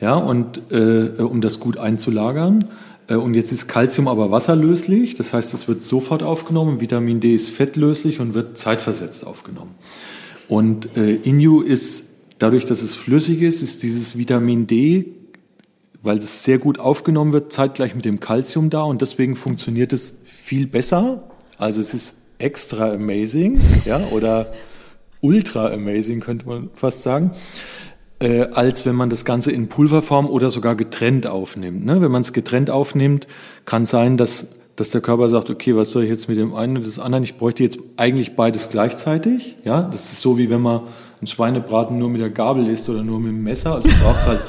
Ja, 0.00 0.16
und 0.16 0.70
äh, 0.70 1.22
um 1.22 1.40
das 1.40 1.60
gut 1.60 1.78
einzulagern. 1.78 2.66
Äh, 3.08 3.14
und 3.14 3.34
jetzt 3.34 3.52
ist 3.52 3.68
Kalzium 3.68 4.08
aber 4.08 4.30
wasserlöslich, 4.30 5.14
das 5.14 5.32
heißt, 5.32 5.54
es 5.54 5.68
wird 5.68 5.82
sofort 5.82 6.22
aufgenommen. 6.22 6.80
Vitamin 6.80 7.20
D 7.20 7.34
ist 7.34 7.50
fettlöslich 7.50 8.20
und 8.20 8.34
wird 8.34 8.58
zeitversetzt 8.58 9.26
aufgenommen. 9.26 9.74
Und 10.48 10.96
äh, 10.96 11.14
Inu 11.14 11.62
ist, 11.62 12.06
dadurch, 12.38 12.64
dass 12.66 12.82
es 12.82 12.96
flüssig 12.96 13.40
ist, 13.42 13.62
ist 13.62 13.82
dieses 13.82 14.18
Vitamin 14.18 14.66
D 14.66 15.06
weil 16.04 16.18
es 16.18 16.44
sehr 16.44 16.58
gut 16.58 16.78
aufgenommen 16.78 17.32
wird, 17.32 17.52
zeitgleich 17.52 17.96
mit 17.96 18.04
dem 18.04 18.20
Calcium 18.20 18.70
da 18.70 18.82
und 18.82 19.00
deswegen 19.02 19.36
funktioniert 19.36 19.92
es 19.92 20.14
viel 20.24 20.66
besser. 20.66 21.24
Also 21.56 21.80
es 21.80 21.94
ist 21.94 22.16
extra 22.38 22.92
amazing, 22.92 23.60
ja, 23.86 24.00
oder 24.10 24.52
ultra 25.22 25.72
amazing 25.72 26.20
könnte 26.20 26.46
man 26.46 26.70
fast 26.74 27.02
sagen, 27.02 27.32
äh, 28.20 28.42
als 28.52 28.84
wenn 28.84 28.94
man 28.94 29.08
das 29.08 29.24
Ganze 29.24 29.50
in 29.50 29.68
Pulverform 29.68 30.26
oder 30.26 30.50
sogar 30.50 30.76
getrennt 30.76 31.26
aufnimmt. 31.26 31.84
Ne? 31.84 32.02
Wenn 32.02 32.12
man 32.12 32.22
es 32.22 32.32
getrennt 32.32 32.70
aufnimmt, 32.70 33.26
kann 33.64 33.86
sein, 33.86 34.18
dass, 34.18 34.48
dass 34.76 34.90
der 34.90 35.00
Körper 35.00 35.30
sagt, 35.30 35.48
okay, 35.48 35.74
was 35.74 35.90
soll 35.90 36.04
ich 36.04 36.10
jetzt 36.10 36.28
mit 36.28 36.36
dem 36.36 36.54
einen 36.54 36.76
und 36.76 36.84
des 36.84 36.98
anderen? 36.98 37.24
Ich 37.24 37.38
bräuchte 37.38 37.62
jetzt 37.62 37.78
eigentlich 37.96 38.36
beides 38.36 38.68
gleichzeitig. 38.68 39.56
Ja, 39.64 39.82
das 39.82 40.12
ist 40.12 40.20
so 40.20 40.36
wie 40.36 40.50
wenn 40.50 40.60
man 40.60 40.82
ein 41.22 41.26
Schweinebraten 41.26 41.98
nur 41.98 42.10
mit 42.10 42.20
der 42.20 42.30
Gabel 42.30 42.68
isst 42.68 42.88
oder 42.90 43.02
nur 43.02 43.18
mit 43.20 43.30
dem 43.30 43.42
Messer. 43.42 43.74
Also 43.76 43.88
du 43.88 43.94
brauchst 44.02 44.26
halt 44.26 44.40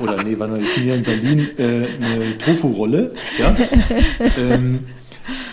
oder 0.00 0.22
nee, 0.22 0.34
wann 0.38 0.52
war 0.52 0.58
das 0.58 0.68
hier 0.68 0.94
in 0.94 1.02
Berlin, 1.02 1.48
äh, 1.58 1.62
eine 1.62 2.38
Tofu-Rolle. 2.38 3.12
Ja? 3.38 3.56
ähm, 4.38 4.80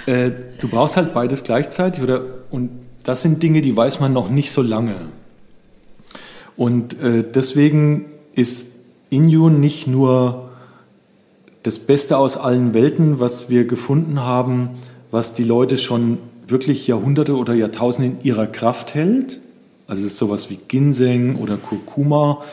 äh, 0.06 0.32
du 0.60 0.67
brauchst 0.67 0.97
halt 0.97 1.13
beides 1.13 1.43
gleichzeitig 1.43 2.04
oder, 2.04 2.23
und 2.49 2.71
das 3.04 3.21
sind 3.21 3.41
Dinge, 3.41 3.62
die 3.62 3.75
weiß 3.75 3.99
man 3.99 4.13
noch 4.13 4.30
nicht 4.30 4.51
so 4.51 4.62
lange. 4.62 4.95
Und 6.56 6.99
äh, 7.01 7.23
deswegen 7.23 8.06
ist 8.36 8.75
Injun 9.10 9.60
nicht 9.60 9.88
nur 9.88 10.49
das 11.63 11.80
Beste 11.80 12.17
aus 12.17 12.38
allen 12.38 12.73
Welten, 12.73 13.19
was 13.19 13.49
wir 13.49 13.65
gefunden 13.65 14.19
haben, 14.19 14.71
was 15.12 15.34
die 15.34 15.43
Leute 15.43 15.77
schon 15.77 16.17
wirklich 16.47 16.88
Jahrhunderte 16.88 17.36
oder 17.36 17.54
Jahrtausende 17.54 18.12
in 18.12 18.23
ihrer 18.23 18.47
Kraft 18.47 18.93
hält. 18.93 19.39
Also 19.88 20.06
es 20.06 20.13
ist 20.13 20.17
sowas 20.17 20.49
wie 20.49 20.58
Ginseng 20.67 21.36
oder 21.36 21.58
Kurkuma, 21.58 22.43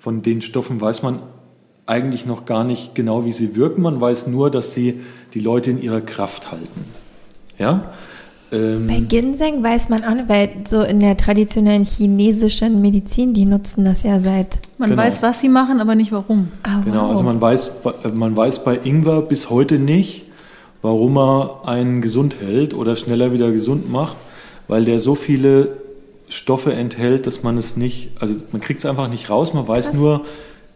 von 0.00 0.22
den 0.22 0.40
Stoffen 0.40 0.80
weiß 0.80 1.04
man 1.04 1.20
eigentlich 1.86 2.26
noch 2.26 2.44
gar 2.44 2.64
nicht 2.64 2.96
genau, 2.96 3.24
wie 3.24 3.30
sie 3.30 3.54
wirken. 3.54 3.82
Man 3.82 4.00
weiß 4.00 4.26
nur, 4.26 4.50
dass 4.50 4.74
sie 4.74 5.00
die 5.34 5.40
Leute 5.40 5.70
in 5.70 5.80
ihrer 5.80 6.00
Kraft 6.00 6.50
halten. 6.50 6.86
Ja? 7.58 7.92
Ähm, 8.50 8.88
Bei 8.88 8.98
Ginseng 8.98 9.62
weiß 9.62 9.88
man 9.88 10.02
auch 10.02 10.14
nicht, 10.14 10.28
weil 10.28 10.50
so 10.68 10.82
in 10.82 10.98
der 10.98 11.16
traditionellen 11.16 11.84
chinesischen 11.84 12.80
Medizin, 12.80 13.32
die 13.32 13.44
nutzen 13.44 13.84
das 13.84 14.02
ja 14.02 14.18
seit. 14.18 14.58
Man 14.78 14.90
genau. 14.90 15.02
weiß, 15.02 15.22
was 15.22 15.40
sie 15.40 15.48
machen, 15.48 15.80
aber 15.80 15.94
nicht 15.94 16.10
warum. 16.10 16.48
Oh, 16.66 16.84
genau, 16.84 17.04
wow. 17.04 17.10
also 17.10 17.22
man 17.22 17.40
weiß, 17.40 17.70
man 18.12 18.36
weiß 18.36 18.64
bei 18.64 18.80
Ingwer 18.82 19.22
bis 19.22 19.50
heute 19.50 19.78
nicht, 19.78 20.24
warum 20.82 21.16
er 21.16 21.60
einen 21.68 22.00
gesund 22.00 22.36
hält 22.40 22.74
oder 22.74 22.96
schneller 22.96 23.32
wieder 23.32 23.52
gesund 23.52 23.88
macht 23.88 24.16
weil 24.70 24.84
der 24.84 25.00
so 25.00 25.16
viele 25.16 25.76
Stoffe 26.30 26.72
enthält, 26.72 27.26
dass 27.26 27.42
man 27.42 27.58
es 27.58 27.76
nicht, 27.76 28.12
also 28.20 28.34
man 28.52 28.60
kriegt 28.60 28.80
es 28.80 28.86
einfach 28.86 29.08
nicht 29.08 29.28
raus, 29.28 29.52
man 29.52 29.68
weiß 29.68 29.88
Krass. 29.88 29.96
nur, 29.96 30.24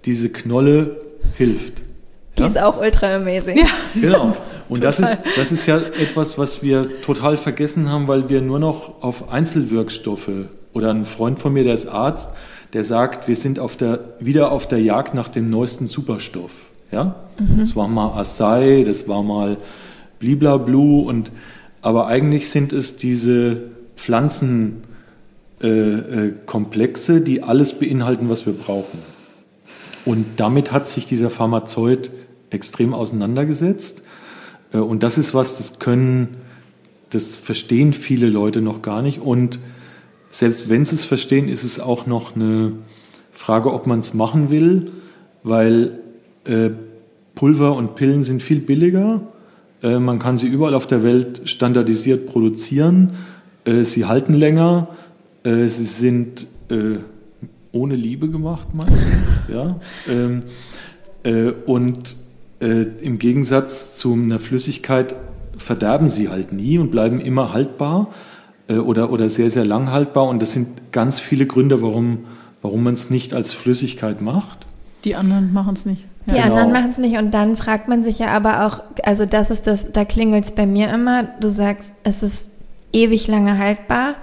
diese 0.04 0.28
Knolle 0.28 1.00
hilft. 1.36 1.82
Die 2.36 2.42
ja? 2.42 2.48
ist 2.48 2.58
auch 2.58 2.80
ultra 2.80 3.14
amazing. 3.16 3.58
Ja. 3.58 3.66
Genau. 3.94 4.36
Und 4.68 4.84
das 4.84 5.00
ist, 5.00 5.18
das 5.36 5.52
ist 5.52 5.66
ja 5.66 5.78
etwas, 5.78 6.36
was 6.36 6.62
wir 6.62 7.00
total 7.02 7.36
vergessen 7.36 7.88
haben, 7.88 8.08
weil 8.08 8.28
wir 8.28 8.42
nur 8.42 8.58
noch 8.58 9.02
auf 9.02 9.32
Einzelwirkstoffe 9.32 10.30
oder 10.72 10.90
ein 10.90 11.04
Freund 11.04 11.38
von 11.38 11.52
mir, 11.52 11.64
der 11.64 11.74
ist 11.74 11.86
Arzt, 11.86 12.30
der 12.72 12.82
sagt, 12.82 13.28
wir 13.28 13.36
sind 13.36 13.60
auf 13.60 13.76
der, 13.76 14.00
wieder 14.18 14.50
auf 14.50 14.66
der 14.66 14.80
Jagd 14.82 15.14
nach 15.14 15.28
dem 15.28 15.48
neuesten 15.48 15.86
Superstoff. 15.86 16.50
Ja? 16.90 17.14
Mhm. 17.38 17.58
Das 17.58 17.76
war 17.76 17.86
mal 17.86 18.18
Acai, 18.18 18.82
das 18.84 19.06
war 19.06 19.22
mal 19.22 19.58
Bliblablu 20.18 21.00
und 21.02 21.30
aber 21.82 22.06
eigentlich 22.06 22.48
sind 22.48 22.72
es 22.72 22.96
diese 22.96 23.68
Pflanzenkomplexe, 23.96 24.93
äh, 25.64 26.28
äh, 26.28 27.20
die 27.22 27.42
alles 27.42 27.78
beinhalten, 27.78 28.28
was 28.28 28.44
wir 28.44 28.52
brauchen. 28.52 28.98
Und 30.04 30.26
damit 30.36 30.72
hat 30.72 30.86
sich 30.86 31.06
dieser 31.06 31.30
Pharmazeut 31.30 32.10
extrem 32.50 32.92
auseinandergesetzt. 32.92 34.02
Äh, 34.72 34.78
und 34.78 35.02
das 35.02 35.16
ist 35.16 35.32
was, 35.32 35.56
das 35.56 35.78
können, 35.78 36.36
das 37.10 37.36
verstehen 37.36 37.94
viele 37.94 38.28
Leute 38.28 38.60
noch 38.60 38.82
gar 38.82 39.00
nicht. 39.00 39.22
Und 39.22 39.58
selbst 40.30 40.68
wenn 40.68 40.84
sie 40.84 40.96
es 40.96 41.06
verstehen, 41.06 41.48
ist 41.48 41.64
es 41.64 41.80
auch 41.80 42.06
noch 42.06 42.36
eine 42.36 42.72
Frage, 43.32 43.72
ob 43.72 43.86
man 43.86 44.00
es 44.00 44.12
machen 44.12 44.50
will, 44.50 44.92
weil 45.44 46.00
äh, 46.44 46.70
Pulver 47.34 47.74
und 47.74 47.94
Pillen 47.94 48.22
sind 48.22 48.42
viel 48.42 48.60
billiger. 48.60 49.22
Äh, 49.82 49.98
man 49.98 50.18
kann 50.18 50.36
sie 50.36 50.46
überall 50.46 50.74
auf 50.74 50.86
der 50.86 51.02
Welt 51.02 51.42
standardisiert 51.46 52.26
produzieren. 52.26 53.14
Äh, 53.64 53.84
sie 53.84 54.04
halten 54.04 54.34
länger. 54.34 54.88
Äh, 55.44 55.68
sie 55.68 55.84
sind 55.84 56.46
äh, 56.70 56.96
ohne 57.72 57.96
Liebe 57.96 58.28
gemacht 58.28 58.68
meistens. 58.74 59.40
ja? 59.48 59.76
Ähm, 60.08 60.42
und 61.66 62.16
im 62.60 63.18
Gegensatz 63.18 63.96
zu 63.96 64.12
einer 64.12 64.38
Flüssigkeit 64.38 65.14
verderben 65.56 66.10
sie 66.10 66.28
halt 66.28 66.52
nie 66.52 66.78
und 66.78 66.90
bleiben 66.90 67.18
immer 67.18 67.54
haltbar 67.54 68.10
oder, 68.68 69.10
oder 69.10 69.30
sehr, 69.30 69.48
sehr 69.48 69.64
lang 69.64 69.90
haltbar. 69.90 70.28
Und 70.28 70.42
das 70.42 70.52
sind 70.52 70.92
ganz 70.92 71.20
viele 71.20 71.46
Gründe, 71.46 71.80
warum, 71.80 72.24
warum 72.60 72.82
man 72.82 72.92
es 72.92 73.08
nicht 73.08 73.32
als 73.32 73.54
Flüssigkeit 73.54 74.20
macht. 74.20 74.66
Die 75.04 75.16
anderen 75.16 75.54
machen 75.54 75.72
es 75.74 75.86
nicht. 75.86 76.04
Ja. 76.26 76.34
Die 76.34 76.40
genau. 76.42 76.54
anderen 76.56 76.72
machen 76.72 76.90
es 76.90 76.98
nicht. 76.98 77.16
Und 77.16 77.32
dann 77.32 77.56
fragt 77.56 77.88
man 77.88 78.04
sich 78.04 78.18
ja 78.18 78.28
aber 78.28 78.66
auch, 78.66 78.82
also 79.02 79.24
das 79.24 79.50
ist 79.50 79.66
das, 79.66 79.92
da 79.92 80.04
klingelt 80.04 80.44
es 80.44 80.52
bei 80.52 80.66
mir 80.66 80.92
immer, 80.92 81.24
du 81.40 81.48
sagst, 81.48 81.90
es 82.02 82.22
ist 82.22 82.48
ewig 82.92 83.28
lange 83.28 83.56
haltbar. 83.56 84.16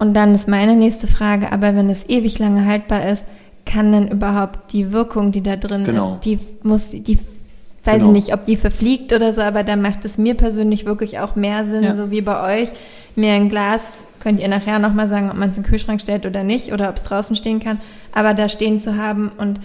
Und 0.00 0.14
dann 0.14 0.34
ist 0.34 0.48
meine 0.48 0.76
nächste 0.76 1.06
Frage, 1.06 1.52
aber 1.52 1.76
wenn 1.76 1.90
es 1.90 2.08
ewig 2.08 2.38
lange 2.38 2.64
haltbar 2.64 3.06
ist, 3.06 3.22
kann 3.66 3.92
denn 3.92 4.08
überhaupt 4.08 4.72
die 4.72 4.92
Wirkung, 4.92 5.30
die 5.30 5.42
da 5.42 5.56
drin 5.56 5.84
genau. 5.84 6.14
ist, 6.14 6.24
die 6.24 6.38
muss, 6.62 6.90
die 6.90 7.18
weiß 7.84 7.96
genau. 7.96 8.06
ich 8.06 8.12
nicht, 8.12 8.34
ob 8.34 8.46
die 8.46 8.56
verfliegt 8.56 9.12
oder 9.12 9.34
so, 9.34 9.42
aber 9.42 9.62
da 9.62 9.76
macht 9.76 10.06
es 10.06 10.16
mir 10.16 10.34
persönlich 10.34 10.86
wirklich 10.86 11.18
auch 11.18 11.36
mehr 11.36 11.66
Sinn, 11.66 11.84
ja. 11.84 11.94
so 11.94 12.10
wie 12.10 12.22
bei 12.22 12.62
euch, 12.62 12.70
mir 13.14 13.34
ein 13.34 13.50
Glas, 13.50 13.84
könnt 14.20 14.40
ihr 14.40 14.48
nachher 14.48 14.78
nochmal 14.78 15.08
sagen, 15.10 15.30
ob 15.30 15.36
man 15.36 15.50
es 15.50 15.58
in 15.58 15.64
den 15.64 15.70
Kühlschrank 15.70 16.00
stellt 16.00 16.24
oder 16.24 16.44
nicht, 16.44 16.72
oder 16.72 16.88
ob 16.88 16.96
es 16.96 17.02
draußen 17.02 17.36
stehen 17.36 17.60
kann, 17.60 17.78
aber 18.12 18.32
da 18.32 18.48
stehen 18.48 18.80
zu 18.80 18.96
haben 18.96 19.30
und 19.36 19.60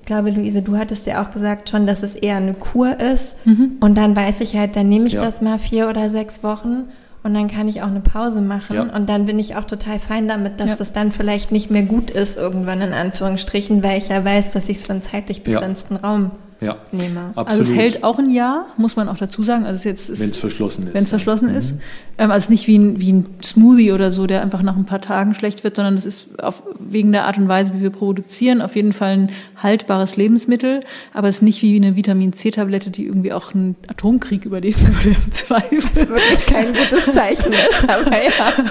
ich 0.00 0.04
glaube, 0.04 0.30
Luise, 0.30 0.60
du 0.60 0.76
hattest 0.76 1.06
ja 1.06 1.22
auch 1.22 1.30
gesagt 1.30 1.70
schon, 1.70 1.86
dass 1.86 2.02
es 2.02 2.14
eher 2.14 2.36
eine 2.36 2.54
Kur 2.54 2.98
ist. 2.98 3.36
Mhm. 3.44 3.72
Und 3.80 3.94
dann 3.96 4.16
weiß 4.16 4.40
ich 4.40 4.56
halt, 4.56 4.74
dann 4.74 4.88
nehme 4.88 5.06
ich 5.06 5.14
ja. 5.14 5.20
das 5.20 5.42
mal 5.42 5.58
vier 5.58 5.86
oder 5.90 6.08
sechs 6.08 6.42
Wochen 6.42 6.84
und 7.28 7.34
dann 7.34 7.48
kann 7.48 7.68
ich 7.68 7.82
auch 7.82 7.88
eine 7.88 8.00
Pause 8.00 8.40
machen. 8.40 8.74
Ja. 8.74 8.82
Und 8.82 9.06
dann 9.08 9.26
bin 9.26 9.38
ich 9.38 9.54
auch 9.54 9.64
total 9.64 9.98
fein 9.98 10.28
damit, 10.28 10.60
dass 10.60 10.68
ja. 10.68 10.76
das 10.76 10.92
dann 10.92 11.12
vielleicht 11.12 11.52
nicht 11.52 11.70
mehr 11.70 11.82
gut 11.82 12.10
ist, 12.10 12.38
irgendwann 12.38 12.80
in 12.80 12.94
Anführungsstrichen, 12.94 13.82
weil 13.82 13.98
ich 13.98 14.08
ja 14.08 14.24
weiß, 14.24 14.50
dass 14.52 14.70
ich 14.70 14.78
es 14.78 14.86
für 14.86 14.92
einen 14.92 15.02
zeitlich 15.02 15.44
begrenzten 15.44 15.96
Raum 15.96 16.30
ja, 16.60 16.76
nehme. 16.90 17.32
Absolut. 17.36 17.48
Also 17.48 17.62
es 17.62 17.72
hält 17.72 18.02
auch 18.02 18.18
ein 18.18 18.30
Jahr, 18.30 18.66
muss 18.76 18.96
man 18.96 19.08
auch 19.08 19.16
dazu 19.16 19.44
sagen. 19.44 19.64
Also 19.64 19.88
jetzt 19.88 20.18
wenn 20.18 20.30
es 20.30 20.38
verschlossen 20.38 20.88
ist. 20.88 20.94
Wenn 20.94 21.04
es 21.04 21.10
verschlossen 21.10 21.50
mhm. 21.50 21.56
ist. 21.56 21.74
Ähm, 22.18 22.32
also 22.32 22.50
nicht 22.50 22.66
wie 22.66 22.76
ein, 22.76 22.98
wie 23.00 23.12
ein 23.12 23.26
Smoothie 23.44 23.92
oder 23.92 24.10
so, 24.10 24.26
der 24.26 24.42
einfach 24.42 24.62
nach 24.62 24.76
ein 24.76 24.84
paar 24.84 25.00
Tagen 25.00 25.34
schlecht 25.34 25.62
wird, 25.62 25.76
sondern 25.76 25.94
das 25.94 26.04
ist 26.04 26.26
auf, 26.42 26.64
wegen 26.80 27.12
der 27.12 27.26
Art 27.26 27.38
und 27.38 27.46
Weise, 27.46 27.74
wie 27.74 27.82
wir 27.82 27.90
produzieren, 27.90 28.60
auf 28.60 28.74
jeden 28.74 28.92
Fall 28.92 29.10
ein 29.10 29.30
haltbares 29.56 30.16
Lebensmittel. 30.16 30.80
Aber 31.14 31.28
es 31.28 31.36
ist 31.36 31.42
nicht 31.42 31.62
wie 31.62 31.76
eine 31.76 31.94
Vitamin 31.94 32.32
C-Tablette, 32.32 32.90
die 32.90 33.06
irgendwie 33.06 33.32
auch 33.32 33.54
einen 33.54 33.76
Atomkrieg 33.86 34.44
überleben 34.44 34.80
würde 35.02 35.16
im 35.24 35.32
Zweifel. 35.32 35.78
Was 35.94 36.08
wirklich 36.08 36.46
kein 36.46 36.74
gutes 36.74 37.14
Zeichen 37.14 37.52
ist, 37.52 37.88
aber 37.88 38.10
ja. 38.10 38.30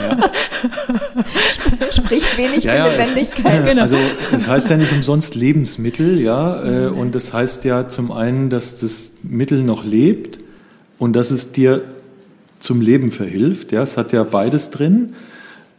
ja. 0.10 0.32
Spricht 1.94 2.38
wenig 2.38 2.66
ja, 2.66 2.86
für 2.86 2.98
Lebendigkeit. 2.98 3.62
Es, 3.64 3.70
genau. 3.70 3.82
Also 3.84 3.98
es 4.34 4.46
heißt 4.46 4.70
ja 4.70 4.76
nicht 4.76 4.92
umsonst 4.92 5.36
Lebensmittel, 5.36 6.20
ja. 6.20 6.64
Äh, 6.64 6.88
und 6.88 7.16
das 7.16 7.32
heißt 7.32 7.64
ja 7.64 7.77
zum 7.84 8.12
einen, 8.12 8.50
dass 8.50 8.80
das 8.80 9.12
Mittel 9.24 9.64
noch 9.64 9.84
lebt 9.86 10.40
und 11.00 11.14
dass 11.14 11.32
es 11.32 11.52
dir 11.52 11.84
zum 12.60 12.82
Leben 12.82 13.12
verhilft. 13.12 13.72
Ja, 13.72 13.82
es 13.82 13.98
hat 13.98 14.12
ja 14.14 14.24
beides 14.24 14.72
drin. 14.72 15.14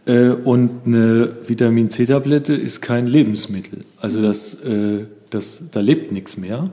Äh, 0.08 0.30
und 0.30 0.70
eine 0.86 1.28
Vitamin 1.46 1.90
C-Tablette 1.90 2.54
ist 2.54 2.80
kein 2.80 3.06
Lebensmittel. 3.06 3.84
Also 4.00 4.22
das, 4.22 4.54
äh, 4.54 5.04
das, 5.30 5.64
da 5.70 5.80
lebt 5.80 6.12
nichts 6.12 6.36
mehr. 6.36 6.70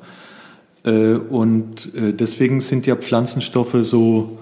Äh, 0.84 1.14
und 1.14 1.92
deswegen 1.96 2.62
sind 2.62 2.86
ja 2.88 2.96
Pflanzenstoffe 2.96 3.78
so, 3.82 4.40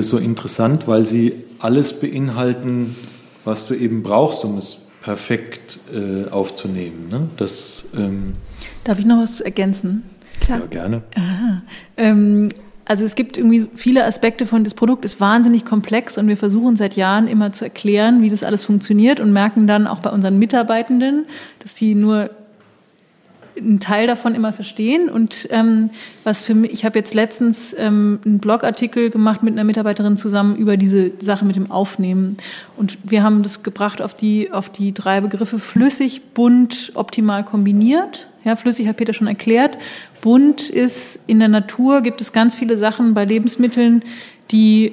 so 0.00 0.16
interessant, 0.16 0.88
weil 0.88 1.04
sie 1.04 1.34
alles 1.58 1.92
beinhalten, 1.92 2.96
was 3.44 3.66
du 3.66 3.74
eben 3.74 4.02
brauchst, 4.02 4.42
um 4.42 4.56
es 4.56 4.78
perfekt 5.02 5.78
aufzunehmen. 6.30 7.10
Ne? 7.10 7.28
Das, 7.36 7.84
ähm 7.94 8.32
Darf 8.84 8.98
ich 8.98 9.06
noch 9.06 9.18
was 9.18 9.40
ergänzen? 9.40 10.02
Klar. 10.40 10.60
Ja, 10.60 10.66
gerne. 10.66 11.02
Ähm, 11.96 12.50
also 12.84 13.04
es 13.04 13.14
gibt 13.14 13.38
irgendwie 13.38 13.66
viele 13.74 14.04
Aspekte 14.04 14.46
von 14.46 14.62
das 14.62 14.74
Produkt 14.74 15.04
ist 15.04 15.20
wahnsinnig 15.20 15.64
komplex 15.64 16.18
und 16.18 16.28
wir 16.28 16.36
versuchen 16.36 16.76
seit 16.76 16.96
Jahren 16.96 17.28
immer 17.28 17.52
zu 17.52 17.64
erklären, 17.64 18.20
wie 18.22 18.28
das 18.28 18.42
alles 18.42 18.64
funktioniert 18.64 19.20
und 19.20 19.32
merken 19.32 19.66
dann 19.66 19.86
auch 19.86 20.00
bei 20.00 20.10
unseren 20.10 20.38
Mitarbeitenden, 20.38 21.24
dass 21.60 21.74
die 21.74 21.94
nur 21.94 22.30
einen 23.56 23.80
Teil 23.80 24.06
davon 24.06 24.34
immer 24.34 24.52
verstehen. 24.52 25.08
Und 25.08 25.48
ähm, 25.50 25.90
was 26.24 26.42
für 26.42 26.54
mich, 26.54 26.72
ich 26.72 26.84
habe 26.84 26.98
jetzt 26.98 27.14
letztens 27.14 27.74
ähm, 27.78 28.20
einen 28.24 28.38
Blogartikel 28.38 29.10
gemacht 29.10 29.42
mit 29.42 29.54
einer 29.54 29.64
Mitarbeiterin 29.64 30.16
zusammen 30.16 30.56
über 30.56 30.76
diese 30.76 31.12
Sache 31.20 31.44
mit 31.44 31.56
dem 31.56 31.70
Aufnehmen. 31.70 32.36
Und 32.76 32.98
wir 33.04 33.22
haben 33.22 33.42
das 33.42 33.62
gebracht 33.62 34.02
auf 34.02 34.14
die, 34.14 34.52
auf 34.52 34.68
die 34.68 34.92
drei 34.92 35.20
Begriffe 35.20 35.58
flüssig, 35.58 36.22
bunt, 36.34 36.92
optimal 36.94 37.44
kombiniert. 37.44 38.28
Ja, 38.44 38.56
flüssig 38.56 38.86
hat 38.88 38.98
Peter 38.98 39.14
schon 39.14 39.26
erklärt. 39.26 39.78
Bunt 40.20 40.68
ist 40.68 41.20
in 41.26 41.38
der 41.38 41.48
Natur 41.48 42.02
gibt 42.02 42.20
es 42.20 42.32
ganz 42.32 42.54
viele 42.54 42.76
Sachen 42.76 43.14
bei 43.14 43.24
Lebensmitteln, 43.24 44.02
die 44.50 44.92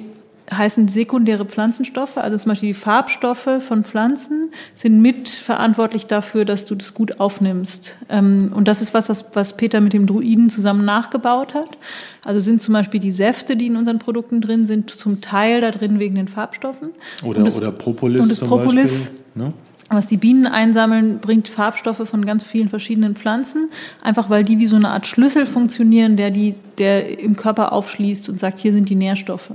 heißen 0.50 0.88
sekundäre 0.88 1.44
Pflanzenstoffe, 1.44 2.16
also 2.16 2.36
zum 2.36 2.50
Beispiel 2.50 2.70
die 2.70 2.74
Farbstoffe 2.74 3.48
von 3.60 3.84
Pflanzen 3.84 4.50
sind 4.74 5.00
mitverantwortlich 5.00 6.06
dafür, 6.06 6.44
dass 6.44 6.64
du 6.64 6.74
das 6.74 6.94
gut 6.94 7.20
aufnimmst. 7.20 7.96
Ähm, 8.08 8.52
und 8.54 8.68
das 8.68 8.82
ist 8.82 8.94
was, 8.94 9.08
was, 9.08 9.24
was 9.34 9.56
Peter 9.56 9.80
mit 9.80 9.92
dem 9.92 10.06
Druiden 10.06 10.50
zusammen 10.50 10.84
nachgebaut 10.84 11.54
hat. 11.54 11.78
Also 12.24 12.40
sind 12.40 12.62
zum 12.62 12.74
Beispiel 12.74 13.00
die 13.00 13.12
Säfte, 13.12 13.56
die 13.56 13.66
in 13.66 13.76
unseren 13.76 13.98
Produkten 13.98 14.40
drin 14.40 14.66
sind, 14.66 14.90
zum 14.90 15.20
Teil 15.20 15.60
da 15.60 15.70
drin 15.70 15.98
wegen 15.98 16.14
den 16.14 16.28
Farbstoffen. 16.28 16.90
Oder, 17.22 17.44
das, 17.44 17.56
oder 17.56 17.72
Propolis 17.72 18.22
und 18.22 18.30
das 18.30 18.38
zum 18.38 18.48
Propolis, 18.48 18.90
Beispiel. 18.90 19.18
Ne? 19.34 19.52
Was 19.88 20.06
die 20.06 20.16
Bienen 20.16 20.46
einsammeln, 20.46 21.18
bringt 21.18 21.48
Farbstoffe 21.48 22.08
von 22.08 22.24
ganz 22.24 22.44
vielen 22.44 22.70
verschiedenen 22.70 23.14
Pflanzen, 23.14 23.68
einfach 24.00 24.30
weil 24.30 24.42
die 24.42 24.58
wie 24.58 24.66
so 24.66 24.76
eine 24.76 24.90
Art 24.90 25.06
Schlüssel 25.06 25.44
funktionieren, 25.44 26.16
der 26.16 26.30
die, 26.30 26.54
der 26.78 27.18
im 27.18 27.36
Körper 27.36 27.72
aufschließt 27.72 28.30
und 28.30 28.40
sagt, 28.40 28.58
hier 28.58 28.72
sind 28.72 28.88
die 28.88 28.94
Nährstoffe. 28.94 29.50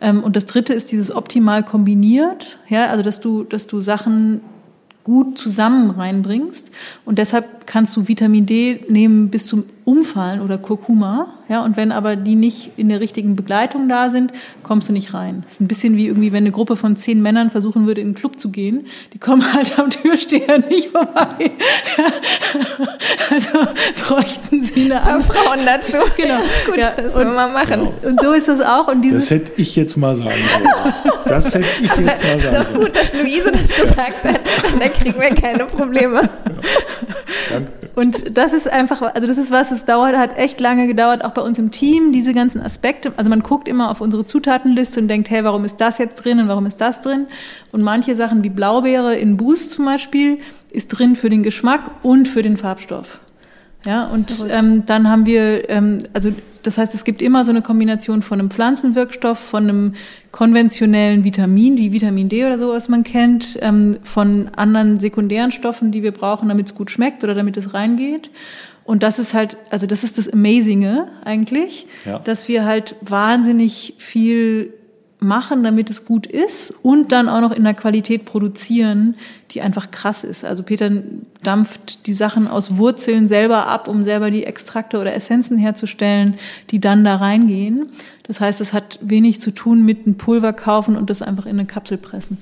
Ähm, 0.00 0.22
und 0.22 0.36
das 0.36 0.46
dritte 0.46 0.74
ist 0.74 0.92
dieses 0.92 1.14
optimal 1.14 1.62
kombiniert, 1.62 2.58
ja, 2.68 2.86
also 2.88 3.02
dass 3.02 3.20
du, 3.20 3.44
dass 3.44 3.66
du 3.66 3.80
Sachen 3.80 4.40
gut 5.04 5.38
zusammen 5.38 5.90
reinbringst. 5.90 6.68
Und 7.04 7.18
deshalb 7.18 7.66
kannst 7.66 7.96
du 7.96 8.08
Vitamin 8.08 8.44
D 8.44 8.84
nehmen 8.88 9.30
bis 9.30 9.46
zum 9.46 9.64
Umfallen 9.86 10.40
oder 10.40 10.58
Kurkuma. 10.58 11.28
Ja, 11.48 11.64
und 11.64 11.76
wenn 11.76 11.92
aber 11.92 12.16
die 12.16 12.34
nicht 12.34 12.72
in 12.76 12.88
der 12.88 13.00
richtigen 13.00 13.36
Begleitung 13.36 13.88
da 13.88 14.08
sind, 14.08 14.32
kommst 14.64 14.88
du 14.88 14.92
nicht 14.92 15.14
rein. 15.14 15.42
Das 15.44 15.52
ist 15.54 15.60
ein 15.60 15.68
bisschen 15.68 15.96
wie 15.96 16.08
irgendwie, 16.08 16.32
wenn 16.32 16.42
eine 16.42 16.50
Gruppe 16.50 16.74
von 16.74 16.96
zehn 16.96 17.22
Männern 17.22 17.50
versuchen 17.50 17.86
würde, 17.86 18.00
in 18.00 18.08
einen 18.08 18.14
Club 18.16 18.40
zu 18.40 18.50
gehen. 18.50 18.88
Die 19.12 19.18
kommen 19.18 19.52
halt 19.54 19.78
am 19.78 19.88
Türsteher 19.90 20.58
nicht 20.58 20.90
vorbei. 20.90 21.52
also 23.30 23.58
bräuchten 24.04 24.64
sie 24.64 24.86
eine 24.86 25.02
andere. 25.02 25.32
Frauen 25.32 25.60
dazu. 25.64 25.92
Genau. 26.16 26.40
Gut, 26.66 26.78
ja. 26.78 26.92
das 26.96 27.14
wollen 27.14 27.34
wir 27.34 27.48
machen. 27.48 27.68
Genau. 27.68 27.94
Und 28.02 28.20
so 28.20 28.32
ist 28.32 28.48
das 28.48 28.60
auch. 28.60 28.88
Und 28.88 29.02
dieses 29.02 29.28
das 29.28 29.30
hätte 29.30 29.52
ich 29.56 29.76
jetzt 29.76 29.96
mal 29.96 30.16
sagen 30.16 30.30
sollen. 30.52 31.14
Das 31.26 31.54
hätte 31.54 31.66
ich 31.80 31.82
jetzt 31.82 32.02
mal 32.02 32.16
sagen 32.16 32.40
sollen. 32.40 32.54
Doch 32.54 32.74
gut, 32.74 32.96
dass 32.96 33.12
Luise 33.12 33.52
das 33.52 33.68
gesagt 33.68 34.24
hat. 34.24 34.40
Da 34.80 34.88
kriegen 34.88 35.20
wir 35.20 35.34
keine 35.34 35.66
Probleme. 35.66 36.22
Ja. 36.22 36.30
Danke. 37.50 37.85
Und 37.96 38.36
das 38.36 38.52
ist 38.52 38.70
einfach, 38.70 39.00
also 39.00 39.26
das 39.26 39.38
ist 39.38 39.50
was, 39.50 39.70
es 39.70 39.86
dauert, 39.86 40.16
hat 40.16 40.36
echt 40.36 40.60
lange 40.60 40.86
gedauert, 40.86 41.24
auch 41.24 41.32
bei 41.32 41.40
uns 41.40 41.58
im 41.58 41.70
Team, 41.70 42.12
diese 42.12 42.34
ganzen 42.34 42.60
Aspekte. 42.60 43.14
Also 43.16 43.30
man 43.30 43.40
guckt 43.40 43.68
immer 43.68 43.90
auf 43.90 44.02
unsere 44.02 44.26
Zutatenliste 44.26 45.00
und 45.00 45.08
denkt, 45.08 45.30
hey, 45.30 45.42
warum 45.44 45.64
ist 45.64 45.78
das 45.78 45.96
jetzt 45.96 46.16
drin 46.16 46.38
und 46.38 46.48
warum 46.48 46.66
ist 46.66 46.76
das 46.76 47.00
drin? 47.00 47.26
Und 47.72 47.82
manche 47.82 48.14
Sachen 48.14 48.44
wie 48.44 48.50
Blaubeere 48.50 49.16
in 49.16 49.38
Boost 49.38 49.70
zum 49.70 49.86
Beispiel 49.86 50.40
ist 50.70 50.88
drin 50.88 51.16
für 51.16 51.30
den 51.30 51.42
Geschmack 51.42 51.90
und 52.02 52.28
für 52.28 52.42
den 52.42 52.58
Farbstoff. 52.58 53.18
Ja, 53.86 54.06
und 54.06 54.44
ähm, 54.48 54.84
dann 54.86 55.08
haben 55.08 55.26
wir, 55.26 55.70
ähm, 55.70 56.02
also 56.12 56.32
das 56.62 56.78
heißt, 56.78 56.94
es 56.94 57.04
gibt 57.04 57.22
immer 57.22 57.44
so 57.44 57.52
eine 57.52 57.62
Kombination 57.62 58.22
von 58.22 58.40
einem 58.40 58.50
Pflanzenwirkstoff, 58.50 59.38
von 59.38 59.64
einem 59.64 59.94
konventionellen 60.32 61.22
Vitamin, 61.22 61.78
wie 61.78 61.92
Vitamin 61.92 62.28
D 62.28 62.44
oder 62.44 62.58
so, 62.58 62.70
was 62.70 62.88
man 62.88 63.04
kennt, 63.04 63.56
ähm, 63.62 63.98
von 64.02 64.50
anderen 64.56 64.98
sekundären 64.98 65.52
Stoffen, 65.52 65.92
die 65.92 66.02
wir 66.02 66.12
brauchen, 66.12 66.48
damit 66.48 66.66
es 66.66 66.74
gut 66.74 66.90
schmeckt 66.90 67.22
oder 67.22 67.34
damit 67.34 67.56
es 67.56 67.72
reingeht. 67.72 68.30
Und 68.82 69.02
das 69.02 69.18
ist 69.18 69.34
halt, 69.34 69.56
also 69.70 69.86
das 69.86 70.04
ist 70.04 70.18
das 70.18 70.28
Amazinge 70.28 71.08
eigentlich, 71.24 71.86
ja. 72.04 72.18
dass 72.20 72.48
wir 72.48 72.64
halt 72.64 72.96
wahnsinnig 73.00 73.94
viel 73.98 74.74
machen, 75.18 75.62
damit 75.62 75.88
es 75.90 76.04
gut 76.04 76.26
ist 76.26 76.74
und 76.82 77.10
dann 77.12 77.28
auch 77.28 77.40
noch 77.40 77.52
in 77.52 77.64
der 77.64 77.74
Qualität 77.74 78.24
produzieren, 78.24 79.16
die 79.50 79.62
einfach 79.62 79.90
krass 79.90 80.24
ist. 80.24 80.44
Also 80.44 80.62
Peter 80.62 80.90
dampft 81.42 82.06
die 82.06 82.12
Sachen 82.12 82.48
aus 82.48 82.76
Wurzeln 82.76 83.26
selber 83.26 83.66
ab, 83.66 83.88
um 83.88 84.04
selber 84.04 84.30
die 84.30 84.44
Extrakte 84.44 84.98
oder 84.98 85.14
Essenzen 85.14 85.56
herzustellen, 85.56 86.34
die 86.70 86.80
dann 86.80 87.04
da 87.04 87.16
reingehen. 87.16 87.88
Das 88.24 88.40
heißt, 88.40 88.60
es 88.60 88.72
hat 88.72 88.98
wenig 89.00 89.40
zu 89.40 89.52
tun 89.52 89.84
mit 89.84 90.06
einem 90.06 90.16
Pulver 90.16 90.52
kaufen 90.52 90.96
und 90.96 91.08
das 91.08 91.22
einfach 91.22 91.46
in 91.46 91.58
eine 91.58 91.66
Kapsel 91.66 91.96
pressen. 91.96 92.38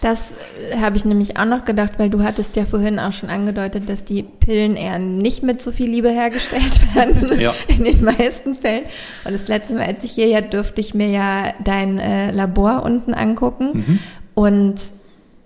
Das 0.00 0.32
äh, 0.70 0.78
habe 0.78 0.96
ich 0.96 1.04
nämlich 1.04 1.36
auch 1.38 1.44
noch 1.44 1.64
gedacht, 1.64 1.92
weil 1.98 2.10
du 2.10 2.22
hattest 2.22 2.56
ja 2.56 2.64
vorhin 2.64 2.98
auch 2.98 3.12
schon 3.12 3.28
angedeutet, 3.28 3.88
dass 3.88 4.04
die 4.04 4.22
Pillen 4.22 4.76
eher 4.76 4.98
nicht 4.98 5.42
mit 5.42 5.60
so 5.60 5.72
viel 5.72 5.90
Liebe 5.90 6.10
hergestellt 6.10 6.80
werden, 6.94 7.38
ja. 7.38 7.54
in 7.68 7.84
den 7.84 8.02
meisten 8.04 8.54
Fällen. 8.54 8.84
Und 9.24 9.32
das 9.32 9.46
letzte 9.48 9.74
Mal, 9.74 9.86
als 9.86 10.04
ich 10.04 10.12
hier 10.12 10.26
ja, 10.26 10.40
durfte 10.40 10.80
ich 10.80 10.94
mir 10.94 11.08
ja 11.08 11.54
dein 11.62 11.98
äh, 11.98 12.30
Labor 12.30 12.82
unten 12.82 13.14
angucken. 13.14 13.70
Mhm. 13.72 13.98
Und 14.34 14.80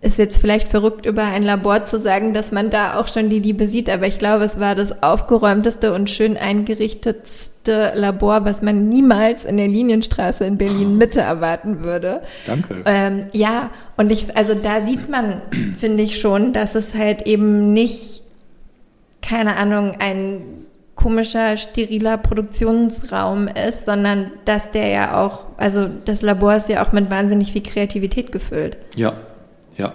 ist 0.02 0.18
jetzt 0.18 0.38
vielleicht 0.38 0.68
verrückt, 0.68 1.06
über 1.06 1.24
ein 1.24 1.42
Labor 1.42 1.86
zu 1.86 1.98
sagen, 1.98 2.34
dass 2.34 2.52
man 2.52 2.68
da 2.68 3.00
auch 3.00 3.08
schon 3.08 3.30
die 3.30 3.38
Liebe 3.38 3.66
sieht, 3.68 3.88
aber 3.88 4.06
ich 4.06 4.18
glaube, 4.18 4.44
es 4.44 4.60
war 4.60 4.74
das 4.74 5.02
aufgeräumteste 5.02 5.94
und 5.94 6.10
schön 6.10 6.36
eingerichtetste 6.36 7.53
Labor, 7.72 8.44
was 8.44 8.62
man 8.62 8.88
niemals 8.88 9.44
in 9.44 9.56
der 9.56 9.68
Linienstraße 9.68 10.44
in 10.44 10.58
Berlin 10.58 10.98
Mitte 10.98 11.20
erwarten 11.20 11.84
würde. 11.84 12.22
Danke. 12.46 12.82
Ähm, 12.84 13.26
ja, 13.32 13.70
und 13.96 14.12
ich, 14.12 14.36
also 14.36 14.54
da 14.54 14.82
sieht 14.82 15.08
man, 15.08 15.42
finde 15.78 16.02
ich 16.02 16.20
schon, 16.20 16.52
dass 16.52 16.74
es 16.74 16.94
halt 16.94 17.22
eben 17.26 17.72
nicht, 17.72 18.22
keine 19.22 19.56
Ahnung, 19.56 19.96
ein 19.98 20.42
komischer, 20.94 21.56
steriler 21.56 22.18
Produktionsraum 22.18 23.48
ist, 23.48 23.84
sondern 23.86 24.30
dass 24.44 24.70
der 24.70 24.88
ja 24.88 25.24
auch, 25.24 25.46
also 25.56 25.88
das 26.04 26.22
Labor 26.22 26.54
ist 26.56 26.68
ja 26.68 26.86
auch 26.86 26.92
mit 26.92 27.10
wahnsinnig 27.10 27.52
viel 27.52 27.62
Kreativität 27.62 28.32
gefüllt. 28.32 28.78
Ja, 28.94 29.14
ja, 29.76 29.94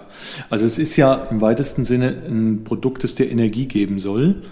also 0.50 0.66
es 0.66 0.78
ist 0.78 0.98
ja 0.98 1.28
im 1.32 1.42
weitesten 1.42 1.86
Sinne 1.86 2.10
ein 2.28 2.64
Produkt, 2.64 3.04
das 3.04 3.16
dir 3.16 3.30
Energie 3.30 3.66
geben 3.66 4.00
soll. 4.00 4.44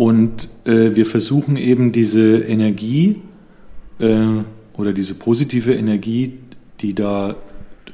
Und 0.00 0.48
äh, 0.64 0.96
wir 0.96 1.04
versuchen 1.04 1.58
eben 1.58 1.92
diese 1.92 2.38
Energie 2.38 3.20
äh, 3.98 4.28
oder 4.72 4.94
diese 4.94 5.12
positive 5.12 5.74
Energie, 5.74 6.38
die 6.80 6.94
da 6.94 7.36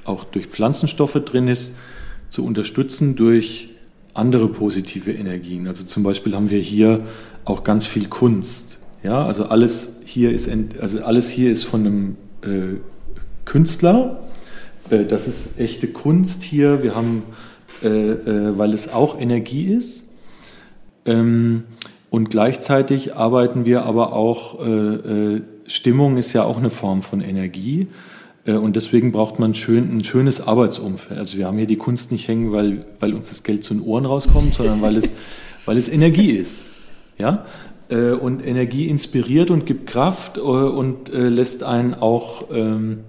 auch 0.04 0.22
durch 0.22 0.46
Pflanzenstoffe 0.46 1.14
drin 1.24 1.48
ist, 1.48 1.72
zu 2.28 2.44
unterstützen 2.44 3.16
durch 3.16 3.70
andere 4.14 4.48
positive 4.48 5.10
Energien. 5.10 5.66
Also 5.66 5.84
zum 5.84 6.04
Beispiel 6.04 6.36
haben 6.36 6.48
wir 6.48 6.60
hier 6.60 6.98
auch 7.44 7.64
ganz 7.64 7.88
viel 7.88 8.06
Kunst. 8.06 8.78
Ja, 9.02 9.26
also 9.26 9.46
alles 9.46 9.88
hier 10.04 10.30
ist, 10.30 10.48
also 10.80 11.02
alles 11.02 11.28
hier 11.28 11.50
ist 11.50 11.64
von 11.64 11.80
einem 11.80 12.16
äh, 12.42 12.76
Künstler, 13.46 14.22
äh, 14.90 15.06
das 15.06 15.26
ist 15.26 15.58
echte 15.58 15.88
Kunst 15.88 16.44
hier. 16.44 16.84
Wir 16.84 16.94
haben, 16.94 17.24
äh, 17.82 17.88
äh, 17.88 18.56
weil 18.56 18.74
es 18.74 18.92
auch 18.92 19.20
Energie 19.20 19.64
ist. 19.64 20.04
Ähm, 21.04 21.64
und 22.16 22.30
gleichzeitig 22.30 23.14
arbeiten 23.14 23.66
wir 23.66 23.84
aber 23.84 24.14
auch, 24.14 24.58
Stimmung 25.66 26.16
ist 26.16 26.32
ja 26.32 26.44
auch 26.44 26.56
eine 26.56 26.70
Form 26.70 27.02
von 27.02 27.20
Energie. 27.20 27.88
Und 28.46 28.74
deswegen 28.74 29.12
braucht 29.12 29.38
man 29.38 29.52
schön, 29.52 29.94
ein 29.94 30.02
schönes 30.02 30.40
Arbeitsumfeld. 30.40 31.20
Also 31.20 31.36
wir 31.36 31.46
haben 31.46 31.58
hier 31.58 31.66
die 31.66 31.76
Kunst 31.76 32.12
nicht 32.12 32.26
hängen, 32.26 32.52
weil, 32.52 32.80
weil 33.00 33.12
uns 33.12 33.28
das 33.28 33.42
Geld 33.42 33.62
zu 33.64 33.74
den 33.74 33.82
Ohren 33.82 34.06
rauskommt, 34.06 34.54
sondern 34.54 34.80
weil 34.80 34.96
es, 34.96 35.12
weil 35.66 35.76
es 35.76 35.90
Energie 35.90 36.30
ist. 36.30 36.64
Ja? 37.18 37.44
Und 37.90 38.42
Energie 38.42 38.86
inspiriert 38.88 39.50
und 39.50 39.66
gibt 39.66 39.86
Kraft 39.86 40.38
und 40.38 41.10
lässt 41.12 41.64
einen 41.64 41.92
auch 41.92 42.46
ähm, 42.50 43.00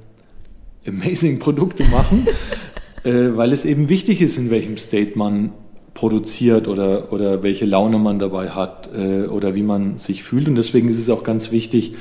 amazing 0.88 1.39
Produkte 1.39 1.84
machen, 1.86 2.28
äh, 3.03 3.36
weil 3.38 3.51
es 3.53 3.66
eben 3.66 3.89
wichtig 3.89 4.22
ist, 4.22 4.38
in 4.38 4.49
welchem 4.49 4.78
State 4.78 5.18
man 5.18 5.51
produziert 5.98 6.68
oder, 6.68 7.12
oder 7.12 7.41
welche 7.41 7.66
Laune 7.66 7.98
man 7.98 8.20
dabei 8.20 8.52
hat 8.52 8.88
äh, 8.95 9.26
oder 9.26 9.56
wie 9.56 9.64
man 9.64 9.98
sich 9.98 10.22
fühlt. 10.22 10.48
Und 10.48 10.54
deswegen 10.54 10.89
ist 10.89 11.00
es 11.00 11.10
auch 11.10 11.24
ganz 11.24 11.52
wichtig, 11.52 11.95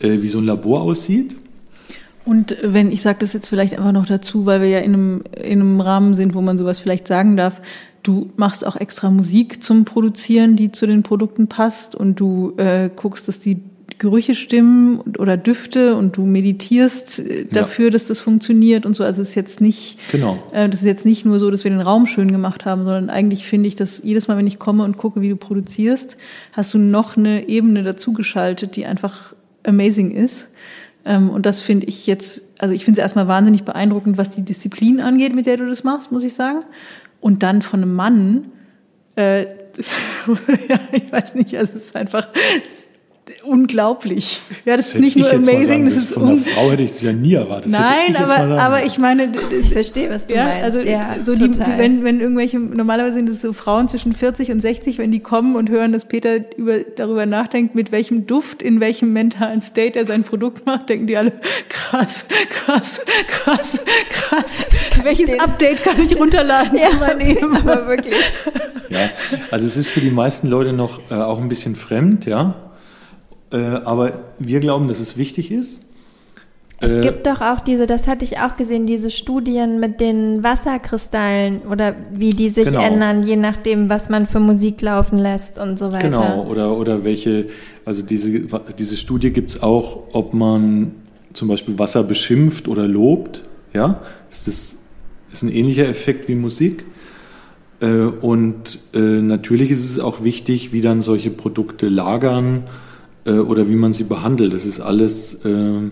äh, 0.00 0.20
wie 0.20 0.28
so 0.28 0.36
ein 0.36 0.44
Labor 0.44 0.82
aussieht. 0.82 1.34
Und 2.26 2.54
wenn 2.62 2.92
ich 2.92 3.00
sage 3.00 3.20
das 3.20 3.32
jetzt 3.32 3.48
vielleicht 3.48 3.78
einfach 3.78 3.92
noch 3.92 4.04
dazu, 4.04 4.44
weil 4.44 4.60
wir 4.60 4.68
ja 4.68 4.80
in 4.80 4.92
einem, 4.92 5.24
in 5.34 5.62
einem 5.62 5.80
Rahmen 5.80 6.12
sind, 6.12 6.34
wo 6.34 6.42
man 6.42 6.58
sowas 6.58 6.78
vielleicht 6.78 7.08
sagen 7.08 7.38
darf, 7.38 7.62
du 8.02 8.30
machst 8.36 8.66
auch 8.66 8.76
extra 8.76 9.10
Musik 9.10 9.62
zum 9.62 9.86
Produzieren, 9.86 10.54
die 10.54 10.70
zu 10.70 10.86
den 10.86 11.02
Produkten 11.02 11.46
passt 11.46 11.94
und 11.94 12.20
du 12.20 12.52
äh, 12.58 12.90
guckst, 12.94 13.28
dass 13.28 13.40
die 13.40 13.62
Gerüche 14.02 14.34
stimmen 14.34 15.00
oder 15.16 15.36
Düfte 15.36 15.94
und 15.94 16.16
du 16.16 16.26
meditierst 16.26 17.20
äh, 17.20 17.44
dafür, 17.44 17.84
ja. 17.84 17.90
dass 17.92 18.08
das 18.08 18.18
funktioniert 18.18 18.84
und 18.84 18.94
so. 18.94 19.04
Also 19.04 19.22
es 19.22 19.28
ist 19.28 19.34
jetzt 19.36 19.60
nicht, 19.60 19.96
genau. 20.10 20.42
äh, 20.52 20.68
das 20.68 20.80
ist 20.80 20.86
jetzt 20.86 21.04
nicht 21.04 21.24
nur 21.24 21.38
so, 21.38 21.52
dass 21.52 21.62
wir 21.62 21.70
den 21.70 21.80
Raum 21.80 22.06
schön 22.06 22.32
gemacht 22.32 22.64
haben, 22.64 22.82
sondern 22.82 23.10
eigentlich 23.10 23.46
finde 23.46 23.68
ich, 23.68 23.76
dass 23.76 24.02
jedes 24.02 24.26
Mal, 24.26 24.36
wenn 24.36 24.48
ich 24.48 24.58
komme 24.58 24.82
und 24.82 24.96
gucke, 24.96 25.20
wie 25.20 25.28
du 25.28 25.36
produzierst, 25.36 26.16
hast 26.52 26.74
du 26.74 26.78
noch 26.78 27.16
eine 27.16 27.48
Ebene 27.48 27.84
dazugeschaltet, 27.84 28.74
die 28.74 28.86
einfach 28.86 29.34
amazing 29.62 30.10
ist. 30.10 30.50
Ähm, 31.04 31.30
und 31.30 31.46
das 31.46 31.60
finde 31.60 31.86
ich 31.86 32.08
jetzt, 32.08 32.42
also 32.58 32.74
ich 32.74 32.84
finde 32.84 33.00
es 33.00 33.04
erstmal 33.04 33.28
wahnsinnig 33.28 33.62
beeindruckend, 33.62 34.18
was 34.18 34.30
die 34.30 34.42
Disziplin 34.42 35.00
angeht, 35.00 35.32
mit 35.32 35.46
der 35.46 35.58
du 35.58 35.68
das 35.68 35.84
machst, 35.84 36.10
muss 36.10 36.24
ich 36.24 36.34
sagen. 36.34 36.64
Und 37.20 37.44
dann 37.44 37.62
von 37.62 37.82
einem 37.82 37.94
Mann, 37.94 38.46
äh, 39.14 39.42
ja, 40.68 40.80
ich 40.90 41.12
weiß 41.12 41.36
nicht, 41.36 41.54
es 41.54 41.76
ist 41.76 41.96
einfach, 41.96 42.28
unglaublich. 43.44 44.40
Ja, 44.64 44.76
das, 44.76 44.86
das 44.86 44.94
ist 44.96 45.00
nicht 45.00 45.16
nur 45.16 45.30
amazing, 45.30 45.84
das, 45.84 45.94
das 45.94 46.02
ist 46.04 46.12
von 46.14 46.28
einer 46.28 46.36
Frau 46.38 46.70
hätte 46.70 46.82
ich 46.82 46.90
es 46.90 47.02
ja 47.02 47.12
nie 47.12 47.34
erwartet. 47.34 47.70
Nein, 47.70 48.16
aber, 48.16 48.60
aber 48.60 48.84
ich 48.84 48.98
meine, 48.98 49.32
ich 49.50 49.72
verstehe, 49.72 50.10
was 50.10 50.26
du 50.26 50.34
ja, 50.34 50.44
meinst. 50.44 50.64
Also 50.64 50.80
ja, 50.80 51.16
so 51.24 51.34
die, 51.34 51.50
die, 51.50 51.60
wenn, 51.76 52.04
wenn 52.04 52.20
irgendwelche, 52.20 52.58
normalerweise 52.58 53.14
sind 53.14 53.28
es 53.28 53.40
so 53.40 53.52
Frauen 53.52 53.88
zwischen 53.88 54.12
40 54.12 54.50
und 54.50 54.60
60, 54.60 54.98
wenn 54.98 55.12
die 55.12 55.20
kommen 55.20 55.56
und 55.56 55.70
hören, 55.70 55.92
dass 55.92 56.06
Peter 56.06 56.40
über, 56.56 56.80
darüber 56.80 57.26
nachdenkt, 57.26 57.74
mit 57.74 57.92
welchem 57.92 58.26
Duft, 58.26 58.62
in 58.62 58.80
welchem 58.80 59.12
mentalen 59.12 59.62
State 59.62 59.98
er 59.98 60.04
sein 60.04 60.24
Produkt 60.24 60.66
macht, 60.66 60.88
denken 60.88 61.06
die 61.06 61.16
alle, 61.16 61.32
krass, 61.68 62.24
krass, 62.50 63.00
krass, 63.28 63.80
krass. 64.10 64.66
Kann 64.90 65.04
Welches 65.04 65.38
Update 65.38 65.82
kann 65.82 66.00
ich 66.02 66.18
runterladen 66.18 66.78
ja? 66.78 66.90
Aber 66.90 67.86
wirklich. 67.88 68.14
Ja, 68.88 69.10
also 69.50 69.66
es 69.66 69.76
ist 69.76 69.88
für 69.88 70.00
die 70.00 70.10
meisten 70.10 70.48
Leute 70.48 70.72
noch 70.72 71.00
äh, 71.10 71.14
auch 71.14 71.40
ein 71.40 71.48
bisschen 71.48 71.76
fremd, 71.76 72.26
ja. 72.26 72.71
Äh, 73.52 73.80
aber 73.84 74.20
wir 74.38 74.60
glauben, 74.60 74.88
dass 74.88 74.98
es 74.98 75.16
wichtig 75.16 75.50
ist. 75.50 75.82
Es 76.80 76.90
äh, 76.90 77.00
gibt 77.00 77.26
doch 77.26 77.40
auch 77.40 77.60
diese, 77.60 77.86
das 77.86 78.08
hatte 78.08 78.24
ich 78.24 78.38
auch 78.38 78.56
gesehen, 78.56 78.86
diese 78.86 79.10
Studien 79.10 79.78
mit 79.78 80.00
den 80.00 80.42
Wasserkristallen 80.42 81.62
oder 81.70 81.94
wie 82.12 82.30
die 82.30 82.48
sich 82.48 82.64
genau. 82.64 82.80
ändern, 82.80 83.24
je 83.24 83.36
nachdem, 83.36 83.88
was 83.88 84.08
man 84.08 84.26
für 84.26 84.40
Musik 84.40 84.80
laufen 84.80 85.18
lässt 85.18 85.58
und 85.58 85.78
so 85.78 85.92
weiter. 85.92 86.08
Genau, 86.08 86.46
oder, 86.46 86.76
oder 86.76 87.04
welche, 87.04 87.48
also 87.84 88.02
diese, 88.02 88.46
diese 88.78 88.96
Studie 88.96 89.30
gibt 89.30 89.50
es 89.50 89.62
auch, 89.62 90.04
ob 90.12 90.34
man 90.34 90.92
zum 91.34 91.48
Beispiel 91.48 91.78
Wasser 91.78 92.02
beschimpft 92.02 92.68
oder 92.68 92.88
lobt. 92.88 93.42
Ja, 93.74 94.00
ist 94.28 94.48
das 94.48 94.76
ist 95.32 95.42
ein 95.42 95.50
ähnlicher 95.50 95.88
Effekt 95.88 96.28
wie 96.28 96.34
Musik. 96.34 96.84
Äh, 97.80 97.86
und 97.86 98.80
natürlich 98.92 99.70
ist 99.70 99.84
es 99.84 99.98
auch 99.98 100.22
wichtig, 100.22 100.72
wie 100.72 100.82
dann 100.82 101.00
solche 101.00 101.30
Produkte 101.30 101.88
lagern 101.88 102.64
äh, 103.24 103.32
oder 103.32 103.68
wie 103.68 103.74
man 103.74 103.92
sie 103.92 104.04
behandelt. 104.04 104.52
Das 104.52 104.66
ist 104.66 104.80
alles, 104.80 105.44
äh, 105.44 105.48
äh, 105.48 105.90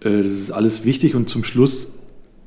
das 0.00 0.26
ist 0.26 0.50
alles 0.50 0.84
wichtig 0.84 1.14
und 1.14 1.28
zum 1.28 1.44
Schluss 1.44 1.88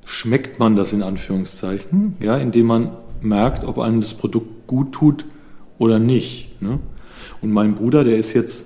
schmeckt 0.06 0.60
man 0.60 0.76
das 0.76 0.94
in 0.94 1.04
Anführungszeichen, 1.04 2.16
ja, 2.20 2.38
indem 2.38 2.66
man 2.66 2.92
merkt, 3.22 3.64
ob 3.64 3.80
einem 3.80 4.02
das 4.02 4.14
Produkt 4.14 4.68
gut 4.68 4.92
tut 4.94 5.26
oder 5.78 6.00
nicht. 6.00 6.62
Ne? 6.62 6.80
Und 7.42 7.52
mein 7.52 7.76
Bruder, 7.76 8.04
der 8.04 8.18
ist 8.18 8.34
jetzt 8.34 8.66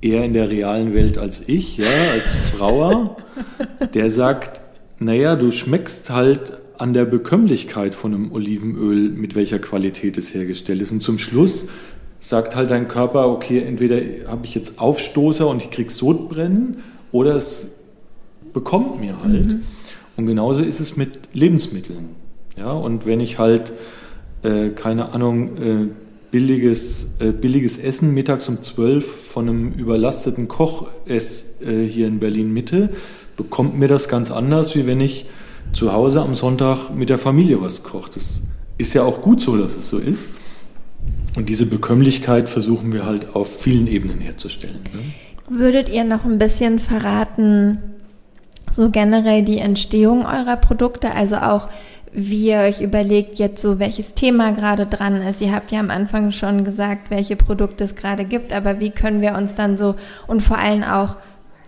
eher 0.00 0.24
in 0.24 0.32
der 0.32 0.50
realen 0.50 0.94
Welt 0.94 1.18
als 1.18 1.48
ich, 1.48 1.76
ja, 1.78 1.86
als 2.12 2.34
Brauer, 2.56 3.16
der 3.94 4.10
sagt, 4.10 4.60
naja, 4.98 5.36
du 5.36 5.50
schmeckst 5.50 6.10
halt 6.10 6.58
an 6.78 6.92
der 6.92 7.04
Bekömmlichkeit 7.04 7.94
von 7.94 8.14
einem 8.14 8.32
Olivenöl, 8.32 9.10
mit 9.10 9.34
welcher 9.34 9.58
Qualität 9.58 10.18
es 10.18 10.34
hergestellt 10.34 10.82
ist. 10.82 10.92
Und 10.92 11.00
zum 11.00 11.18
Schluss 11.18 11.66
sagt 12.28 12.56
halt 12.56 12.70
dein 12.70 12.88
Körper, 12.88 13.28
okay, 13.28 13.60
entweder 13.60 14.28
habe 14.28 14.44
ich 14.44 14.54
jetzt 14.54 14.80
Aufstoßer 14.80 15.46
und 15.46 15.62
ich 15.62 15.70
kriege 15.70 15.92
Sodbrennen 15.92 16.78
oder 17.12 17.36
es 17.36 17.72
bekommt 18.52 19.00
mir 19.00 19.22
halt. 19.22 19.46
Mhm. 19.46 19.62
Und 20.16 20.26
genauso 20.26 20.62
ist 20.62 20.80
es 20.80 20.96
mit 20.96 21.20
Lebensmitteln. 21.34 22.10
Ja, 22.56 22.72
und 22.72 23.06
wenn 23.06 23.20
ich 23.20 23.38
halt, 23.38 23.72
äh, 24.42 24.70
keine 24.70 25.12
Ahnung, 25.12 25.56
äh, 25.58 25.88
billiges, 26.30 27.16
äh, 27.20 27.32
billiges 27.32 27.78
Essen 27.78 28.12
mittags 28.12 28.48
um 28.48 28.62
12 28.62 29.04
von 29.06 29.48
einem 29.48 29.72
überlasteten 29.72 30.48
Koch 30.48 30.88
esse 31.06 31.62
äh, 31.64 31.86
hier 31.86 32.06
in 32.06 32.18
Berlin 32.18 32.52
Mitte, 32.52 32.88
bekommt 33.36 33.78
mir 33.78 33.88
das 33.88 34.08
ganz 34.08 34.30
anders, 34.30 34.74
wie 34.74 34.86
wenn 34.86 35.00
ich 35.00 35.26
zu 35.72 35.92
Hause 35.92 36.22
am 36.22 36.34
Sonntag 36.34 36.90
mit 36.96 37.10
der 37.10 37.18
Familie 37.18 37.60
was 37.60 37.82
koche. 37.82 38.10
Das 38.14 38.40
ist 38.78 38.94
ja 38.94 39.02
auch 39.02 39.20
gut 39.20 39.40
so, 39.40 39.56
dass 39.56 39.76
es 39.76 39.88
so 39.88 39.98
ist. 39.98 40.28
Und 41.36 41.48
diese 41.50 41.66
Bekömmlichkeit 41.66 42.48
versuchen 42.48 42.92
wir 42.92 43.04
halt 43.04 43.36
auf 43.36 43.60
vielen 43.60 43.86
Ebenen 43.86 44.20
herzustellen. 44.20 44.80
Ne? 44.92 45.58
Würdet 45.58 45.88
ihr 45.88 46.04
noch 46.04 46.24
ein 46.24 46.38
bisschen 46.38 46.80
verraten, 46.80 47.78
so 48.72 48.90
generell 48.90 49.42
die 49.42 49.58
Entstehung 49.58 50.24
eurer 50.24 50.56
Produkte, 50.56 51.12
also 51.12 51.36
auch 51.36 51.68
wie 52.12 52.48
ihr 52.48 52.60
euch 52.60 52.80
überlegt 52.80 53.38
jetzt 53.38 53.60
so, 53.60 53.78
welches 53.78 54.14
Thema 54.14 54.52
gerade 54.52 54.86
dran 54.86 55.20
ist. 55.20 55.42
Ihr 55.42 55.52
habt 55.52 55.70
ja 55.70 55.80
am 55.80 55.90
Anfang 55.90 56.32
schon 56.32 56.64
gesagt, 56.64 57.10
welche 57.10 57.36
Produkte 57.36 57.84
es 57.84 57.94
gerade 57.94 58.24
gibt, 58.24 58.54
aber 58.54 58.80
wie 58.80 58.90
können 58.90 59.20
wir 59.20 59.34
uns 59.34 59.54
dann 59.54 59.76
so 59.76 59.96
und 60.26 60.40
vor 60.40 60.58
allem 60.58 60.82
auch, 60.82 61.16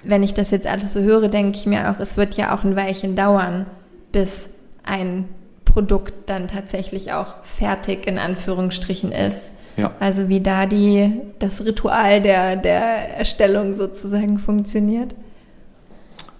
wenn 0.02 0.22
ich 0.22 0.32
das 0.32 0.50
jetzt 0.50 0.66
alles 0.66 0.94
so 0.94 1.00
höre, 1.00 1.28
denke 1.28 1.58
ich 1.58 1.66
mir 1.66 1.90
auch, 1.90 2.00
es 2.00 2.16
wird 2.16 2.36
ja 2.38 2.56
auch 2.56 2.64
ein 2.64 2.76
Weilchen 2.76 3.14
dauern, 3.14 3.66
bis 4.10 4.48
ein 4.84 5.26
Produkt 5.66 6.14
dann 6.30 6.48
tatsächlich 6.48 7.12
auch 7.12 7.44
fertig 7.44 8.06
in 8.06 8.18
Anführungsstrichen 8.18 9.12
ist. 9.12 9.52
Ja. 9.78 9.94
Also 10.00 10.28
wie 10.28 10.40
da 10.40 10.66
die, 10.66 11.12
das 11.38 11.64
Ritual 11.64 12.20
der, 12.20 12.56
der 12.56 13.16
Erstellung 13.16 13.76
sozusagen 13.76 14.38
funktioniert. 14.38 15.14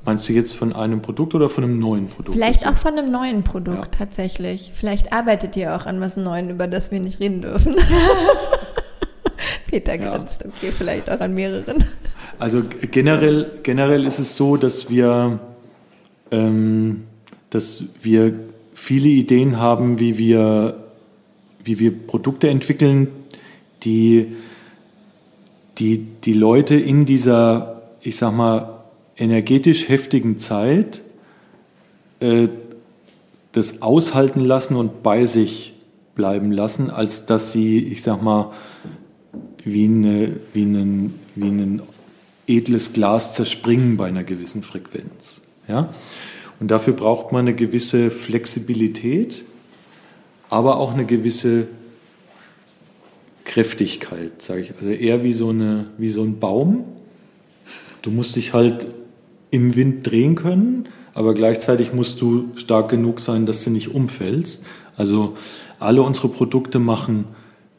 Meinst 0.05 0.29
du 0.29 0.33
jetzt 0.33 0.55
von 0.55 0.73
einem 0.73 1.03
Produkt 1.03 1.35
oder 1.35 1.49
von 1.49 1.65
einem 1.65 1.79
neuen 1.79 2.09
Produkt? 2.09 2.35
Vielleicht 2.35 2.67
auch 2.67 2.77
von 2.77 2.99
einem 2.99 3.11
neuen 3.11 3.45
Produkt 3.45 3.77
ja. 3.77 3.85
tatsächlich. 4.07 4.73
Vielleicht 4.75 5.13
arbeitet 5.13 5.57
ihr 5.57 5.77
auch 5.77 5.87
an 5.87 6.01
was 6.01 6.17
Neuem, 6.17 6.51
über 6.51 6.67
das 6.67 6.91
wir 6.91 6.99
nicht 6.99 7.21
reden 7.21 7.43
dürfen. 7.43 7.77
Peter 9.67 9.99
grinst, 9.99 10.41
ja. 10.43 10.49
okay, 10.49 10.73
vielleicht 10.77 11.11
auch 11.11 11.21
an 11.21 11.35
mehreren. 11.35 11.85
Also 12.39 12.63
generell, 12.91 13.51
generell 13.63 14.07
ist 14.07 14.19
es 14.19 14.37
so, 14.37 14.57
dass 14.57 14.89
wir, 14.89 15.39
ähm, 16.31 17.05
dass 17.51 17.85
wir 18.03 18.33
viele 18.75 19.09
Ideen 19.09 19.59
haben, 19.59 19.99
wie 19.99 20.17
wir, 20.17 20.85
wie 21.65 21.79
wir 21.79 22.07
Produkte 22.07 22.49
entwickeln, 22.49 23.09
die, 23.85 24.37
die 25.79 26.07
die 26.25 26.33
Leute 26.33 26.75
in 26.75 27.07
dieser, 27.07 27.83
ich 28.03 28.17
sag 28.17 28.35
mal, 28.35 28.85
energetisch 29.17 29.89
heftigen 29.89 30.39
Zeit 30.39 31.03
äh, 32.21 32.49
das 33.53 33.83
aushalten 33.83 34.41
lassen 34.41 34.77
und 34.77 35.03
bei 35.03 35.27
sich 35.27 35.75
bleiben 36.15 36.53
lassen, 36.53 36.91
als 36.91 37.27
dass 37.27 37.53
sie, 37.53 37.79
ich 37.79 38.03
sag 38.03 38.23
mal, 38.23 38.53
wie, 39.65 39.85
eine, 39.85 40.37
wie, 40.53 40.63
einen, 40.63 41.15
wie 41.35 41.49
ein 41.49 41.83
edles 42.47 42.93
Glas 42.93 43.35
zerspringen 43.35 43.97
bei 43.97 44.09
einer 44.09 44.25
gewissen 44.25 44.63
Frequenz. 44.63 45.41
Ja? 45.69 45.93
Und 46.61 46.71
dafür 46.71 46.95
braucht 46.95 47.33
man 47.33 47.43
eine 47.43 47.55
gewisse 47.55 48.11
Flexibilität, 48.11 49.45
aber 50.51 50.79
auch 50.79 50.93
eine 50.93 51.05
gewisse 51.05 51.69
Kräftigkeit, 53.59 54.41
sage 54.41 54.61
ich. 54.61 54.75
Also 54.77 54.91
eher 54.91 55.25
wie 55.25 55.33
so, 55.33 55.49
eine, 55.49 55.87
wie 55.99 56.11
so 56.11 56.23
ein 56.23 56.39
Baum. 56.39 56.85
Du 58.03 58.13
musst 58.13 58.37
dich 58.37 58.53
halt 58.53 58.87
im 59.51 59.75
Wind 59.75 60.09
drehen 60.09 60.37
können, 60.37 60.89
aber 61.13 61.35
gleichzeitig 61.35 61.93
musst 61.93 62.21
du 62.21 62.51
stark 62.55 62.89
genug 62.89 63.19
sein, 63.19 63.47
dass 63.47 63.65
du 63.65 63.71
nicht 63.71 63.93
umfällst. 63.93 64.65
Also 64.97 65.37
alle 65.81 66.03
unsere 66.03 66.29
Produkte 66.29 66.79
machen 66.79 67.25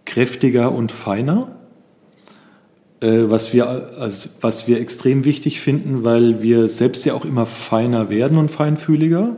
kräftiger 0.04 0.74
und 0.74 0.92
feiner, 0.92 1.56
äh, 3.00 3.30
was, 3.30 3.54
wir, 3.54 4.12
was 4.42 4.68
wir 4.68 4.82
extrem 4.82 5.24
wichtig 5.24 5.62
finden, 5.62 6.04
weil 6.04 6.44
wir 6.44 6.68
selbst 6.68 7.06
ja 7.06 7.14
auch 7.14 7.24
immer 7.24 7.46
feiner 7.46 8.10
werden 8.10 8.38
und 8.38 8.52
feinfühliger. 8.52 9.38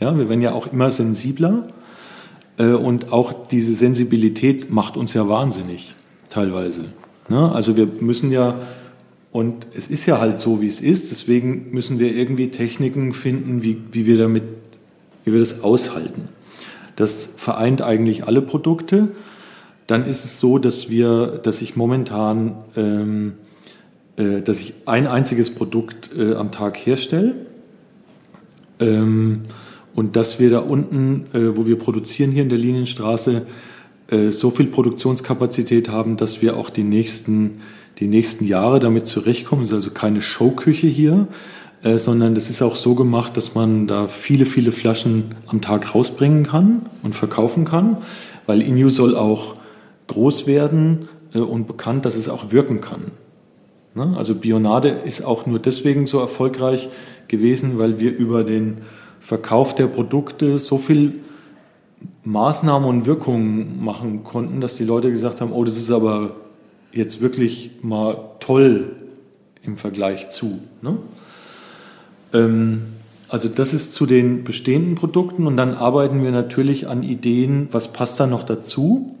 Ja, 0.00 0.16
wir 0.16 0.30
werden 0.30 0.40
ja 0.40 0.52
auch 0.52 0.72
immer 0.72 0.90
sensibler. 0.90 1.68
Äh, 2.58 2.66
und 2.72 3.12
auch 3.12 3.46
diese 3.48 3.74
Sensibilität 3.74 4.70
macht 4.70 4.96
uns 4.96 5.14
ja 5.14 5.28
wahnsinnig, 5.28 5.94
teilweise. 6.28 6.84
Ne? 7.28 7.52
Also 7.52 7.76
wir 7.76 7.86
müssen 8.00 8.30
ja 8.30 8.56
und 9.32 9.66
es 9.74 9.88
ist 9.88 10.04
ja 10.04 10.20
halt 10.20 10.38
so, 10.38 10.60
wie 10.60 10.66
es 10.66 10.80
ist. 10.80 11.10
Deswegen 11.10 11.70
müssen 11.72 11.98
wir 11.98 12.14
irgendwie 12.14 12.50
Techniken 12.50 13.14
finden, 13.14 13.62
wie, 13.62 13.78
wie, 13.90 14.04
wir 14.04 14.18
damit, 14.18 14.44
wie 15.24 15.32
wir 15.32 15.40
das 15.40 15.64
aushalten. 15.64 16.28
Das 16.96 17.30
vereint 17.36 17.80
eigentlich 17.80 18.26
alle 18.26 18.42
Produkte. 18.42 19.12
Dann 19.86 20.06
ist 20.06 20.26
es 20.26 20.38
so, 20.38 20.58
dass 20.58 20.90
wir, 20.90 21.40
dass 21.42 21.62
ich 21.62 21.76
momentan, 21.76 22.56
ähm, 22.76 23.32
äh, 24.16 24.42
dass 24.42 24.60
ich 24.60 24.74
ein 24.84 25.06
einziges 25.06 25.54
Produkt 25.54 26.10
äh, 26.14 26.34
am 26.34 26.52
Tag 26.52 26.76
herstelle. 26.76 27.32
Ähm, 28.80 29.44
und 29.94 30.16
dass 30.16 30.40
wir 30.40 30.50
da 30.50 30.58
unten, 30.60 31.24
äh, 31.32 31.56
wo 31.56 31.66
wir 31.66 31.76
produzieren 31.76 32.30
hier 32.30 32.42
in 32.42 32.48
der 32.48 32.58
Linienstraße, 32.58 33.46
äh, 34.08 34.30
so 34.30 34.50
viel 34.50 34.66
Produktionskapazität 34.66 35.88
haben, 35.88 36.16
dass 36.16 36.42
wir 36.42 36.56
auch 36.56 36.70
die 36.70 36.84
nächsten 36.84 37.60
die 37.98 38.06
nächsten 38.06 38.46
Jahre 38.46 38.80
damit 38.80 39.06
zurechtkommen. 39.06 39.62
Es 39.62 39.68
ist 39.68 39.74
also 39.74 39.90
keine 39.90 40.20
Showküche 40.20 40.86
hier, 40.86 41.28
äh, 41.82 41.98
sondern 41.98 42.34
das 42.34 42.50
ist 42.50 42.62
auch 42.62 42.76
so 42.76 42.94
gemacht, 42.94 43.36
dass 43.36 43.54
man 43.54 43.86
da 43.86 44.08
viele, 44.08 44.46
viele 44.46 44.72
Flaschen 44.72 45.34
am 45.46 45.60
Tag 45.60 45.94
rausbringen 45.94 46.44
kann 46.44 46.86
und 47.02 47.14
verkaufen 47.14 47.64
kann, 47.64 47.98
weil 48.46 48.62
Inu 48.62 48.88
soll 48.88 49.16
auch 49.16 49.56
groß 50.08 50.46
werden 50.46 51.08
äh, 51.34 51.38
und 51.38 51.66
bekannt, 51.66 52.04
dass 52.04 52.16
es 52.16 52.28
auch 52.28 52.50
wirken 52.50 52.80
kann. 52.80 53.12
Ne? 53.94 54.14
Also 54.16 54.34
Bionade 54.34 54.88
ist 54.88 55.22
auch 55.22 55.46
nur 55.46 55.58
deswegen 55.58 56.06
so 56.06 56.18
erfolgreich 56.18 56.88
gewesen, 57.28 57.78
weil 57.78 58.00
wir 58.00 58.14
über 58.16 58.42
den 58.42 58.78
Verkauf 59.22 59.74
der 59.74 59.86
Produkte 59.86 60.58
so 60.58 60.78
viel 60.78 61.20
Maßnahmen 62.24 62.88
und 62.88 63.06
Wirkungen 63.06 63.82
machen 63.82 64.24
konnten, 64.24 64.60
dass 64.60 64.74
die 64.74 64.84
Leute 64.84 65.10
gesagt 65.10 65.40
haben, 65.40 65.52
oh, 65.52 65.64
das 65.64 65.76
ist 65.76 65.90
aber 65.90 66.34
jetzt 66.92 67.20
wirklich 67.20 67.70
mal 67.82 68.30
toll 68.40 68.96
im 69.62 69.76
Vergleich 69.76 70.30
zu. 70.30 70.58
Ne? 70.82 70.96
Ähm, 72.32 72.82
also 73.28 73.48
das 73.48 73.72
ist 73.72 73.94
zu 73.94 74.06
den 74.06 74.44
bestehenden 74.44 74.94
Produkten 74.94 75.46
und 75.46 75.56
dann 75.56 75.74
arbeiten 75.74 76.22
wir 76.22 76.32
natürlich 76.32 76.88
an 76.88 77.02
Ideen, 77.02 77.68
was 77.70 77.92
passt 77.92 78.20
da 78.20 78.26
noch 78.26 78.42
dazu. 78.42 79.14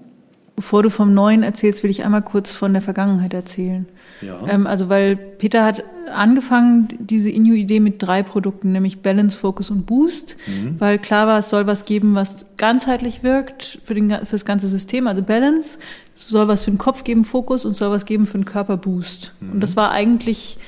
Bevor 0.54 0.82
du 0.82 0.90
vom 0.90 1.14
Neuen 1.14 1.42
erzählst, 1.42 1.82
will 1.82 1.90
ich 1.90 2.04
einmal 2.04 2.22
kurz 2.22 2.52
von 2.52 2.72
der 2.72 2.82
Vergangenheit 2.82 3.32
erzählen. 3.32 3.86
Ja. 4.20 4.46
Ähm, 4.46 4.66
also 4.66 4.88
weil 4.88 5.16
Peter 5.16 5.64
hat 5.64 5.82
angefangen, 6.12 6.88
diese 6.98 7.30
Inu-Idee 7.30 7.80
mit 7.80 8.02
drei 8.02 8.22
Produkten, 8.22 8.72
nämlich 8.72 9.00
Balance, 9.00 9.36
Focus 9.36 9.70
und 9.70 9.86
Boost, 9.86 10.36
mhm. 10.46 10.78
weil 10.78 10.98
klar 10.98 11.26
war, 11.26 11.38
es 11.38 11.48
soll 11.48 11.66
was 11.66 11.84
geben, 11.84 12.14
was 12.14 12.44
ganzheitlich 12.58 13.22
wirkt 13.22 13.80
für, 13.84 13.94
den, 13.94 14.10
für 14.10 14.32
das 14.32 14.44
ganze 14.44 14.68
System. 14.68 15.06
Also 15.06 15.22
Balance, 15.22 15.78
es 16.14 16.28
soll 16.28 16.48
was 16.48 16.64
für 16.64 16.70
den 16.70 16.78
Kopf 16.78 17.02
geben, 17.02 17.24
Fokus, 17.24 17.64
und 17.64 17.72
es 17.72 17.78
soll 17.78 17.90
was 17.90 18.04
geben 18.04 18.26
für 18.26 18.38
den 18.38 18.44
Körper, 18.44 18.76
Boost. 18.76 19.32
Mhm. 19.40 19.52
Und 19.52 19.60
das 19.60 19.74
war 19.74 19.90
eigentlich 19.90 20.58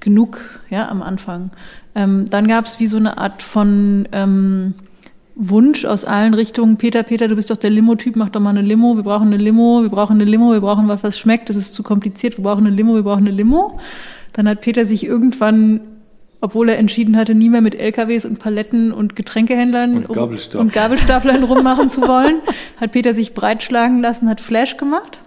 genug 0.00 0.60
ja, 0.70 0.88
am 0.88 1.02
Anfang. 1.02 1.50
Ähm, 1.94 2.26
dann 2.30 2.46
gab 2.46 2.66
es 2.66 2.78
wie 2.78 2.86
so 2.86 2.96
eine 2.96 3.18
Art 3.18 3.42
von... 3.42 4.08
Ähm, 4.12 4.74
Wunsch 5.40 5.84
aus 5.84 6.04
allen 6.04 6.34
Richtungen, 6.34 6.78
Peter, 6.78 7.04
Peter, 7.04 7.28
du 7.28 7.36
bist 7.36 7.48
doch 7.50 7.56
der 7.56 7.70
Limo-Typ, 7.70 8.16
mach 8.16 8.28
doch 8.28 8.40
mal 8.40 8.50
eine 8.50 8.62
Limo, 8.62 8.96
wir 8.96 9.04
brauchen 9.04 9.28
eine 9.28 9.36
Limo, 9.36 9.82
wir 9.82 9.88
brauchen 9.88 10.14
eine 10.14 10.24
Limo, 10.24 10.50
wir 10.50 10.60
brauchen 10.60 10.88
was, 10.88 11.04
was 11.04 11.16
schmeckt, 11.16 11.48
das 11.48 11.54
ist 11.54 11.74
zu 11.74 11.84
kompliziert, 11.84 12.38
wir 12.38 12.42
brauchen 12.42 12.66
eine 12.66 12.74
Limo, 12.74 12.96
wir 12.96 13.04
brauchen 13.04 13.26
eine 13.26 13.30
Limo. 13.30 13.78
Dann 14.32 14.48
hat 14.48 14.62
Peter 14.62 14.84
sich 14.84 15.06
irgendwann, 15.06 15.80
obwohl 16.40 16.68
er 16.68 16.78
entschieden 16.78 17.16
hatte, 17.16 17.36
nie 17.36 17.50
mehr 17.50 17.60
mit 17.60 17.76
LKWs 17.76 18.24
und 18.24 18.40
Paletten 18.40 18.90
und 18.90 19.14
Getränkehändlern 19.14 20.04
und, 20.06 20.12
Gabelstapler. 20.12 20.60
und 20.60 20.72
Gabelstaplern 20.72 21.44
rummachen 21.44 21.88
zu 21.88 22.02
wollen, 22.02 22.38
hat 22.80 22.90
Peter 22.90 23.14
sich 23.14 23.32
breitschlagen 23.32 24.00
lassen, 24.00 24.28
hat 24.28 24.40
Flash 24.40 24.76
gemacht 24.76 25.20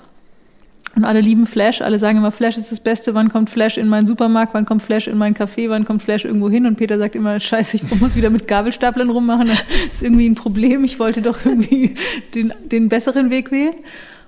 und 0.96 1.06
alle 1.06 1.22
lieben 1.22 1.46
Flash, 1.46 1.82
alle 1.82 1.98
sagen 2.00 2.18
immer, 2.18 2.32
Flash 2.32 2.58
ist 2.58 2.72
das 2.72 2.82
Beste, 2.82 3.14
wann 3.14 3.30
kommt 3.30 3.50
Flash 3.50 3.78
in 3.78 3.88
meinen 3.88 4.08
Supermarkt, 4.08 4.54
wann 4.54 4.66
kommt 4.66 4.82
Flash 4.82 5.08
in 5.08 5.18
mein 5.18 5.34
Café, 5.34 5.70
wann 5.70 5.86
kommt 5.86 6.04
Flash 6.04 6.26
irgendwo 6.26 6.50
hin? 6.50 6.66
Und 6.66 6.76
Peter 6.76 6.98
sagt 6.98 7.16
immer, 7.16 7.40
scheiße, 7.40 7.78
ich 7.78 8.00
muss 8.02 8.16
wieder 8.16 8.30
mit 8.30 8.48
Gabelstaplern 8.48 9.10
rummachen, 9.10 9.48
das 9.48 9.60
ist 9.94 10.04
irgendwie 10.04 10.28
ein 10.28 10.36
Problem, 10.36 10.84
ich 10.84 11.00
wollte 11.00 11.22
doch 11.22 11.46
irgendwie 11.46 11.96
den, 12.36 12.54
den 12.66 12.90
besseren 12.90 13.30
Weg 13.30 13.52
wählen. 13.52 13.76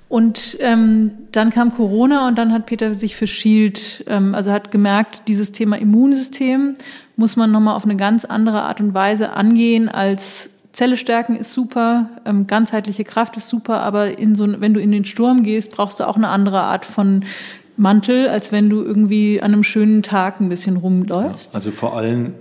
Und 0.08 0.58
ähm, 0.60 1.12
dann 1.32 1.50
kam 1.50 1.74
Corona 1.74 2.28
und 2.28 2.38
dann 2.38 2.54
hat 2.54 2.68
Peter 2.68 2.94
sich 2.94 3.16
für 3.16 3.26
Shield, 3.26 4.06
ähm, 4.08 4.36
also 4.36 4.52
hat 4.52 4.72
gemerkt, 4.72 5.28
dieses 5.28 5.52
Thema 5.52 5.78
Immunsystem 5.78 6.76
muss 7.16 7.36
man 7.36 7.52
nochmal 7.52 7.76
auf 7.76 7.84
eine 7.84 7.96
ganz 7.96 8.24
andere 8.24 8.62
Art 8.62 8.80
und 8.80 8.94
Weise 8.94 9.34
angehen 9.34 9.90
als 9.90 10.50
Zelle 10.74 10.98
stärken 10.98 11.36
ist 11.36 11.54
super, 11.54 12.10
ähm, 12.26 12.48
ganzheitliche 12.48 13.04
Kraft 13.04 13.38
ist 13.38 13.48
super, 13.48 13.82
aber 13.82 14.18
in 14.18 14.36
so, 14.36 14.48
wenn 14.60 14.74
du 14.74 14.82
in 14.82 14.92
den 14.92 15.06
Sturm 15.06 15.44
gehst, 15.44 15.72
brauchst 15.72 16.00
du 16.00 16.08
auch 16.08 16.18
eine 16.18 16.30
andere 16.30 16.62
Art 16.62 16.86
von 16.86 17.24
Mantel, 17.78 18.28
als 18.28 18.52
wenn 18.52 18.70
du 18.70 18.84
irgendwie 18.84 19.42
an 19.42 19.54
einem 19.54 19.64
schönen 19.64 20.04
Tag 20.04 20.42
ein 20.42 20.50
bisschen 20.50 20.78
rumläufst. 20.78 21.50
Ja, 21.50 21.54
also 21.54 21.72
vor 21.72 21.96
allem 21.96 22.34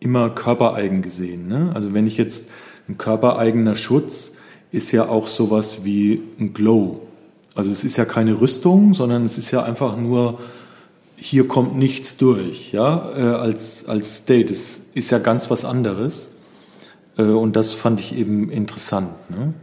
immer 0.00 0.30
körpereigen 0.30 1.02
gesehen. 1.02 1.48
Ne? 1.48 1.72
Also 1.74 1.92
wenn 1.92 2.06
ich 2.06 2.16
jetzt 2.16 2.48
ein 2.88 2.98
körpereigener 2.98 3.74
Schutz 3.74 4.32
ist 4.72 4.92
ja 4.92 5.08
auch 5.08 5.26
sowas 5.26 5.84
wie 5.84 6.22
ein 6.38 6.52
Glow. 6.52 7.00
Also 7.54 7.72
es 7.72 7.84
ist 7.84 7.96
ja 7.96 8.04
keine 8.04 8.40
Rüstung, 8.40 8.94
sondern 8.94 9.24
es 9.24 9.38
ist 9.38 9.50
ja 9.50 9.62
einfach 9.62 9.96
nur, 9.96 10.38
hier 11.16 11.48
kommt 11.48 11.76
nichts 11.76 12.16
durch, 12.16 12.72
ja, 12.72 13.10
äh, 13.16 13.22
als, 13.22 13.88
als 13.88 14.18
State. 14.18 14.52
Es 14.52 14.82
ist 14.92 15.10
ja 15.10 15.18
ganz 15.18 15.48
was 15.50 15.64
anderes. 15.64 16.34
Äh, 17.18 17.22
und 17.22 17.56
das 17.56 17.74
fand 17.74 18.00
ich 18.00 18.16
eben 18.16 18.50
interessant. 18.50 19.08
Ne? 19.30 19.54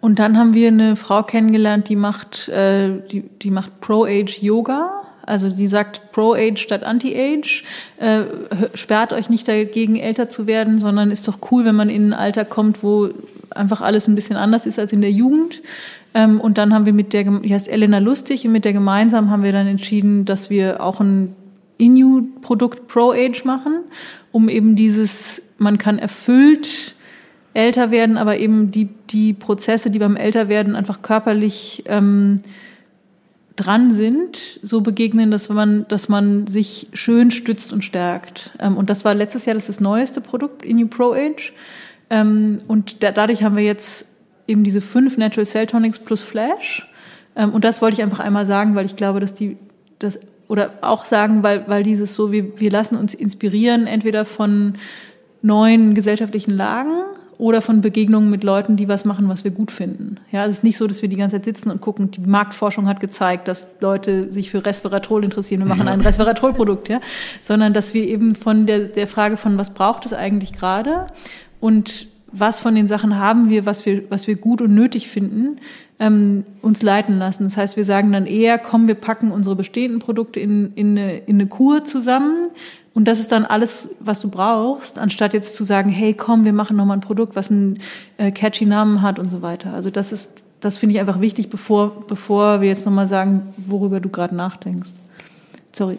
Und 0.00 0.18
dann 0.18 0.36
haben 0.36 0.54
wir 0.54 0.68
eine 0.68 0.96
Frau 0.96 1.22
kennengelernt, 1.22 1.88
die 1.88 1.96
macht, 1.96 2.48
äh, 2.48 2.90
die, 3.10 3.22
die 3.22 3.50
macht 3.50 3.80
Pro-Age 3.80 4.42
Yoga. 4.42 4.90
Also 5.24 5.48
die 5.48 5.68
sagt 5.68 6.10
Pro-Age 6.10 6.60
statt 6.60 6.82
Anti-Age. 6.82 7.62
Äh, 7.98 8.24
sperrt 8.74 9.12
euch 9.12 9.30
nicht 9.30 9.46
dagegen, 9.46 9.96
älter 9.96 10.28
zu 10.28 10.48
werden, 10.48 10.80
sondern 10.80 11.12
ist 11.12 11.28
doch 11.28 11.38
cool, 11.52 11.64
wenn 11.64 11.76
man 11.76 11.88
in 11.88 12.08
ein 12.08 12.12
Alter 12.14 12.44
kommt, 12.44 12.82
wo 12.82 13.10
einfach 13.50 13.80
alles 13.80 14.08
ein 14.08 14.16
bisschen 14.16 14.36
anders 14.36 14.66
ist 14.66 14.80
als 14.80 14.92
in 14.92 15.00
der 15.00 15.12
Jugend. 15.12 15.62
Ähm, 16.14 16.40
und 16.40 16.58
dann 16.58 16.74
haben 16.74 16.86
wir 16.86 16.92
mit 16.92 17.12
der, 17.12 17.24
die 17.24 17.54
heißt 17.54 17.68
Elena 17.68 17.98
Lustig, 17.98 18.44
und 18.44 18.52
mit 18.52 18.64
der 18.64 18.72
gemeinsam 18.72 19.30
haben 19.30 19.44
wir 19.44 19.52
dann 19.52 19.68
entschieden, 19.68 20.24
dass 20.24 20.50
wir 20.50 20.82
auch 20.82 21.00
ein 21.00 21.36
Inu-Produkt 21.78 22.88
Pro-Age 22.88 23.44
machen, 23.44 23.80
um 24.32 24.48
eben 24.48 24.76
dieses, 24.76 25.42
man 25.62 25.78
kann 25.78 25.98
erfüllt 25.98 26.94
älter 27.54 27.90
werden, 27.90 28.16
aber 28.16 28.38
eben 28.38 28.70
die, 28.70 28.88
die 29.10 29.32
Prozesse, 29.32 29.90
die 29.90 29.98
beim 29.98 30.16
Älterwerden 30.16 30.74
einfach 30.74 31.02
körperlich 31.02 31.84
ähm, 31.86 32.40
dran 33.56 33.90
sind, 33.90 34.60
so 34.62 34.80
begegnen, 34.80 35.30
dass 35.30 35.48
man, 35.48 35.86
dass 35.88 36.08
man 36.08 36.46
sich 36.46 36.88
schön 36.94 37.30
stützt 37.30 37.72
und 37.72 37.84
stärkt. 37.84 38.52
Ähm, 38.58 38.76
und 38.76 38.88
das 38.88 39.04
war 39.04 39.14
letztes 39.14 39.44
Jahr 39.44 39.54
das, 39.54 39.66
das 39.66 39.80
neueste 39.80 40.20
Produkt, 40.20 40.64
Inu 40.64 40.88
Pro 40.88 41.12
Age. 41.12 41.52
Ähm, 42.08 42.58
und 42.68 43.02
da, 43.02 43.12
dadurch 43.12 43.42
haben 43.42 43.56
wir 43.56 43.64
jetzt 43.64 44.06
eben 44.46 44.64
diese 44.64 44.80
fünf 44.80 45.18
Natural 45.18 45.46
Cell 45.46 45.66
Tonics 45.66 45.98
plus 45.98 46.22
Flash. 46.22 46.88
Ähm, 47.36 47.52
und 47.52 47.64
das 47.64 47.82
wollte 47.82 47.94
ich 47.94 48.02
einfach 48.02 48.20
einmal 48.20 48.46
sagen, 48.46 48.74
weil 48.74 48.86
ich 48.86 48.96
glaube, 48.96 49.20
dass 49.20 49.34
die, 49.34 49.58
das, 49.98 50.18
oder 50.48 50.72
auch 50.80 51.04
sagen, 51.04 51.42
weil, 51.42 51.68
weil 51.68 51.82
dieses 51.82 52.14
so, 52.14 52.32
wir, 52.32 52.58
wir 52.58 52.70
lassen 52.70 52.96
uns 52.96 53.14
inspirieren, 53.14 53.86
entweder 53.86 54.24
von 54.24 54.74
neuen 55.42 55.94
gesellschaftlichen 55.94 56.52
Lagen 56.52 57.02
oder 57.38 57.60
von 57.60 57.80
Begegnungen 57.80 58.30
mit 58.30 58.44
Leuten, 58.44 58.76
die 58.76 58.86
was 58.86 59.04
machen, 59.04 59.28
was 59.28 59.42
wir 59.42 59.50
gut 59.50 59.72
finden. 59.72 60.18
Ja, 60.30 60.44
es 60.44 60.58
ist 60.58 60.64
nicht 60.64 60.76
so, 60.76 60.86
dass 60.86 61.02
wir 61.02 61.08
die 61.08 61.16
ganze 61.16 61.36
Zeit 61.36 61.44
sitzen 61.44 61.70
und 61.70 61.80
gucken. 61.80 62.10
Die 62.12 62.20
Marktforschung 62.20 62.86
hat 62.86 63.00
gezeigt, 63.00 63.48
dass 63.48 63.76
Leute 63.80 64.32
sich 64.32 64.50
für 64.50 64.64
Resveratrol 64.64 65.24
interessieren. 65.24 65.60
Wir 65.60 65.66
machen 65.66 65.88
ein 65.88 66.00
Resveratrol-Produkt, 66.00 66.88
ja, 66.88 67.00
sondern 67.40 67.74
dass 67.74 67.94
wir 67.94 68.06
eben 68.06 68.36
von 68.36 68.66
der, 68.66 68.80
der 68.80 69.08
Frage 69.08 69.36
von 69.36 69.58
was 69.58 69.70
braucht 69.70 70.06
es 70.06 70.12
eigentlich 70.12 70.52
gerade 70.52 71.08
und 71.58 72.06
was 72.32 72.60
von 72.60 72.74
den 72.74 72.88
Sachen 72.88 73.18
haben 73.18 73.50
wir, 73.50 73.66
was 73.66 73.84
wir, 73.84 74.10
was 74.10 74.26
wir 74.26 74.36
gut 74.36 74.62
und 74.62 74.74
nötig 74.74 75.08
finden, 75.08 75.58
ähm, 75.98 76.44
uns 76.62 76.82
leiten 76.82 77.18
lassen. 77.18 77.44
Das 77.44 77.56
heißt, 77.56 77.76
wir 77.76 77.84
sagen 77.84 78.12
dann 78.12 78.26
eher, 78.26 78.58
komm, 78.58 78.88
wir 78.88 78.94
packen 78.94 79.30
unsere 79.30 79.54
bestehenden 79.54 79.98
Produkte 79.98 80.40
in, 80.40 80.72
in, 80.74 80.98
eine, 80.98 81.18
in 81.18 81.36
eine 81.36 81.46
Kur 81.46 81.84
zusammen. 81.84 82.48
Und 82.94 83.06
das 83.06 83.18
ist 83.18 83.32
dann 83.32 83.44
alles, 83.44 83.88
was 84.00 84.20
du 84.20 84.28
brauchst, 84.28 84.98
anstatt 84.98 85.32
jetzt 85.32 85.54
zu 85.54 85.64
sagen, 85.64 85.90
hey, 85.90 86.12
komm, 86.12 86.44
wir 86.44 86.52
machen 86.52 86.76
nochmal 86.76 86.98
ein 86.98 87.00
Produkt, 87.00 87.36
was 87.36 87.50
einen 87.50 87.78
äh, 88.18 88.30
catchy 88.30 88.66
Namen 88.66 89.00
hat 89.00 89.18
und 89.18 89.30
so 89.30 89.40
weiter. 89.40 89.72
Also 89.72 89.90
das 89.90 90.12
ist, 90.12 90.44
das 90.60 90.76
finde 90.76 90.94
ich 90.94 91.00
einfach 91.00 91.20
wichtig, 91.20 91.48
bevor, 91.48 92.06
bevor 92.06 92.60
wir 92.60 92.68
jetzt 92.68 92.84
nochmal 92.84 93.08
sagen, 93.08 93.54
worüber 93.56 94.00
du 94.00 94.10
gerade 94.10 94.34
nachdenkst. 94.36 94.90
Sorry. 95.72 95.98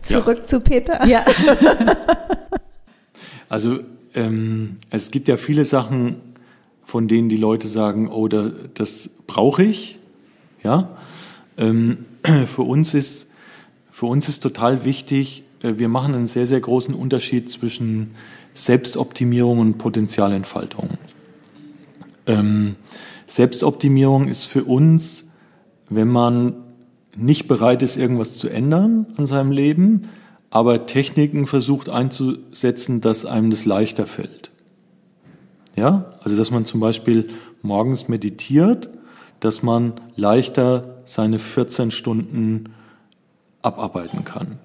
Zurück 0.00 0.38
ja. 0.38 0.46
zu 0.46 0.60
Peter. 0.60 1.04
Ja. 1.06 1.24
also 3.48 3.80
ähm, 4.14 4.76
es 4.90 5.10
gibt 5.10 5.28
ja 5.28 5.36
viele 5.36 5.64
Sachen, 5.64 6.16
von 6.84 7.08
denen 7.08 7.28
die 7.28 7.36
Leute 7.36 7.66
sagen, 7.66 8.08
oh, 8.08 8.28
da, 8.28 8.50
das 8.74 9.10
brauche 9.26 9.64
ich. 9.64 9.98
Ja, 10.62 10.90
ähm, 11.56 12.04
für 12.46 12.62
uns 12.62 12.94
ist 12.94 13.28
für 13.92 14.06
uns 14.06 14.28
ist 14.28 14.40
total 14.40 14.84
wichtig. 14.84 15.44
Äh, 15.62 15.78
wir 15.78 15.88
machen 15.88 16.14
einen 16.14 16.26
sehr 16.26 16.46
sehr 16.46 16.60
großen 16.60 16.94
Unterschied 16.94 17.50
zwischen 17.50 18.14
Selbstoptimierung 18.54 19.58
und 19.58 19.78
Potenzialentfaltung. 19.78 20.98
Ähm, 22.26 22.76
Selbstoptimierung 23.26 24.28
ist 24.28 24.44
für 24.44 24.64
uns, 24.64 25.28
wenn 25.88 26.08
man 26.08 26.54
nicht 27.16 27.48
bereit 27.48 27.82
ist, 27.82 27.96
irgendwas 27.96 28.36
zu 28.36 28.48
ändern 28.48 29.06
an 29.16 29.26
seinem 29.26 29.52
Leben, 29.52 30.08
aber 30.50 30.86
Techniken 30.86 31.46
versucht 31.46 31.88
einzusetzen, 31.88 33.00
dass 33.00 33.24
einem 33.24 33.50
das 33.50 33.64
leichter 33.64 34.06
fällt. 34.06 34.50
Ja, 35.76 36.12
also 36.22 36.36
dass 36.36 36.50
man 36.50 36.64
zum 36.66 36.80
Beispiel 36.80 37.28
morgens 37.62 38.08
meditiert, 38.08 38.90
dass 39.40 39.62
man 39.62 39.94
leichter 40.14 40.98
seine 41.06 41.38
14 41.38 41.90
Stunden 41.90 42.74
abarbeiten 43.62 44.24
kann. 44.24 44.58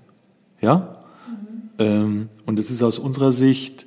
Ja? 0.62 0.98
Mhm. 1.28 1.70
Ähm, 1.80 2.30
und 2.46 2.60
es 2.60 2.72
ist 2.72 2.84
aus 2.84 3.00
unserer 3.00 3.32
Sicht 3.32 3.86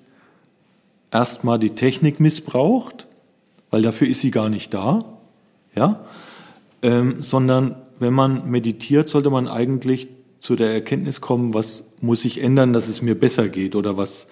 erstmal 1.11 1.59
die 1.59 1.71
Technik 1.71 2.21
missbraucht, 2.21 3.07
weil 3.71 3.83
dafür 3.83 4.09
ist 4.09 4.21
sie 4.21 4.31
gar 4.31 4.49
nicht 4.49 4.75
da. 4.75 5.05
Ja? 5.75 6.05
Ähm, 6.83 7.23
sondern 7.23 7.77
wenn 7.99 8.15
man 8.15 8.51
meditiert, 8.51 9.09
sollte 9.09 9.31
man 9.31 9.49
eigentlich 9.49 10.09
zu 10.39 10.57
der 10.57 10.73
Erkenntnis 10.73 11.21
kommen, 11.21 11.53
was 11.53 11.93
muss 12.01 12.25
ich 12.25 12.43
ändern, 12.43 12.73
dass 12.73 12.89
es 12.89 13.03
mir 13.03 13.15
besser 13.15 13.49
geht 13.49 13.77
oder 13.77 13.97
was, 13.97 14.27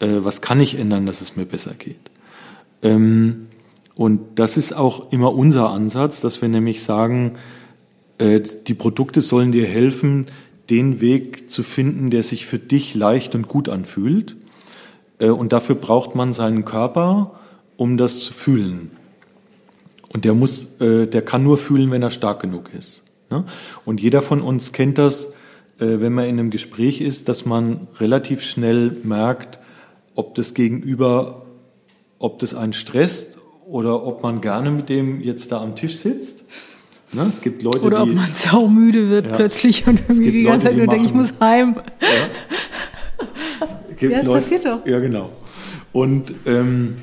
äh, 0.00 0.08
was 0.18 0.42
kann 0.42 0.60
ich 0.60 0.76
ändern, 0.76 1.06
dass 1.06 1.20
es 1.20 1.36
mir 1.36 1.44
besser 1.44 1.74
geht. 1.74 2.10
Ähm, 2.82 3.46
und 3.94 4.20
das 4.38 4.56
ist 4.56 4.72
auch 4.72 5.12
immer 5.12 5.34
unser 5.34 5.70
Ansatz, 5.70 6.20
dass 6.20 6.42
wir 6.42 6.48
nämlich 6.48 6.82
sagen, 6.82 7.36
äh, 8.18 8.40
die 8.40 8.74
Produkte 8.74 9.20
sollen 9.20 9.52
dir 9.52 9.66
helfen, 9.66 10.26
den 10.70 11.00
Weg 11.00 11.50
zu 11.50 11.62
finden, 11.62 12.10
der 12.10 12.22
sich 12.22 12.46
für 12.46 12.58
dich 12.58 12.94
leicht 12.94 13.34
und 13.34 13.48
gut 13.48 13.68
anfühlt. 13.68 14.36
Äh, 15.18 15.30
und 15.30 15.52
dafür 15.52 15.74
braucht 15.74 16.14
man 16.14 16.32
seinen 16.32 16.64
Körper, 16.64 17.38
um 17.76 17.96
das 17.96 18.20
zu 18.20 18.32
fühlen. 18.32 18.90
Und 20.08 20.24
der 20.24 20.34
muss, 20.34 20.80
äh, 20.80 21.06
der 21.06 21.22
kann 21.22 21.42
nur 21.42 21.58
fühlen, 21.58 21.90
wenn 21.90 22.02
er 22.02 22.10
stark 22.10 22.40
genug 22.40 22.70
ist. 22.76 23.02
Ne? 23.30 23.44
Und 23.84 24.00
jeder 24.00 24.22
von 24.22 24.40
uns 24.40 24.72
kennt 24.72 24.98
das, 24.98 25.26
äh, 25.78 26.00
wenn 26.00 26.12
man 26.12 26.24
in 26.24 26.38
einem 26.38 26.50
Gespräch 26.50 27.00
ist, 27.00 27.28
dass 27.28 27.44
man 27.44 27.88
relativ 27.98 28.42
schnell 28.42 28.96
merkt, 29.02 29.58
ob 30.14 30.34
das 30.34 30.54
Gegenüber, 30.54 31.46
ob 32.18 32.38
das 32.38 32.54
einen 32.54 32.72
stresst 32.72 33.38
oder 33.66 34.04
ob 34.04 34.22
man 34.22 34.40
gerne 34.40 34.70
mit 34.70 34.88
dem 34.88 35.20
jetzt 35.20 35.52
da 35.52 35.60
am 35.60 35.76
Tisch 35.76 35.98
sitzt. 35.98 36.44
Ne? 37.12 37.26
Es 37.28 37.40
gibt 37.40 37.62
Leute, 37.62 37.80
oder 37.80 38.04
die, 38.04 38.10
ob 38.10 38.16
man 38.16 38.34
saumüde 38.34 39.08
wird 39.08 39.26
ja, 39.26 39.32
plötzlich 39.32 39.86
und 39.86 40.02
irgendwie 40.08 40.30
die 40.30 40.42
ganze 40.42 40.66
Zeit 40.66 40.76
nur 40.76 40.86
denkt, 40.86 41.06
ich 41.06 41.14
muss 41.14 41.32
heim. 41.40 41.76
Ja, 42.00 42.08
ja 44.08 44.18
das 44.18 44.26
Leute, 44.26 44.42
passiert 44.42 44.64
doch. 44.66 44.86
Ja, 44.86 44.98
genau. 44.98 45.30
Und 45.92 46.34
ähm, 46.44 46.96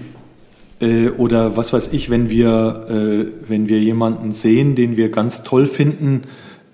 äh, 0.80 1.10
oder 1.10 1.58
was 1.58 1.74
weiß 1.74 1.93
ich, 1.93 2.10
wenn 2.10 2.30
wir, 2.30 2.86
äh, 2.89 3.49
wenn 3.49 3.68
wir 3.68 3.80
jemanden 3.80 4.32
sehen, 4.32 4.76
den 4.76 4.95
wir 4.95 5.10
ganz 5.10 5.43
toll 5.43 5.66
finden, 5.66 6.24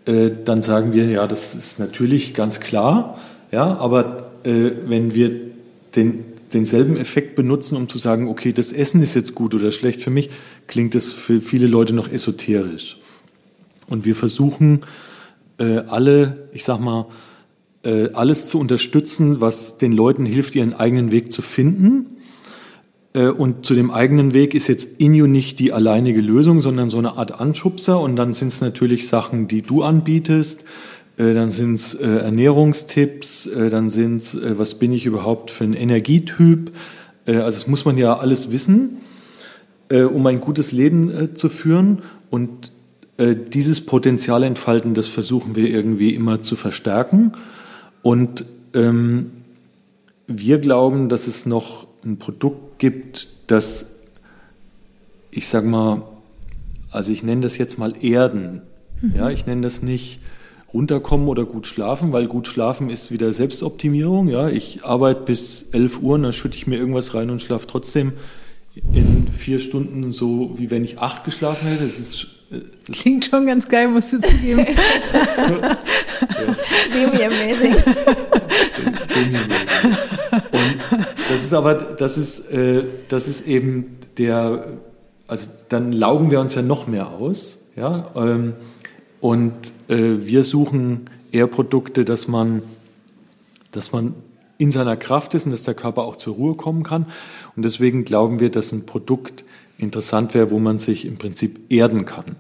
äh, 0.06 0.30
dann 0.44 0.62
sagen 0.62 0.94
wir, 0.94 1.06
ja, 1.06 1.28
das 1.28 1.56
ist 1.56 1.80
natürlich 1.80 2.34
ganz 2.34 2.60
klar, 2.60 3.20
ja, 3.52 3.78
aber 3.78 4.32
äh, 4.44 4.72
wenn 4.86 5.14
wir 5.14 5.32
den, 5.96 6.26
denselben 6.54 6.98
Effekt 6.98 7.36
benutzen, 7.36 7.78
um 7.78 7.88
zu 7.88 7.98
sagen, 7.98 8.28
okay, 8.28 8.52
das 8.54 8.72
Essen 8.72 9.02
ist 9.02 9.16
jetzt 9.16 9.36
gut 9.36 9.54
oder 9.54 9.72
schlecht 9.72 10.02
für 10.02 10.10
mich, 10.10 10.30
klingt 10.68 10.96
das 10.96 11.12
für 11.12 11.42
viele 11.42 11.68
Leute 11.68 11.94
noch 11.94 12.12
esoterisch. 12.12 12.98
Und 13.92 14.06
wir 14.06 14.16
versuchen 14.16 14.82
äh, 15.58 15.80
alle, 15.88 16.50
ich 16.54 16.64
sag 16.64 16.80
mal, 16.80 17.08
äh, 17.84 18.10
alles 18.14 18.48
zu 18.48 18.60
unterstützen, 18.60 19.42
was 19.42 19.78
den 19.78 19.92
Leuten 19.92 20.26
hilft, 20.26 20.56
ihren 20.56 20.74
eigenen 20.74 21.12
Weg 21.12 21.32
zu 21.32 21.42
finden 21.42 22.18
äh, 23.14 23.28
und 23.28 23.66
zu 23.66 23.74
dem 23.74 23.92
eigenen 23.92 24.34
Weg 24.34 24.54
ist 24.54 24.68
jetzt 24.68 25.00
Inju 25.00 25.28
nicht 25.28 25.60
die 25.60 25.74
alleinige 25.74 26.22
Lösung, 26.22 26.62
sondern 26.62 26.90
so 26.90 26.98
eine 26.98 27.18
Art 27.18 27.40
Anschubser. 27.40 28.00
Und 28.00 28.16
dann 28.16 28.34
sind 28.34 28.50
es 28.50 28.62
natürlich 28.62 29.08
Sachen, 29.08 29.48
die 29.48 29.62
du 29.62 29.84
anbietest. 29.84 30.64
Dann 31.18 31.52
sind 31.52 31.76
es 31.76 31.94
äh, 31.94 32.08
Ernährungstipps. 32.08 33.50
Dann 33.54 33.90
sind 33.90 34.18
es, 34.18 34.38
was 34.58 34.76
bin 34.76 34.92
ich 34.92 35.06
überhaupt 35.06 35.52
für 35.52 35.66
ein 35.66 35.74
Energietyp? 35.74 36.72
Also 37.26 37.44
das 37.44 37.68
muss 37.68 37.86
man 37.86 37.98
ja 37.98 38.16
alles 38.16 38.52
wissen, 38.52 38.98
um 39.90 40.26
ein 40.26 40.42
gutes 40.42 40.72
Leben 40.72 41.36
zu 41.36 41.50
führen. 41.50 42.00
Und 42.32 42.71
dieses 43.22 43.86
Potenzial 43.86 44.44
entfalten, 44.44 44.94
das 44.94 45.08
versuchen 45.08 45.56
wir 45.56 45.70
irgendwie 45.70 46.16
immer 46.16 46.42
zu 46.42 46.56
verstärken. 46.56 47.34
Und 48.02 48.46
ähm, 48.74 49.32
wir 50.28 50.60
glauben, 50.60 51.10
dass 51.10 51.28
es 51.28 51.46
noch 51.46 51.88
ein 52.04 52.18
Produkt 52.18 52.80
gibt, 52.80 53.28
das, 53.48 54.00
ich 55.30 55.48
sag 55.48 55.66
mal, 55.66 56.04
also 56.90 57.12
ich 57.12 57.24
nenne 57.24 57.42
das 57.42 57.58
jetzt 57.58 57.78
mal 57.78 57.94
Erden. 58.02 58.62
Mhm. 59.02 59.16
Ja, 59.16 59.30
ich 59.30 59.46
nenne 59.46 59.62
das 59.62 59.82
nicht 59.82 60.20
runterkommen 60.74 61.28
oder 61.28 61.46
gut 61.46 61.68
schlafen, 61.68 62.14
weil 62.14 62.28
gut 62.28 62.48
schlafen 62.48 62.90
ist 62.90 63.12
wieder 63.12 63.34
Selbstoptimierung. 63.34 64.30
Ja, 64.30 64.48
ich 64.48 64.84
arbeite 64.84 65.22
bis 65.22 65.68
11 65.74 66.02
Uhr 66.02 66.16
und 66.16 66.24
dann 66.24 66.34
schütte 66.34 66.58
ich 66.58 66.68
mir 66.68 66.78
irgendwas 66.78 67.14
rein 67.14 67.30
und 67.30 67.42
schlafe 67.42 67.68
trotzdem 67.68 68.14
in 68.94 69.28
vier 69.38 69.60
Stunden 69.60 70.12
so, 70.14 70.56
wie 70.58 70.72
wenn 70.72 70.84
ich 70.84 71.00
acht 71.00 71.26
geschlafen 71.26 71.68
hätte. 71.68 71.84
Das 71.84 72.00
ist 72.00 72.41
Klingt 72.92 73.26
schon 73.26 73.46
ganz 73.46 73.68
geil, 73.68 73.88
musst 73.88 74.12
du 74.12 74.20
zugeben. 74.20 74.66
Semi-amazing. 76.92 77.76
Semi-amazing. 79.08 79.98
Und 80.52 80.76
das 81.30 81.44
ist 81.44 81.54
aber, 81.54 81.76
das 81.76 82.18
ist, 82.18 82.52
äh, 82.52 82.84
das 83.08 83.30
ist 83.30 83.48
eben 83.48 83.98
der, 84.18 84.66
also 85.28 85.50
dann 85.70 85.94
laugen 85.94 86.30
wir 86.30 86.42
uns 86.42 86.56
ja 86.56 86.62
noch 86.62 86.88
mehr 86.88 87.10
aus. 87.10 87.60
Ja? 87.78 88.12
Ähm, 88.16 88.54
und 89.22 89.54
äh, 89.88 90.18
wir 90.26 90.44
suchen 90.44 91.10
eher 91.32 91.48
Produkte, 91.48 92.04
dass 92.04 92.28
man, 92.28 92.64
dass 93.72 93.94
man 93.94 94.14
in 94.58 94.72
seiner 94.72 94.98
Kraft 94.98 95.34
ist 95.36 95.46
und 95.46 95.52
dass 95.52 95.64
der 95.64 95.74
Körper 95.74 96.04
auch 96.04 96.18
zur 96.18 96.36
Ruhe 96.36 96.56
kommen 96.56 96.84
kann. 96.84 97.06
Und 97.56 97.64
deswegen 97.64 98.04
glauben 98.04 98.40
wir, 98.40 98.52
dass 98.52 98.74
ein 98.74 98.86
Produkt 98.86 99.46
interessant 99.82 100.34
wäre, 100.34 100.52
wo 100.52 100.60
man 100.60 100.78
sich 100.78 101.06
im 101.06 101.18
Prinzip 101.18 101.72
erden 101.72 102.06
kann. 102.06 102.36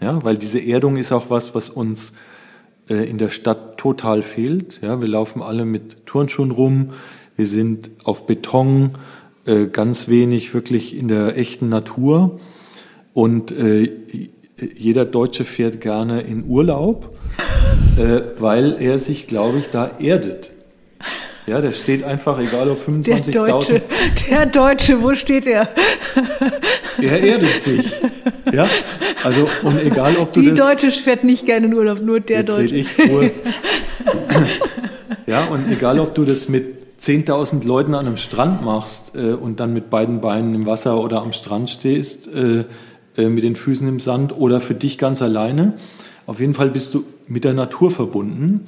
Ja, 0.00 0.24
weil 0.24 0.36
diese 0.36 0.60
Erdung 0.60 0.96
ist 0.96 1.12
auch 1.12 1.30
was, 1.30 1.54
was 1.54 1.68
uns 1.68 2.12
äh, 2.88 3.08
in 3.08 3.18
der 3.18 3.30
Stadt 3.30 3.78
total 3.78 4.22
fehlt. 4.22 4.80
Ja, 4.82 5.00
wir 5.00 5.08
laufen 5.08 5.42
alle 5.42 5.64
mit 5.64 6.06
Turnschuhen 6.06 6.50
rum, 6.50 6.88
wir 7.36 7.46
sind 7.46 7.90
auf 8.04 8.26
Beton, 8.26 8.92
äh, 9.44 9.66
ganz 9.66 10.08
wenig 10.08 10.54
wirklich 10.54 10.96
in 10.96 11.08
der 11.08 11.36
echten 11.36 11.68
Natur. 11.68 12.38
Und 13.12 13.50
äh, 13.50 13.90
jeder 14.76 15.04
Deutsche 15.04 15.44
fährt 15.44 15.80
gerne 15.80 16.22
in 16.22 16.44
Urlaub, 16.46 17.18
äh, 17.96 18.20
weil 18.38 18.76
er 18.80 18.98
sich, 18.98 19.26
glaube 19.26 19.58
ich, 19.58 19.70
da 19.70 19.98
erdet. 19.98 20.52
Ja, 21.48 21.62
der 21.62 21.72
steht 21.72 22.04
einfach, 22.04 22.38
egal 22.38 22.68
auf 22.68 22.86
25.000. 22.86 23.30
Der 23.30 23.46
Deutsche, 23.46 23.82
der 24.30 24.46
Deutsche, 24.46 25.02
wo 25.02 25.14
steht 25.14 25.46
er? 25.46 25.68
Er 27.00 27.22
erdet 27.22 27.62
sich. 27.62 27.90
Ja, 28.52 28.68
also 29.24 29.48
und 29.62 29.80
egal 29.80 30.16
ob 30.18 30.32
du 30.32 30.42
Die 30.42 30.50
das, 30.50 30.58
Deutsche 30.58 30.90
fährt 30.90 31.24
nicht 31.24 31.46
gerne 31.46 31.66
in 31.66 31.74
Urlaub, 31.74 32.02
nur 32.02 32.20
der 32.20 32.40
jetzt 32.40 32.50
Deutsche. 32.50 32.76
Ich 32.76 32.98
wohl. 32.98 33.30
ja, 35.26 35.44
und 35.44 35.70
egal 35.70 36.00
ob 36.00 36.14
du 36.14 36.24
das 36.24 36.48
mit 36.48 36.98
10.000 37.00 37.66
Leuten 37.66 37.94
an 37.94 38.06
einem 38.06 38.16
Strand 38.18 38.62
machst 38.62 39.14
äh, 39.14 39.32
und 39.32 39.60
dann 39.60 39.72
mit 39.72 39.88
beiden 39.88 40.20
Beinen 40.20 40.54
im 40.54 40.66
Wasser 40.66 41.00
oder 41.00 41.22
am 41.22 41.32
Strand 41.32 41.70
stehst, 41.70 42.28
äh, 42.28 42.64
äh, 43.16 43.28
mit 43.28 43.44
den 43.44 43.56
Füßen 43.56 43.88
im 43.88 44.00
Sand 44.00 44.36
oder 44.36 44.60
für 44.60 44.74
dich 44.74 44.98
ganz 44.98 45.22
alleine, 45.22 45.74
auf 46.26 46.40
jeden 46.40 46.52
Fall 46.52 46.68
bist 46.68 46.92
du 46.92 47.04
mit 47.26 47.44
der 47.44 47.54
Natur 47.54 47.90
verbunden 47.90 48.66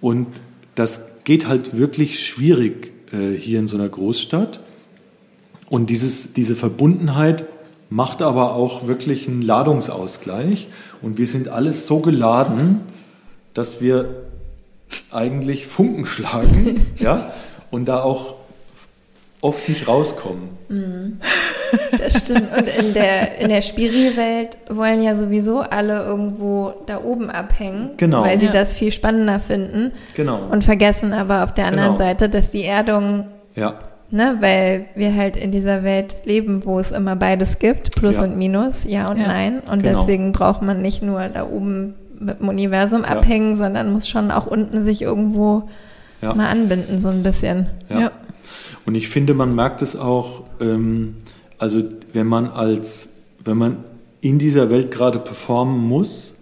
und 0.00 0.26
das 0.74 1.09
geht 1.24 1.46
halt 1.46 1.76
wirklich 1.76 2.24
schwierig 2.26 2.92
äh, 3.12 3.32
hier 3.36 3.58
in 3.58 3.66
so 3.66 3.76
einer 3.76 3.88
Großstadt. 3.88 4.60
Und 5.68 5.90
dieses, 5.90 6.32
diese 6.32 6.56
Verbundenheit 6.56 7.44
macht 7.90 8.22
aber 8.22 8.54
auch 8.54 8.86
wirklich 8.86 9.28
einen 9.28 9.42
Ladungsausgleich. 9.42 10.68
Und 11.02 11.18
wir 11.18 11.26
sind 11.26 11.48
alles 11.48 11.86
so 11.86 12.00
geladen, 12.00 12.80
dass 13.54 13.80
wir 13.80 14.24
eigentlich 15.10 15.66
Funken 15.66 16.06
schlagen 16.06 16.86
ja, 16.98 17.32
und 17.70 17.86
da 17.86 18.02
auch 18.02 18.34
oft 19.40 19.68
nicht 19.68 19.88
rauskommen. 19.88 20.48
Mhm. 20.68 21.20
Das 21.98 22.20
stimmt. 22.20 22.48
Und 22.56 22.66
in 22.78 22.94
der, 22.94 23.38
in 23.38 23.48
der 23.48 23.62
Spiri-Welt 23.62 24.56
wollen 24.70 25.02
ja 25.02 25.14
sowieso 25.14 25.60
alle 25.60 26.04
irgendwo 26.04 26.72
da 26.86 27.00
oben 27.02 27.30
abhängen, 27.30 27.90
genau. 27.96 28.22
weil 28.22 28.38
sie 28.38 28.46
ja. 28.46 28.52
das 28.52 28.74
viel 28.74 28.92
spannender 28.92 29.40
finden. 29.40 29.92
Genau. 30.14 30.40
Und 30.50 30.64
vergessen 30.64 31.12
aber 31.12 31.44
auf 31.44 31.54
der 31.54 31.66
anderen 31.66 31.92
Genau. 31.94 31.98
Seite, 31.98 32.28
dass 32.28 32.50
die 32.50 32.64
Erdung, 32.64 33.26
Ja, 33.54 33.74
ne, 34.10 34.36
weil 34.40 34.86
wir 34.94 35.14
halt 35.14 35.36
in 35.36 35.52
dieser 35.52 35.82
Welt 35.82 36.16
leben, 36.24 36.64
wo 36.64 36.78
es 36.78 36.90
immer 36.90 37.16
beides 37.16 37.58
gibt, 37.58 37.94
Plus 37.96 38.16
Ja. 38.16 38.22
und 38.24 38.36
Minus, 38.36 38.84
Ja 38.84 39.10
und 39.10 39.18
Ja. 39.18 39.26
Nein. 39.28 39.60
Und 39.70 39.82
Genau. 39.82 40.00
deswegen 40.00 40.32
braucht 40.32 40.62
man 40.62 40.82
nicht 40.82 41.02
nur 41.02 41.28
da 41.28 41.46
oben 41.46 41.94
mit 42.18 42.40
dem 42.40 42.48
Universum 42.48 43.02
Ja. 43.02 43.08
abhängen, 43.08 43.56
sondern 43.56 43.92
muss 43.92 44.08
schon 44.08 44.30
auch 44.30 44.46
unten 44.46 44.84
sich 44.84 45.02
irgendwo 45.02 45.68
ja. 46.22 46.34
mal 46.34 46.48
anbinden, 46.48 46.98
so 46.98 47.08
ein 47.08 47.22
bisschen. 47.22 47.66
Ja. 47.88 48.00
Ja. 48.00 48.10
Und 48.86 48.94
ich 48.94 49.08
finde, 49.08 49.34
man 49.34 49.54
merkt 49.54 49.82
es 49.82 49.96
auch, 49.96 50.42
ähm, 50.60 51.16
also 51.60 51.82
wenn 52.14 52.26
man 52.26 52.48
als, 52.48 53.10
wenn 53.44 53.58
man 53.58 53.84
in 54.22 54.38
dieser 54.38 54.70
Welt 54.70 54.90
gerade 54.90 55.18
performen 55.18 55.78
muss 55.78 56.32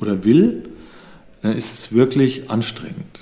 oder 0.00 0.24
will, 0.24 0.68
dann 1.40 1.56
ist 1.56 1.72
es 1.72 1.92
wirklich 1.92 2.50
anstrengend. 2.50 3.20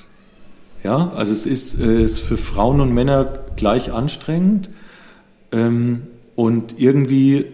Ja, 0.82 1.10
also 1.10 1.32
es 1.32 1.44
ist, 1.44 1.78
äh, 1.78 2.02
ist 2.02 2.20
für 2.20 2.38
Frauen 2.38 2.80
und 2.80 2.94
Männer 2.94 3.40
gleich 3.56 3.92
anstrengend 3.92 4.70
ähm, 5.52 6.04
und 6.34 6.78
irgendwie 6.78 7.44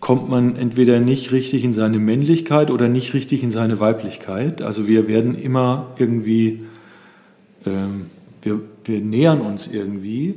kommt 0.00 0.28
man 0.28 0.56
entweder 0.56 1.00
nicht 1.00 1.32
richtig 1.32 1.64
in 1.64 1.72
seine 1.72 1.98
Männlichkeit 1.98 2.70
oder 2.70 2.88
nicht 2.88 3.14
richtig 3.14 3.42
in 3.42 3.50
seine 3.50 3.80
Weiblichkeit. 3.80 4.60
Also 4.60 4.86
wir 4.86 5.08
werden 5.08 5.34
immer 5.34 5.94
irgendwie 5.96 6.60
ähm, 7.64 8.10
wir, 8.42 8.60
wir 8.84 9.00
nähern 9.00 9.40
uns 9.40 9.66
irgendwie 9.66 10.36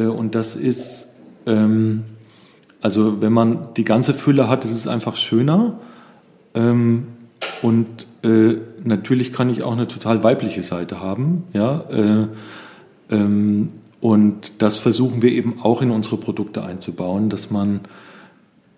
und 0.00 0.34
das 0.34 0.56
ist, 0.56 1.08
ähm, 1.46 2.04
also 2.80 3.20
wenn 3.20 3.32
man 3.32 3.68
die 3.76 3.84
ganze 3.84 4.14
Fülle 4.14 4.48
hat, 4.48 4.64
ist 4.64 4.72
es 4.72 4.86
einfach 4.86 5.16
schöner. 5.16 5.78
Ähm, 6.54 7.06
und 7.62 8.06
äh, 8.22 8.56
natürlich 8.84 9.32
kann 9.32 9.50
ich 9.50 9.62
auch 9.62 9.72
eine 9.72 9.88
total 9.88 10.24
weibliche 10.24 10.62
Seite 10.62 11.00
haben, 11.00 11.44
ja, 11.52 11.80
äh, 11.90 12.26
ähm, 13.10 13.70
und 14.00 14.60
das 14.60 14.76
versuchen 14.76 15.22
wir 15.22 15.32
eben 15.32 15.60
auch 15.62 15.80
in 15.80 15.90
unsere 15.90 16.18
Produkte 16.18 16.62
einzubauen, 16.62 17.30
dass 17.30 17.50
man 17.50 17.80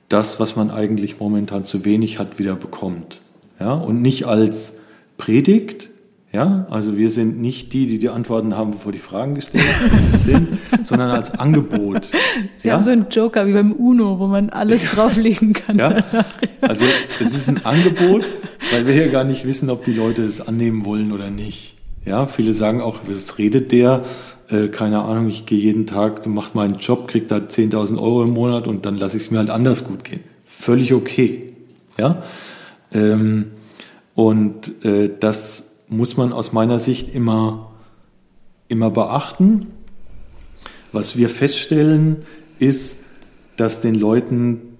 das, 0.09 0.39
was 0.39 0.55
man 0.55 0.71
eigentlich 0.71 1.19
momentan 1.19 1.64
zu 1.64 1.85
wenig 1.85 2.21
hat, 2.21 2.39
wieder 2.39 2.55
bekommt, 2.55 3.21
ja, 3.59 3.73
und 3.75 4.03
nicht 4.03 4.27
als 4.27 4.81
Predigt, 5.19 5.89
ja, 6.37 6.66
also 6.68 6.99
wir 6.99 7.09
sind 7.09 7.41
nicht 7.41 7.72
die, 7.72 7.87
die 7.87 7.99
die 7.99 8.11
Antworten 8.11 8.55
haben, 8.55 8.72
bevor 8.72 8.93
die 8.93 8.99
Fragen 8.99 9.37
gestellt 9.37 9.64
sind, 10.20 10.59
sondern 10.84 11.11
als 11.11 11.30
Angebot. 11.30 12.11
Sie 12.57 12.68
ja? 12.68 12.74
haben 12.74 12.82
so 12.82 12.91
einen 12.91 13.07
Joker 13.11 13.47
wie 13.47 13.55
beim 13.55 13.72
Uno, 13.72 14.18
wo 14.18 14.26
man 14.26 14.51
alles 14.51 14.84
drauflegen 14.84 15.55
kann. 15.55 15.78
ja, 15.78 16.05
also 16.61 16.84
es 17.20 17.34
ist 17.34 17.49
ein 17.49 17.64
Angebot, 17.64 18.24
weil 18.70 18.87
wir 18.87 18.95
ja 18.95 19.11
gar 19.11 19.24
nicht 19.24 19.47
wissen, 19.47 19.70
ob 19.70 19.87
die 19.87 19.95
Leute 19.95 20.24
es 20.24 20.47
annehmen 20.47 20.84
wollen 20.84 21.11
oder 21.11 21.30
nicht. 21.30 21.74
Ja, 22.05 22.26
viele 22.26 22.53
sagen 22.53 22.82
auch, 22.82 23.01
was 23.07 23.39
redet 23.39 23.72
der? 23.72 24.03
Äh, 24.51 24.68
keine 24.68 25.05
Ahnung, 25.05 25.28
ich 25.28 25.47
gehe 25.47 25.59
jeden 25.59 25.87
Tag, 25.87 26.26
mache 26.26 26.51
meinen 26.53 26.74
Job, 26.74 27.09
kriege 27.09 27.24
da 27.24 27.37
10.000 27.37 27.97
Euro 27.97 28.24
im 28.24 28.34
Monat 28.34 28.68
und 28.68 28.84
dann 28.84 28.99
lasse 28.99 29.16
ich 29.16 29.22
es 29.22 29.30
mir 29.30 29.39
halt 29.39 29.49
anders 29.49 29.84
gut 29.84 30.05
gehen. 30.05 30.20
Völlig 30.45 30.93
okay. 30.93 31.55
Ja, 31.97 32.24
ähm, 32.93 33.53
und 34.14 34.84
äh, 34.84 35.09
das 35.18 35.66
muss 35.89 36.16
man 36.16 36.32
aus 36.32 36.53
meiner 36.53 36.78
Sicht 36.78 37.14
immer, 37.14 37.70
immer 38.68 38.91
beachten. 38.91 39.68
Was 40.93 41.16
wir 41.16 41.28
feststellen, 41.28 42.22
ist, 42.59 42.99
dass 43.57 43.80
den 43.80 43.95
Leuten 43.95 44.78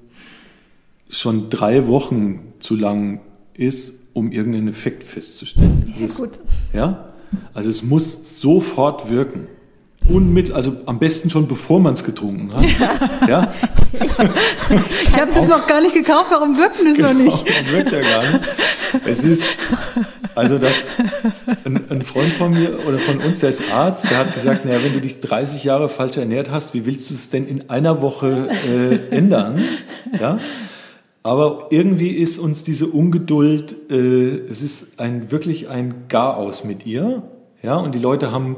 schon 1.09 1.51
drei 1.51 1.87
Wochen 1.87 2.53
zu 2.59 2.75
lang 2.75 3.21
ist, 3.55 3.95
um 4.13 4.33
irgendeinen 4.33 4.69
Effekt 4.69 5.05
festzustellen. 5.05 5.93
Ja, 5.97 6.05
es, 6.07 6.17
gut. 6.17 6.31
ja? 6.73 7.13
Also 7.55 7.71
es 7.71 7.83
muss 7.83 8.41
sofort 8.41 9.11
wirken. 9.11 9.47
Unmit, 10.09 10.53
also 10.53 10.77
am 10.87 11.01
besten 11.01 11.31
schon 11.31 11.49
bevor 11.49 11.81
man 11.81 11.95
es 11.95 12.05
getrunken 12.05 12.53
hat. 12.55 13.29
Ja, 13.29 13.53
Ich 15.03 15.21
habe 15.21 15.33
das 15.35 15.49
noch 15.49 15.67
gar 15.67 15.81
nicht 15.81 15.95
gekauft, 15.95 16.27
warum 16.31 16.57
wirkt 16.57 16.79
denn 16.79 16.87
das 16.87 16.99
noch 16.99 17.09
Genau, 17.11 17.25
nicht? 17.37 17.49
das 17.49 17.73
wirkt 17.73 17.93
ja 17.93 18.01
gar 18.01 18.23
nicht. 18.33 18.45
Es 19.05 19.25
ist, 19.25 19.45
also 20.37 20.59
das, 20.59 20.91
ein, 21.65 21.91
ein 21.91 22.03
Freund 22.03 22.31
von 22.35 22.53
mir 22.53 22.87
oder 22.87 22.99
von 22.99 23.21
uns, 23.21 23.41
der 23.41 23.49
ist 23.49 23.63
Arzt, 23.73 24.05
der 24.11 24.19
hat 24.19 24.35
gesagt, 24.35 24.67
naja, 24.67 24.85
wenn 24.85 24.93
du 24.93 25.01
dich 25.01 25.21
30 25.21 25.65
Jahre 25.65 25.89
falsch 25.89 26.19
ernährt 26.19 26.51
hast, 26.51 26.75
wie 26.75 26.85
willst 26.85 27.11
du 27.11 27.15
es 27.15 27.31
denn 27.31 27.49
in 27.49 27.71
einer 27.71 28.03
Woche 28.03 28.51
äh, 28.69 29.17
ändern? 29.17 29.63
Ja? 30.21 30.39
Aber 31.23 31.69
irgendwie 31.71 32.11
ist 32.11 32.39
uns 32.39 32.65
diese 32.65 32.87
Ungeduld, 32.87 33.75
äh, 33.91 34.47
es 34.51 34.63
ist 34.63 35.01
ein, 35.01 35.33
wirklich 35.33 35.71
ein 35.71 36.05
Garaus 36.09 36.65
mit 36.65 36.85
ihr. 36.85 37.23
Ja? 37.63 37.77
Und 37.77 37.95
die 37.95 37.99
Leute 37.99 38.31
haben 38.31 38.57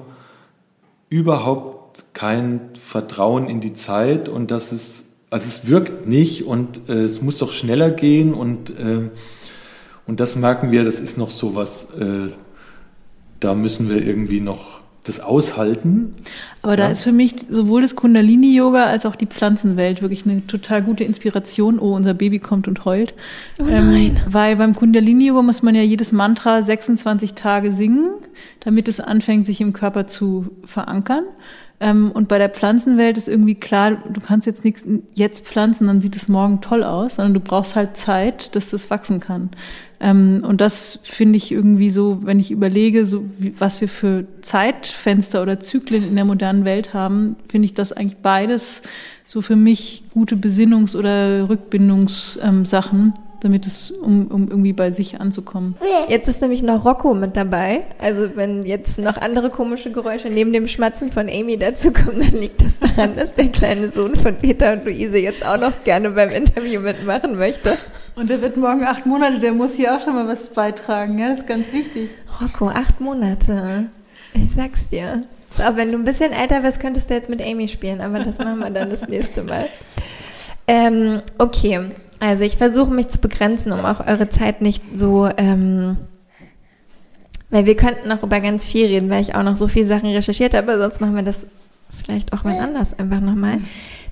überhaupt 1.10 2.04
kein 2.12 2.70
Vertrauen 2.82 3.48
in 3.48 3.60
die 3.60 3.74
Zeit 3.74 4.28
und 4.28 4.50
das 4.50 4.72
ist, 4.72 5.06
also 5.30 5.46
es 5.46 5.68
wirkt 5.68 6.08
nicht 6.08 6.44
und 6.44 6.88
äh, 6.88 7.04
es 7.04 7.22
muss 7.22 7.38
doch 7.38 7.52
schneller 7.52 7.90
gehen 7.90 8.34
und, 8.34 8.70
äh, 8.70 9.10
und 10.08 10.18
das 10.18 10.34
merken 10.34 10.72
wir, 10.72 10.82
das 10.84 10.98
ist 10.98 11.16
noch 11.18 11.30
so 11.30 11.54
was, 11.54 11.94
äh, 11.94 12.28
da 13.38 13.54
müssen 13.54 13.88
wir 13.88 14.04
irgendwie 14.04 14.40
noch 14.40 14.80
das 15.04 15.20
aushalten. 15.20 16.14
Aber 16.60 16.76
da 16.76 16.84
Ja. 16.86 16.90
ist 16.90 17.02
für 17.02 17.12
mich 17.12 17.34
sowohl 17.48 17.80
das 17.82 17.94
Kundalini-Yoga 17.96 18.84
als 18.84 19.06
auch 19.06 19.16
die 19.16 19.26
Pflanzenwelt 19.26 20.02
wirklich 20.02 20.26
eine 20.26 20.46
total 20.46 20.82
gute 20.82 21.04
Inspiration. 21.04 21.78
Oh, 21.78 21.94
unser 21.94 22.12
Baby 22.14 22.40
kommt 22.40 22.68
und 22.68 22.84
heult. 22.84 23.14
Ähm, 23.58 24.16
weil 24.28 24.56
beim 24.56 24.74
Kundalini-Yoga 24.74 25.40
muss 25.42 25.62
man 25.62 25.74
ja 25.74 25.82
jedes 25.82 26.12
Mantra 26.12 26.62
26 26.62 27.34
Tage 27.34 27.72
singen, 27.72 28.10
damit 28.60 28.86
es 28.88 29.00
anfängt, 29.00 29.46
sich 29.46 29.60
im 29.62 29.72
Körper 29.72 30.06
zu 30.08 30.50
verankern. 30.64 31.24
Ähm, 31.80 32.10
und 32.10 32.28
bei 32.28 32.36
der 32.38 32.50
Pflanzenwelt 32.50 33.16
ist 33.16 33.28
irgendwie 33.28 33.54
klar, 33.54 33.92
du 34.12 34.20
kannst 34.20 34.46
jetzt 34.46 34.64
nichts 34.64 34.84
jetzt 35.14 35.46
pflanzen, 35.46 35.86
dann 35.86 36.00
sieht 36.00 36.16
es 36.16 36.28
morgen 36.28 36.60
toll 36.60 36.82
aus, 36.82 37.14
sondern 37.14 37.34
du 37.34 37.40
brauchst 37.40 37.76
halt 37.76 37.96
Zeit, 37.96 38.54
dass 38.56 38.70
das 38.70 38.90
wachsen 38.90 39.20
kann. 39.20 39.50
Ähm, 40.00 40.44
und 40.46 40.60
das 40.60 41.00
finde 41.02 41.36
ich 41.36 41.50
irgendwie 41.50 41.90
so, 41.90 42.20
wenn 42.22 42.38
ich 42.38 42.50
überlege, 42.50 43.04
so 43.04 43.24
wie, 43.38 43.54
was 43.58 43.80
wir 43.80 43.88
für 43.88 44.26
Zeitfenster 44.40 45.42
oder 45.42 45.60
Zyklen 45.60 46.04
in 46.04 46.14
der 46.14 46.24
modernen 46.24 46.64
Welt 46.64 46.94
haben, 46.94 47.36
finde 47.48 47.66
ich 47.66 47.74
das 47.74 47.92
eigentlich 47.92 48.18
beides 48.18 48.82
so 49.26 49.42
für 49.42 49.56
mich 49.56 50.04
gute 50.14 50.36
Besinnungs- 50.36 50.96
oder 50.96 51.48
Rückbindungssachen, 51.48 53.00
ähm, 53.00 53.12
damit 53.40 53.66
es, 53.66 53.90
um, 53.90 54.26
um 54.28 54.48
irgendwie 54.48 54.72
bei 54.72 54.90
sich 54.90 55.20
anzukommen. 55.20 55.76
Jetzt 56.08 56.28
ist 56.28 56.40
nämlich 56.40 56.62
noch 56.62 56.84
Rocco 56.84 57.14
mit 57.14 57.36
dabei. 57.36 57.82
Also 57.98 58.30
wenn 58.34 58.66
jetzt 58.66 58.98
noch 58.98 59.16
andere 59.16 59.50
komische 59.50 59.92
Geräusche 59.92 60.28
neben 60.28 60.52
dem 60.52 60.66
Schmatzen 60.68 61.12
von 61.12 61.28
Amy 61.28 61.56
dazukommen, 61.56 62.20
dann 62.20 62.40
liegt 62.40 62.60
das 62.60 62.78
daran, 62.78 63.16
dass 63.16 63.34
der 63.34 63.48
kleine 63.48 63.90
Sohn 63.90 64.16
von 64.16 64.36
Peter 64.36 64.72
und 64.72 64.84
Luise 64.84 65.18
jetzt 65.18 65.44
auch 65.46 65.58
noch 65.58 65.72
gerne 65.84 66.10
beim 66.10 66.30
Interview 66.30 66.80
mitmachen 66.80 67.36
möchte. 67.36 67.76
Und 68.16 68.30
der 68.30 68.42
wird 68.42 68.56
morgen 68.56 68.84
acht 68.84 69.06
Monate, 69.06 69.38
der 69.38 69.52
muss 69.52 69.74
hier 69.74 69.96
auch 69.96 70.02
schon 70.02 70.14
mal 70.14 70.26
was 70.26 70.48
beitragen, 70.48 71.18
ja, 71.18 71.28
das 71.28 71.40
ist 71.40 71.46
ganz 71.46 71.72
wichtig. 71.72 72.10
Rocco, 72.40 72.68
acht 72.68 73.00
Monate. 73.00 73.86
Ich 74.34 74.52
sag's 74.54 74.88
dir. 74.88 75.20
So, 75.56 75.62
wenn 75.76 75.92
du 75.92 75.98
ein 75.98 76.04
bisschen 76.04 76.32
älter 76.32 76.62
wirst, 76.62 76.80
könntest 76.80 77.10
du 77.10 77.14
jetzt 77.14 77.30
mit 77.30 77.40
Amy 77.40 77.68
spielen, 77.68 78.00
aber 78.00 78.20
das 78.20 78.38
machen 78.38 78.58
wir 78.58 78.70
dann 78.70 78.90
das 78.90 79.08
nächste 79.08 79.42
Mal. 79.42 79.66
Ähm, 80.66 81.22
okay, 81.38 81.80
also 82.20 82.44
ich 82.44 82.56
versuche 82.56 82.92
mich 82.92 83.08
zu 83.08 83.18
begrenzen, 83.18 83.72
um 83.72 83.84
auch 83.84 84.06
eure 84.06 84.28
Zeit 84.28 84.60
nicht 84.62 84.82
so, 84.94 85.28
ähm, 85.36 85.96
weil 87.50 87.66
wir 87.66 87.76
könnten 87.76 88.08
noch 88.08 88.22
über 88.22 88.40
ganz 88.40 88.66
viel 88.66 88.86
reden, 88.86 89.10
weil 89.10 89.22
ich 89.22 89.34
auch 89.34 89.42
noch 89.42 89.56
so 89.56 89.68
viele 89.68 89.86
Sachen 89.86 90.10
recherchiert 90.10 90.54
habe, 90.54 90.78
sonst 90.78 91.00
machen 91.00 91.16
wir 91.16 91.22
das 91.22 91.46
vielleicht 92.04 92.32
auch 92.32 92.44
mal 92.44 92.58
anders 92.58 92.98
einfach 92.98 93.20
nochmal. 93.20 93.58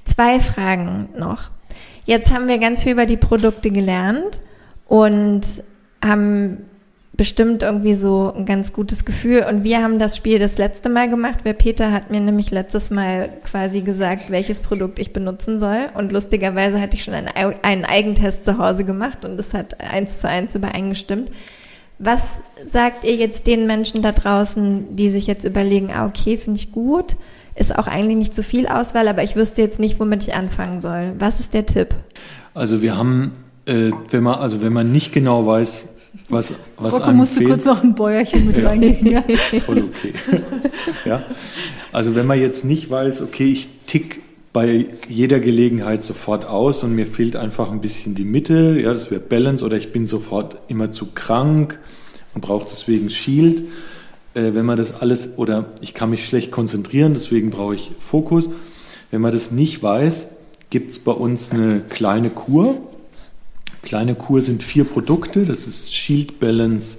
Zwei 0.04 0.40
Fragen 0.40 1.08
noch. 1.18 1.50
Jetzt 2.04 2.32
haben 2.32 2.48
wir 2.48 2.58
ganz 2.58 2.82
viel 2.82 2.92
über 2.92 3.06
die 3.06 3.16
Produkte 3.16 3.70
gelernt 3.70 4.40
und 4.86 5.42
haben 6.02 6.58
bestimmt 7.16 7.62
irgendwie 7.62 7.94
so 7.94 8.32
ein 8.36 8.44
ganz 8.44 8.72
gutes 8.72 9.04
Gefühl. 9.04 9.46
Und 9.48 9.64
wir 9.64 9.82
haben 9.82 9.98
das 9.98 10.16
Spiel 10.16 10.38
das 10.38 10.58
letzte 10.58 10.88
Mal 10.88 11.08
gemacht, 11.08 11.40
weil 11.44 11.54
Peter 11.54 11.92
hat 11.92 12.10
mir 12.10 12.20
nämlich 12.20 12.50
letztes 12.50 12.90
Mal 12.90 13.30
quasi 13.44 13.80
gesagt, 13.80 14.30
welches 14.30 14.60
Produkt 14.60 14.98
ich 14.98 15.12
benutzen 15.12 15.58
soll. 15.60 15.88
Und 15.94 16.12
lustigerweise 16.12 16.80
hatte 16.80 16.96
ich 16.96 17.04
schon 17.04 17.14
einen, 17.14 17.28
Ei- 17.28 17.56
einen 17.62 17.84
Eigentest 17.84 18.44
zu 18.44 18.58
Hause 18.58 18.84
gemacht 18.84 19.24
und 19.24 19.40
es 19.40 19.54
hat 19.54 19.80
eins 19.80 20.20
zu 20.20 20.28
eins 20.28 20.54
übereingestimmt. 20.54 21.30
Was 21.98 22.42
sagt 22.66 23.04
ihr 23.04 23.14
jetzt 23.14 23.46
den 23.46 23.66
Menschen 23.66 24.02
da 24.02 24.12
draußen, 24.12 24.96
die 24.96 25.10
sich 25.10 25.26
jetzt 25.26 25.44
überlegen, 25.44 25.90
ah, 25.94 26.06
okay, 26.06 26.36
finde 26.36 26.60
ich 26.60 26.70
gut, 26.70 27.16
ist 27.54 27.74
auch 27.74 27.86
eigentlich 27.86 28.18
nicht 28.18 28.34
so 28.36 28.42
viel 28.42 28.66
Auswahl, 28.66 29.08
aber 29.08 29.22
ich 29.22 29.34
wüsste 29.34 29.62
jetzt 29.62 29.78
nicht, 29.78 29.98
womit 29.98 30.22
ich 30.24 30.34
anfangen 30.34 30.82
soll. 30.82 31.12
Was 31.18 31.40
ist 31.40 31.54
der 31.54 31.64
Tipp? 31.64 31.94
Also 32.52 32.82
wir 32.82 32.98
haben, 32.98 33.32
äh, 33.64 33.90
wenn 34.10 34.22
man, 34.24 34.34
also 34.34 34.60
wenn 34.60 34.74
man 34.74 34.92
nicht 34.92 35.14
genau 35.14 35.46
weiß, 35.46 35.88
was, 36.28 36.54
was 36.76 36.94
Rocco 36.94 37.12
musste 37.12 37.44
kurz 37.44 37.64
noch 37.64 37.82
ein 37.82 37.94
Bäuerchen 37.94 38.46
mit 38.46 38.58
Ja. 38.58 38.68
reingeben, 38.68 39.10
ja. 39.10 39.22
voll 39.64 39.84
okay. 39.84 40.12
ja. 41.04 41.24
Also 41.92 42.14
wenn 42.14 42.26
man 42.26 42.40
jetzt 42.40 42.64
nicht 42.64 42.90
weiß, 42.90 43.22
okay, 43.22 43.50
ich 43.50 43.68
tick 43.86 44.22
bei 44.52 44.86
jeder 45.08 45.38
Gelegenheit 45.38 46.02
sofort 46.02 46.46
aus 46.46 46.82
und 46.82 46.94
mir 46.94 47.06
fehlt 47.06 47.36
einfach 47.36 47.70
ein 47.70 47.80
bisschen 47.80 48.14
die 48.14 48.24
Mitte, 48.24 48.80
ja, 48.80 48.92
das 48.92 49.10
wäre 49.10 49.20
Balance 49.20 49.64
oder 49.64 49.76
ich 49.76 49.92
bin 49.92 50.06
sofort 50.06 50.58
immer 50.68 50.90
zu 50.90 51.06
krank 51.14 51.78
und 52.34 52.40
brauche 52.40 52.66
deswegen 52.68 53.10
Shield. 53.10 53.64
Äh, 54.34 54.54
wenn 54.54 54.66
man 54.66 54.78
das 54.78 55.00
alles 55.00 55.36
oder 55.36 55.66
ich 55.80 55.94
kann 55.94 56.10
mich 56.10 56.26
schlecht 56.26 56.50
konzentrieren, 56.50 57.14
deswegen 57.14 57.50
brauche 57.50 57.74
ich 57.74 57.90
Fokus. 58.00 58.50
Wenn 59.10 59.20
man 59.20 59.32
das 59.32 59.50
nicht 59.50 59.82
weiß, 59.82 60.28
gibt 60.70 60.92
es 60.92 60.98
bei 60.98 61.12
uns 61.12 61.50
eine 61.50 61.80
kleine 61.88 62.30
Kur. 62.30 62.78
Kleine 63.86 64.16
Kur 64.16 64.40
sind 64.40 64.64
vier 64.64 64.82
Produkte. 64.82 65.44
Das 65.44 65.68
ist 65.68 65.94
Shield, 65.94 66.40
Balance, 66.40 66.98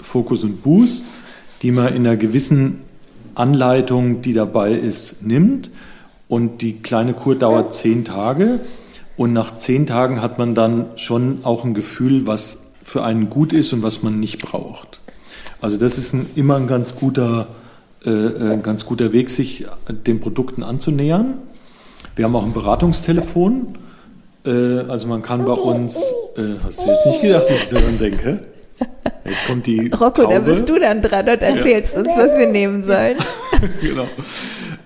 Focus 0.00 0.44
und 0.44 0.62
Boost, 0.62 1.04
die 1.62 1.72
man 1.72 1.88
in 1.88 2.06
einer 2.06 2.16
gewissen 2.16 2.78
Anleitung, 3.34 4.22
die 4.22 4.34
dabei 4.34 4.72
ist, 4.72 5.26
nimmt. 5.26 5.68
Und 6.28 6.62
die 6.62 6.74
kleine 6.74 7.12
Kur 7.12 7.34
dauert 7.34 7.74
zehn 7.74 8.04
Tage. 8.04 8.60
Und 9.16 9.32
nach 9.32 9.56
zehn 9.56 9.84
Tagen 9.84 10.22
hat 10.22 10.38
man 10.38 10.54
dann 10.54 10.86
schon 10.94 11.40
auch 11.42 11.64
ein 11.64 11.74
Gefühl, 11.74 12.28
was 12.28 12.68
für 12.84 13.02
einen 13.02 13.30
gut 13.30 13.52
ist 13.52 13.72
und 13.72 13.82
was 13.82 14.04
man 14.04 14.20
nicht 14.20 14.40
braucht. 14.40 15.00
Also 15.60 15.76
das 15.76 15.98
ist 15.98 16.12
ein, 16.12 16.24
immer 16.36 16.54
ein 16.54 16.68
ganz 16.68 16.94
guter, 16.94 17.48
äh, 18.06 18.10
äh, 18.10 18.52
ein 18.52 18.62
ganz 18.62 18.86
guter 18.86 19.12
Weg, 19.12 19.30
sich 19.30 19.66
den 20.06 20.20
Produkten 20.20 20.62
anzunähern. 20.62 21.34
Wir 22.14 22.26
haben 22.26 22.36
auch 22.36 22.44
ein 22.44 22.52
Beratungstelefon. 22.52 23.74
Äh, 24.48 24.88
also 24.88 25.06
man 25.06 25.22
kann 25.22 25.44
bei 25.44 25.52
uns, 25.52 25.96
äh, 26.36 26.58
hast 26.64 26.84
du 26.84 26.90
jetzt 26.90 27.06
nicht 27.06 27.20
gedacht, 27.20 27.44
dass 27.44 27.62
ich 27.64 27.68
daran 27.68 27.98
denke? 27.98 28.40
Jetzt 29.24 29.46
kommt 29.46 29.66
die 29.66 29.88
Rocco, 29.88 30.22
Taube. 30.22 30.34
da 30.34 30.40
bist 30.40 30.68
du 30.68 30.78
dann 30.78 31.02
dran 31.02 31.28
und 31.28 31.42
erzählst 31.42 31.96
uns, 31.96 32.08
was 32.08 32.38
wir 32.38 32.46
nehmen 32.46 32.84
sollen. 32.84 33.18
genau. 33.80 34.06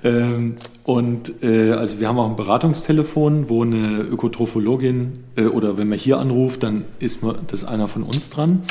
Ähm, 0.03 0.57
und 0.85 1.45
äh, 1.45 1.73
also 1.73 2.01
wir 2.01 2.09
haben 2.09 2.19
auch 2.19 2.29
ein 2.29 2.37
Beratungstelefon, 2.37 3.49
wo 3.49 3.63
eine 3.63 4.01
Ökotrophologin 4.01 5.25
äh, 5.37 5.45
oder 5.45 5.79
wenn 5.79 5.89
man 5.89 5.99
hier 5.99 6.19
anruft, 6.19 6.65
dann 6.65 6.87
ist 6.99 7.23
man, 7.23 7.37
das 7.47 7.65
einer 7.65 7.87
von 7.87 8.03
uns 8.03 8.31
dran 8.31 8.63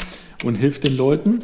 und 0.44 0.56
hilft 0.56 0.84
den 0.84 0.98
Leuten. 0.98 1.40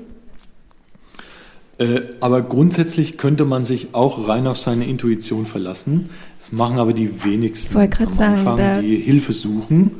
Äh, 1.79 2.01
aber 2.19 2.41
grundsätzlich 2.41 3.17
könnte 3.17 3.45
man 3.45 3.63
sich 3.63 3.89
auch 3.93 4.27
rein 4.27 4.47
auf 4.47 4.57
seine 4.57 4.85
Intuition 4.85 5.45
verlassen. 5.45 6.09
Das 6.39 6.51
machen 6.51 6.79
aber 6.79 6.93
die 6.93 7.23
wenigsten 7.23 7.73
grad 7.73 8.01
am 8.01 8.13
sagen, 8.13 8.47
Anfang, 8.47 8.81
die 8.81 8.97
Hilfe 8.97 9.33
suchen. 9.33 9.91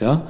Ja, 0.00 0.28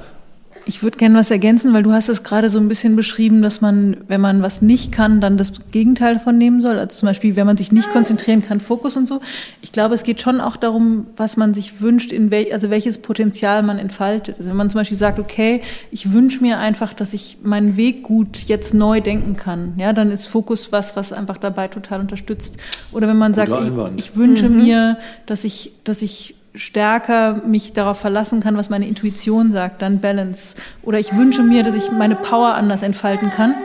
Ich 0.67 0.83
würde 0.83 0.97
gerne 0.97 1.17
was 1.17 1.31
ergänzen, 1.31 1.73
weil 1.73 1.81
du 1.81 1.93
hast 1.93 2.09
es 2.09 2.23
gerade 2.23 2.49
so 2.49 2.59
ein 2.59 2.67
bisschen 2.67 2.97
beschrieben, 2.97 3.41
dass 3.41 3.61
man, 3.61 3.97
wenn 4.09 4.19
man 4.19 4.41
was 4.41 4.61
nicht 4.61 4.91
kann, 4.91 5.21
dann 5.21 5.37
das 5.37 5.53
Gegenteil 5.71 6.15
davon 6.15 6.37
nehmen 6.37 6.61
soll. 6.61 6.77
Also 6.77 6.99
zum 6.99 7.07
Beispiel, 7.07 7.37
wenn 7.37 7.45
man 7.45 7.55
sich 7.55 7.71
nicht 7.71 7.89
konzentrieren 7.89 8.41
kann, 8.41 8.59
Fokus 8.59 8.97
und 8.97 9.07
so. 9.07 9.21
Ich 9.61 9.71
glaube, 9.71 9.95
es 9.95 10.03
geht 10.03 10.19
schon 10.19 10.41
auch 10.41 10.57
darum, 10.57 11.07
was 11.15 11.37
man 11.37 11.53
sich 11.53 11.79
wünscht, 11.79 12.11
in 12.11 12.31
wel, 12.31 12.51
also 12.51 12.69
welches 12.69 12.97
Potenzial 12.97 13.63
man 13.63 13.79
entfaltet. 13.79 14.35
Also 14.39 14.49
wenn 14.49 14.57
man 14.57 14.69
zum 14.69 14.81
Beispiel 14.81 14.97
sagt, 14.97 15.19
okay, 15.19 15.61
ich 15.89 16.11
wünsche 16.11 16.41
mir 16.41 16.59
einfach, 16.59 16.93
dass 16.93 17.13
ich 17.13 17.37
meinen 17.43 17.77
Weg 17.77 18.03
gut 18.03 18.37
jetzt 18.47 18.73
neu 18.73 18.99
denken 18.99 19.37
kann, 19.37 19.73
ja, 19.77 19.93
dann 19.93 20.11
ist 20.11 20.25
Fokus 20.25 20.73
was, 20.73 20.97
was 20.97 21.13
einfach 21.13 21.37
dabei 21.37 21.69
total 21.69 22.01
unterstützt. 22.01 22.57
Oder 22.91 23.07
wenn 23.07 23.17
man 23.17 23.33
sagt, 23.33 23.49
Guter 23.49 23.61
ich, 23.61 23.67
Einwand. 23.67 23.99
ich 23.99 24.15
wünsche 24.17 24.49
mir, 24.49 24.97
dass 25.27 25.45
ich, 25.45 25.71
dass 25.85 26.01
ich 26.01 26.35
stärker 26.57 27.41
mich 27.45 27.73
darauf 27.73 27.99
verlassen 27.99 28.41
kann, 28.41 28.57
was 28.57 28.69
meine 28.69 28.87
Intuition 28.87 29.51
sagt, 29.51 29.81
dann 29.81 29.99
Balance. 29.99 30.55
Oder 30.83 30.99
ich 30.99 31.15
wünsche 31.15 31.43
mir, 31.43 31.63
dass 31.63 31.75
ich 31.75 31.91
meine 31.91 32.15
Power 32.15 32.55
anders 32.55 32.83
entfalten 32.83 33.31
kann. 33.31 33.55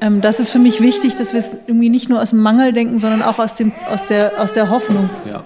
Ähm, 0.00 0.20
das 0.20 0.40
ist 0.40 0.50
für 0.50 0.58
mich 0.58 0.80
wichtig, 0.80 1.16
dass 1.16 1.32
wir 1.32 1.40
es 1.40 1.54
irgendwie 1.66 1.90
nicht 1.90 2.08
nur 2.08 2.20
aus 2.20 2.30
dem 2.30 2.40
Mangel 2.40 2.72
denken, 2.72 2.98
sondern 2.98 3.22
auch 3.22 3.38
aus, 3.38 3.54
dem, 3.54 3.72
aus, 3.90 4.06
der, 4.06 4.32
aus 4.40 4.54
der 4.54 4.70
Hoffnung. 4.70 5.10
ja, 5.30 5.44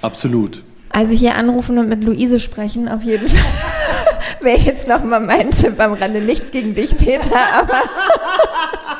absolut. 0.00 0.62
Also 0.90 1.12
hier 1.12 1.34
anrufen 1.34 1.76
und 1.78 1.88
mit 1.88 2.02
Luise 2.02 2.40
sprechen, 2.40 2.88
auf 2.88 3.02
jeden 3.02 3.28
Fall. 3.28 3.44
Wäre 4.40 4.58
jetzt 4.58 4.88
nochmal 4.88 5.20
mein 5.20 5.50
Tipp 5.50 5.78
am 5.80 5.92
Rande. 5.92 6.20
Nichts 6.20 6.50
gegen 6.50 6.74
dich, 6.74 6.96
Peter, 6.96 7.36
aber 7.54 7.82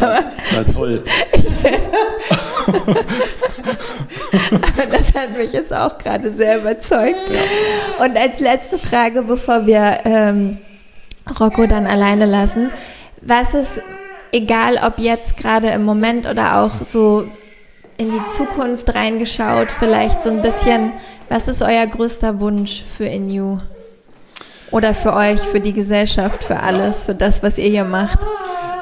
Na 0.00 0.64
toll. 0.72 1.02
das 4.90 5.14
hat 5.14 5.36
mich 5.36 5.52
jetzt 5.52 5.72
auch 5.72 5.98
gerade 5.98 6.32
sehr 6.32 6.58
überzeugt. 6.58 7.18
Und 7.98 8.16
als 8.16 8.40
letzte 8.40 8.78
Frage, 8.78 9.22
bevor 9.22 9.66
wir 9.66 10.00
ähm, 10.04 10.58
Rocco 11.38 11.66
dann 11.66 11.86
alleine 11.86 12.26
lassen, 12.26 12.70
was 13.20 13.54
ist, 13.54 13.80
egal 14.32 14.78
ob 14.84 14.98
jetzt 14.98 15.36
gerade 15.36 15.68
im 15.68 15.84
Moment 15.84 16.26
oder 16.26 16.60
auch 16.60 16.72
so 16.90 17.26
in 17.96 18.10
die 18.10 18.24
Zukunft 18.36 18.94
reingeschaut, 18.94 19.68
vielleicht 19.78 20.22
so 20.22 20.30
ein 20.30 20.42
bisschen, 20.42 20.92
was 21.28 21.48
ist 21.48 21.62
euer 21.62 21.86
größter 21.86 22.38
Wunsch 22.40 22.84
für 22.96 23.06
Inu? 23.06 23.58
Oder 24.70 24.94
für 24.94 25.14
euch, 25.14 25.40
für 25.40 25.60
die 25.60 25.72
Gesellschaft, 25.72 26.44
für 26.44 26.60
alles, 26.60 27.04
für 27.04 27.14
das, 27.14 27.42
was 27.42 27.56
ihr 27.56 27.70
hier 27.70 27.84
macht? 27.84 28.18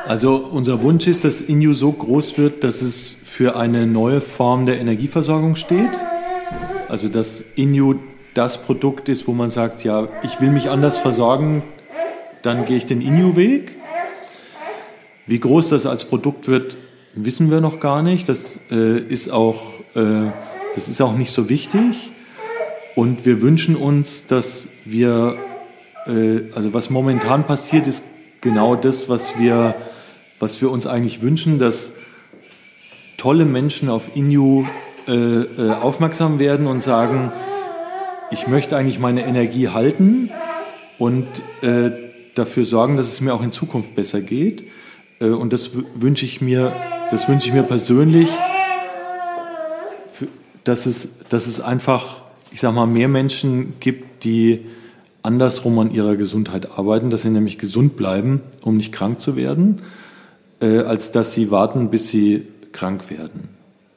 Also 0.07 0.37
unser 0.37 0.83
Wunsch 0.83 1.09
ist, 1.09 1.25
dass 1.25 1.41
Inju 1.41 1.75
so 1.75 1.91
groß 1.91 2.39
wird, 2.39 2.63
dass 2.63 2.81
es 2.81 3.17
für 3.25 3.57
eine 3.57 3.89
neue 3.89 4.21
Form 4.21 4.65
der 4.65 4.81
Energieversorgung 4.81 5.57
steht. 5.57 5.91
Also 6.89 7.09
dass 7.09 7.45
Inju 7.57 7.97
das 8.33 8.63
Produkt 8.63 9.09
ist, 9.09 9.27
wo 9.27 9.33
man 9.33 9.51
sagt, 9.51 9.83
ja, 9.83 10.09
ich 10.23 10.41
will 10.41 10.51
mich 10.51 10.71
anders 10.71 10.99
versorgen, 10.99 11.65
dann 12.43 12.67
gehe 12.67 12.77
ich 12.77 12.87
den 12.87 13.01
Inju-Weg. 13.01 13.77
Wie 15.27 15.41
groß 15.41 15.71
das 15.71 15.87
als 15.87 16.05
Produkt 16.05 16.47
wird, 16.47 16.77
wissen 17.15 17.51
wir 17.51 17.61
noch 17.61 17.81
gar 17.81 18.03
nicht. 18.03 18.29
Das 18.29 18.61
äh, 18.71 18.99
ist 18.99 19.33
auch, 19.33 19.81
äh, 19.97 20.31
das 20.77 20.87
ist 20.87 21.01
auch 21.01 21.17
nicht 21.17 21.33
so 21.33 21.49
wichtig. 21.49 22.13
Und 22.95 23.27
wir 23.27 23.43
wünschen 23.43 23.75
uns, 23.75 24.29
dass 24.29 24.69
wir, 24.85 25.37
äh, 26.07 26.43
also 26.55 26.73
was 26.73 26.91
momentan 26.91 27.45
passiert, 27.45 27.89
ist 27.89 28.05
genau 28.41 28.77
das, 28.77 29.09
was 29.09 29.37
wir, 29.41 29.75
was 30.39 30.61
wir 30.61 30.71
uns 30.71 30.87
eigentlich 30.87 31.23
wünschen, 31.23 31.59
dass 31.59 31.93
tolle 33.17 33.45
Menschen 33.45 33.89
auf 33.89 34.15
Inu 34.15 34.67
äh, 35.09 35.13
äh, 35.13 35.71
aufmerksam 35.71 36.39
werden 36.39 36.67
und 36.67 36.81
sagen, 36.81 37.33
ich 38.31 38.47
möchte 38.47 38.77
eigentlich 38.77 38.99
meine 38.99 39.25
Energie 39.25 39.69
halten 39.69 40.31
und 40.99 41.27
äh, 41.63 41.91
dafür 42.35 42.65
sorgen, 42.65 42.97
dass 42.97 43.09
es 43.09 43.21
mir 43.21 43.33
auch 43.33 43.43
in 43.43 43.53
Zukunft 43.53 43.95
besser 43.95 44.21
geht. 44.21 44.65
Äh, 45.21 45.27
und 45.27 45.53
das 45.53 45.71
wünsche 45.95 46.25
ich 46.25 46.41
mir, 46.41 46.73
das 47.11 47.29
wünsche 47.29 47.49
ich 47.49 47.55
mir 47.55 47.63
persönlich, 47.63 48.29
für, 50.13 50.29
dass 50.65 50.87
es, 50.87 51.11
dass 51.29 51.47
es 51.47 51.61
einfach 51.61 52.23
ich 52.57 52.63
sag 52.63 52.73
mal, 52.73 52.87
mehr 52.87 53.09
Menschen 53.09 53.75
gibt, 53.81 54.25
die 54.25 54.63
andersrum 55.23 55.79
an 55.79 55.91
ihrer 55.91 56.17
Gesundheit 56.17 56.71
arbeiten, 56.79 57.11
dass 57.11 57.21
sie 57.21 57.29
nämlich 57.29 57.59
gesund 57.59 57.97
bleiben, 57.97 58.41
um 58.63 58.79
nicht 58.79 58.93
krank 58.93 59.21
zu 59.21 59.37
werden, 59.37 59.83
äh, 60.61 60.79
als 60.79 61.13
dass 61.13 61.35
sie 61.35 61.51
warten, 61.51 61.91
bis 61.91 62.11
sie 62.11 62.47
krank 62.73 63.11
werden. 63.11 63.49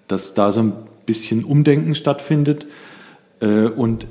Dass 0.07 0.33
da 0.33 0.51
so 0.51 0.61
ein 0.61 0.73
bisschen 1.05 1.43
Umdenken 1.43 1.95
stattfindet 1.95 2.67
äh, 3.41 3.65
und 3.65 4.07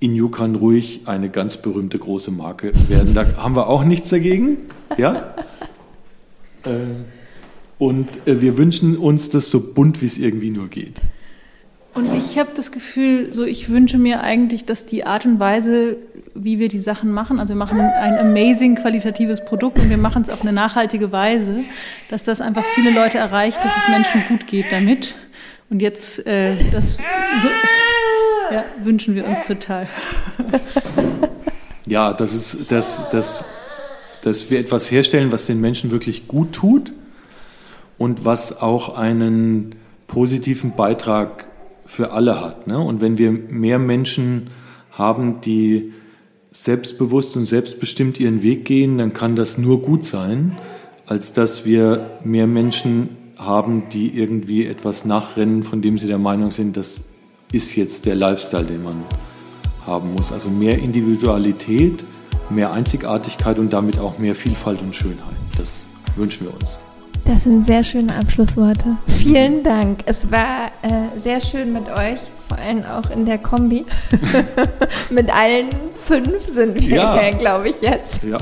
Inju 0.00 0.28
kann 0.30 0.56
ruhig 0.56 1.02
eine 1.06 1.30
ganz 1.30 1.56
berühmte 1.56 1.98
große 1.98 2.32
Marke 2.32 2.72
werden. 2.88 3.14
Da 3.14 3.36
haben 3.36 3.54
wir 3.54 3.68
auch 3.68 3.84
nichts 3.84 4.10
dagegen. 4.10 4.58
Ja? 4.98 5.34
äh, 6.64 6.70
und 7.78 8.08
äh, 8.26 8.40
wir 8.40 8.58
wünschen 8.58 8.96
uns 8.96 9.28
das 9.28 9.50
so 9.50 9.72
bunt, 9.72 10.02
wie 10.02 10.06
es 10.06 10.18
irgendwie 10.18 10.50
nur 10.50 10.68
geht. 10.68 11.00
Und 11.94 12.14
ich 12.16 12.38
habe 12.38 12.50
das 12.54 12.72
Gefühl, 12.72 13.32
so 13.32 13.44
ich 13.44 13.68
wünsche 13.68 13.98
mir 13.98 14.22
eigentlich, 14.22 14.64
dass 14.64 14.86
die 14.86 15.04
Art 15.04 15.26
und 15.26 15.38
Weise, 15.38 15.96
wie 16.34 16.58
wir 16.58 16.68
die 16.68 16.78
Sachen 16.78 17.12
machen, 17.12 17.38
also 17.38 17.50
wir 17.50 17.58
machen 17.58 17.80
ein 17.80 18.18
amazing 18.18 18.76
qualitatives 18.76 19.44
Produkt 19.44 19.78
und 19.78 19.90
wir 19.90 19.98
machen 19.98 20.22
es 20.22 20.30
auf 20.30 20.42
eine 20.42 20.52
nachhaltige 20.52 21.12
Weise, 21.12 21.60
dass 22.10 22.24
das 22.24 22.40
einfach 22.40 22.64
viele 22.74 22.90
Leute 22.90 23.18
erreicht, 23.18 23.58
dass 23.58 23.76
es 23.76 23.88
Menschen 23.88 24.22
gut 24.28 24.46
geht 24.46 24.66
damit. 24.70 25.14
Und 25.70 25.80
jetzt 25.80 26.26
äh, 26.26 26.54
das 26.70 26.94
so, 26.94 27.48
ja, 28.52 28.64
wünschen 28.82 29.14
wir 29.14 29.26
uns 29.26 29.46
total. 29.46 29.88
Ja, 31.86 32.12
das 32.12 32.34
ist, 32.34 32.70
dass, 32.70 33.08
dass, 33.10 33.44
dass 34.22 34.50
wir 34.50 34.60
etwas 34.60 34.90
herstellen, 34.90 35.32
was 35.32 35.46
den 35.46 35.60
Menschen 35.60 35.90
wirklich 35.90 36.28
gut 36.28 36.52
tut 36.52 36.92
und 37.98 38.24
was 38.24 38.62
auch 38.62 38.96
einen 38.96 39.74
positiven 40.06 40.76
Beitrag 40.76 41.46
für 41.86 42.12
alle 42.12 42.40
hat. 42.40 42.66
Ne? 42.66 42.78
Und 42.78 43.00
wenn 43.00 43.18
wir 43.18 43.32
mehr 43.32 43.78
Menschen 43.78 44.50
haben, 44.92 45.40
die 45.40 45.92
selbstbewusst 46.52 47.36
und 47.36 47.46
selbstbestimmt 47.46 48.20
ihren 48.20 48.42
Weg 48.42 48.64
gehen, 48.64 48.98
dann 48.98 49.12
kann 49.12 49.36
das 49.36 49.58
nur 49.58 49.82
gut 49.82 50.04
sein, 50.04 50.58
als 51.06 51.32
dass 51.32 51.64
wir 51.64 52.18
mehr 52.24 52.46
Menschen 52.46 53.16
haben, 53.38 53.88
die 53.90 54.16
irgendwie 54.16 54.66
etwas 54.66 55.04
nachrennen, 55.04 55.62
von 55.62 55.82
dem 55.82 55.98
sie 55.98 56.06
der 56.06 56.18
Meinung 56.18 56.50
sind, 56.50 56.76
das 56.76 57.02
ist 57.50 57.74
jetzt 57.74 58.06
der 58.06 58.14
Lifestyle, 58.14 58.64
den 58.64 58.84
man 58.84 59.02
haben 59.84 60.14
muss. 60.14 60.30
Also 60.30 60.48
mehr 60.48 60.78
Individualität, 60.78 62.04
mehr 62.50 62.72
Einzigartigkeit 62.72 63.58
und 63.58 63.72
damit 63.72 63.98
auch 63.98 64.18
mehr 64.18 64.34
Vielfalt 64.34 64.80
und 64.82 64.94
Schönheit. 64.94 65.36
Das 65.56 65.88
wünschen 66.16 66.46
wir 66.46 66.54
uns. 66.54 66.78
Das 67.24 67.44
sind 67.44 67.66
sehr 67.66 67.84
schöne 67.84 68.14
Abschlussworte. 68.16 68.96
Vielen 69.06 69.62
Dank. 69.62 70.00
Es 70.06 70.30
war 70.30 70.72
äh, 70.82 71.20
sehr 71.20 71.40
schön 71.40 71.72
mit 71.72 71.88
euch, 71.88 72.20
vor 72.48 72.58
allem 72.58 72.84
auch 72.84 73.10
in 73.10 73.26
der 73.26 73.38
Kombi. 73.38 73.84
mit 75.10 75.32
allen 75.32 75.68
fünf 76.04 76.44
sind 76.44 76.80
wir 76.80 76.96
ja. 76.96 77.20
hier, 77.20 77.32
glaube 77.34 77.68
ich, 77.68 77.80
jetzt. 77.80 78.22
Ja. 78.24 78.38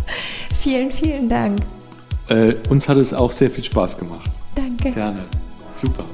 vielen, 0.56 0.90
vielen 0.90 1.28
Dank. 1.28 1.60
Äh, 2.28 2.54
uns 2.68 2.88
hat 2.88 2.96
es 2.96 3.14
auch 3.14 3.30
sehr 3.30 3.50
viel 3.50 3.64
Spaß 3.64 3.96
gemacht. 3.98 4.30
Danke. 4.56 4.90
Gerne. 4.90 5.24
Super. 5.76 6.04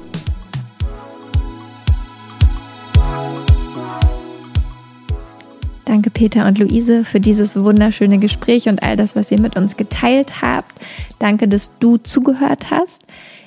Danke 5.85 6.09
Peter 6.09 6.47
und 6.47 6.59
Luise 6.59 7.03
für 7.03 7.19
dieses 7.19 7.55
wunderschöne 7.55 8.19
Gespräch 8.19 8.69
und 8.69 8.81
all 8.81 8.95
das, 8.95 9.15
was 9.15 9.31
ihr 9.31 9.41
mit 9.41 9.57
uns 9.57 9.75
geteilt 9.75 10.41
habt. 10.41 10.73
Danke, 11.19 11.47
dass 11.47 11.69
du 11.79 11.97
zugehört 11.97 12.71
hast. 12.71 13.01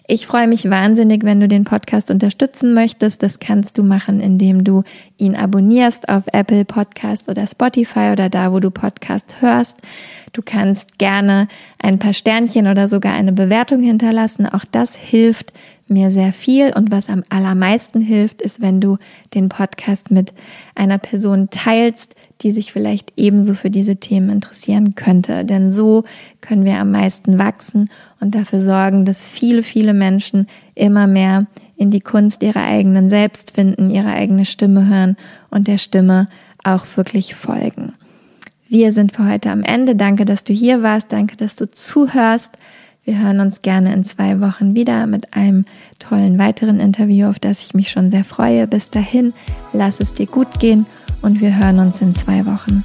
Ich 0.08 0.28
freue 0.28 0.46
mich 0.46 0.70
wahnsinnig, 0.70 1.24
wenn 1.24 1.40
du 1.40 1.48
den 1.48 1.64
Podcast 1.64 2.12
unterstützen 2.12 2.74
möchtest. 2.74 3.24
Das 3.24 3.40
kannst 3.40 3.76
du 3.76 3.82
machen, 3.82 4.20
indem 4.20 4.62
du 4.62 4.84
ihn 5.16 5.34
abonnierst 5.34 6.08
auf 6.08 6.24
Apple 6.32 6.64
Podcast 6.64 7.28
oder 7.28 7.44
Spotify 7.48 8.10
oder 8.12 8.28
da, 8.28 8.52
wo 8.52 8.60
du 8.60 8.70
Podcast 8.70 9.40
hörst. 9.40 9.78
Du 10.32 10.42
kannst 10.42 10.98
gerne 10.98 11.48
ein 11.82 11.98
paar 11.98 12.12
Sternchen 12.12 12.68
oder 12.68 12.86
sogar 12.86 13.14
eine 13.14 13.32
Bewertung 13.32 13.82
hinterlassen. 13.82 14.46
Auch 14.46 14.64
das 14.70 14.94
hilft 14.94 15.52
mir 15.88 16.12
sehr 16.12 16.32
viel. 16.32 16.72
Und 16.72 16.92
was 16.92 17.08
am 17.08 17.24
allermeisten 17.28 18.00
hilft, 18.00 18.42
ist, 18.42 18.60
wenn 18.60 18.80
du 18.80 18.98
den 19.34 19.48
Podcast 19.48 20.12
mit 20.12 20.32
einer 20.76 20.98
Person 20.98 21.50
teilst, 21.50 22.14
die 22.42 22.52
sich 22.52 22.72
vielleicht 22.72 23.12
ebenso 23.16 23.54
für 23.54 23.70
diese 23.70 23.96
Themen 23.96 24.30
interessieren 24.30 24.94
könnte. 24.94 25.44
Denn 25.44 25.72
so 25.72 26.04
können 26.40 26.64
wir 26.64 26.78
am 26.78 26.90
meisten 26.90 27.38
wachsen 27.38 27.90
und 28.20 28.34
dafür 28.34 28.60
sorgen, 28.60 29.04
dass 29.04 29.30
viele, 29.30 29.62
viele 29.62 29.94
Menschen 29.94 30.46
immer 30.74 31.06
mehr 31.06 31.46
in 31.76 31.90
die 31.90 32.00
Kunst 32.00 32.42
ihrer 32.42 32.64
eigenen 32.64 33.10
Selbst 33.10 33.52
finden, 33.52 33.90
ihre 33.90 34.08
eigene 34.08 34.44
Stimme 34.44 34.86
hören 34.86 35.16
und 35.50 35.68
der 35.68 35.78
Stimme 35.78 36.28
auch 36.62 36.84
wirklich 36.96 37.34
folgen. 37.34 37.92
Wir 38.68 38.92
sind 38.92 39.12
für 39.12 39.28
heute 39.28 39.50
am 39.50 39.62
Ende. 39.62 39.94
Danke, 39.94 40.24
dass 40.24 40.42
du 40.42 40.52
hier 40.52 40.82
warst. 40.82 41.12
Danke, 41.12 41.36
dass 41.36 41.54
du 41.54 41.70
zuhörst. 41.70 42.52
Wir 43.04 43.20
hören 43.20 43.38
uns 43.38 43.62
gerne 43.62 43.92
in 43.94 44.04
zwei 44.04 44.40
Wochen 44.40 44.74
wieder 44.74 45.06
mit 45.06 45.34
einem 45.34 45.64
tollen 46.00 46.38
weiteren 46.38 46.80
Interview, 46.80 47.28
auf 47.28 47.38
das 47.38 47.62
ich 47.62 47.74
mich 47.74 47.90
schon 47.90 48.10
sehr 48.10 48.24
freue. 48.24 48.66
Bis 48.66 48.90
dahin, 48.90 49.32
lass 49.72 50.00
es 50.00 50.12
dir 50.12 50.26
gut 50.26 50.58
gehen 50.58 50.86
und 51.26 51.40
wir 51.40 51.58
hören 51.58 51.80
uns 51.80 52.00
in 52.00 52.14
zwei 52.14 52.46
Wochen. 52.46 52.84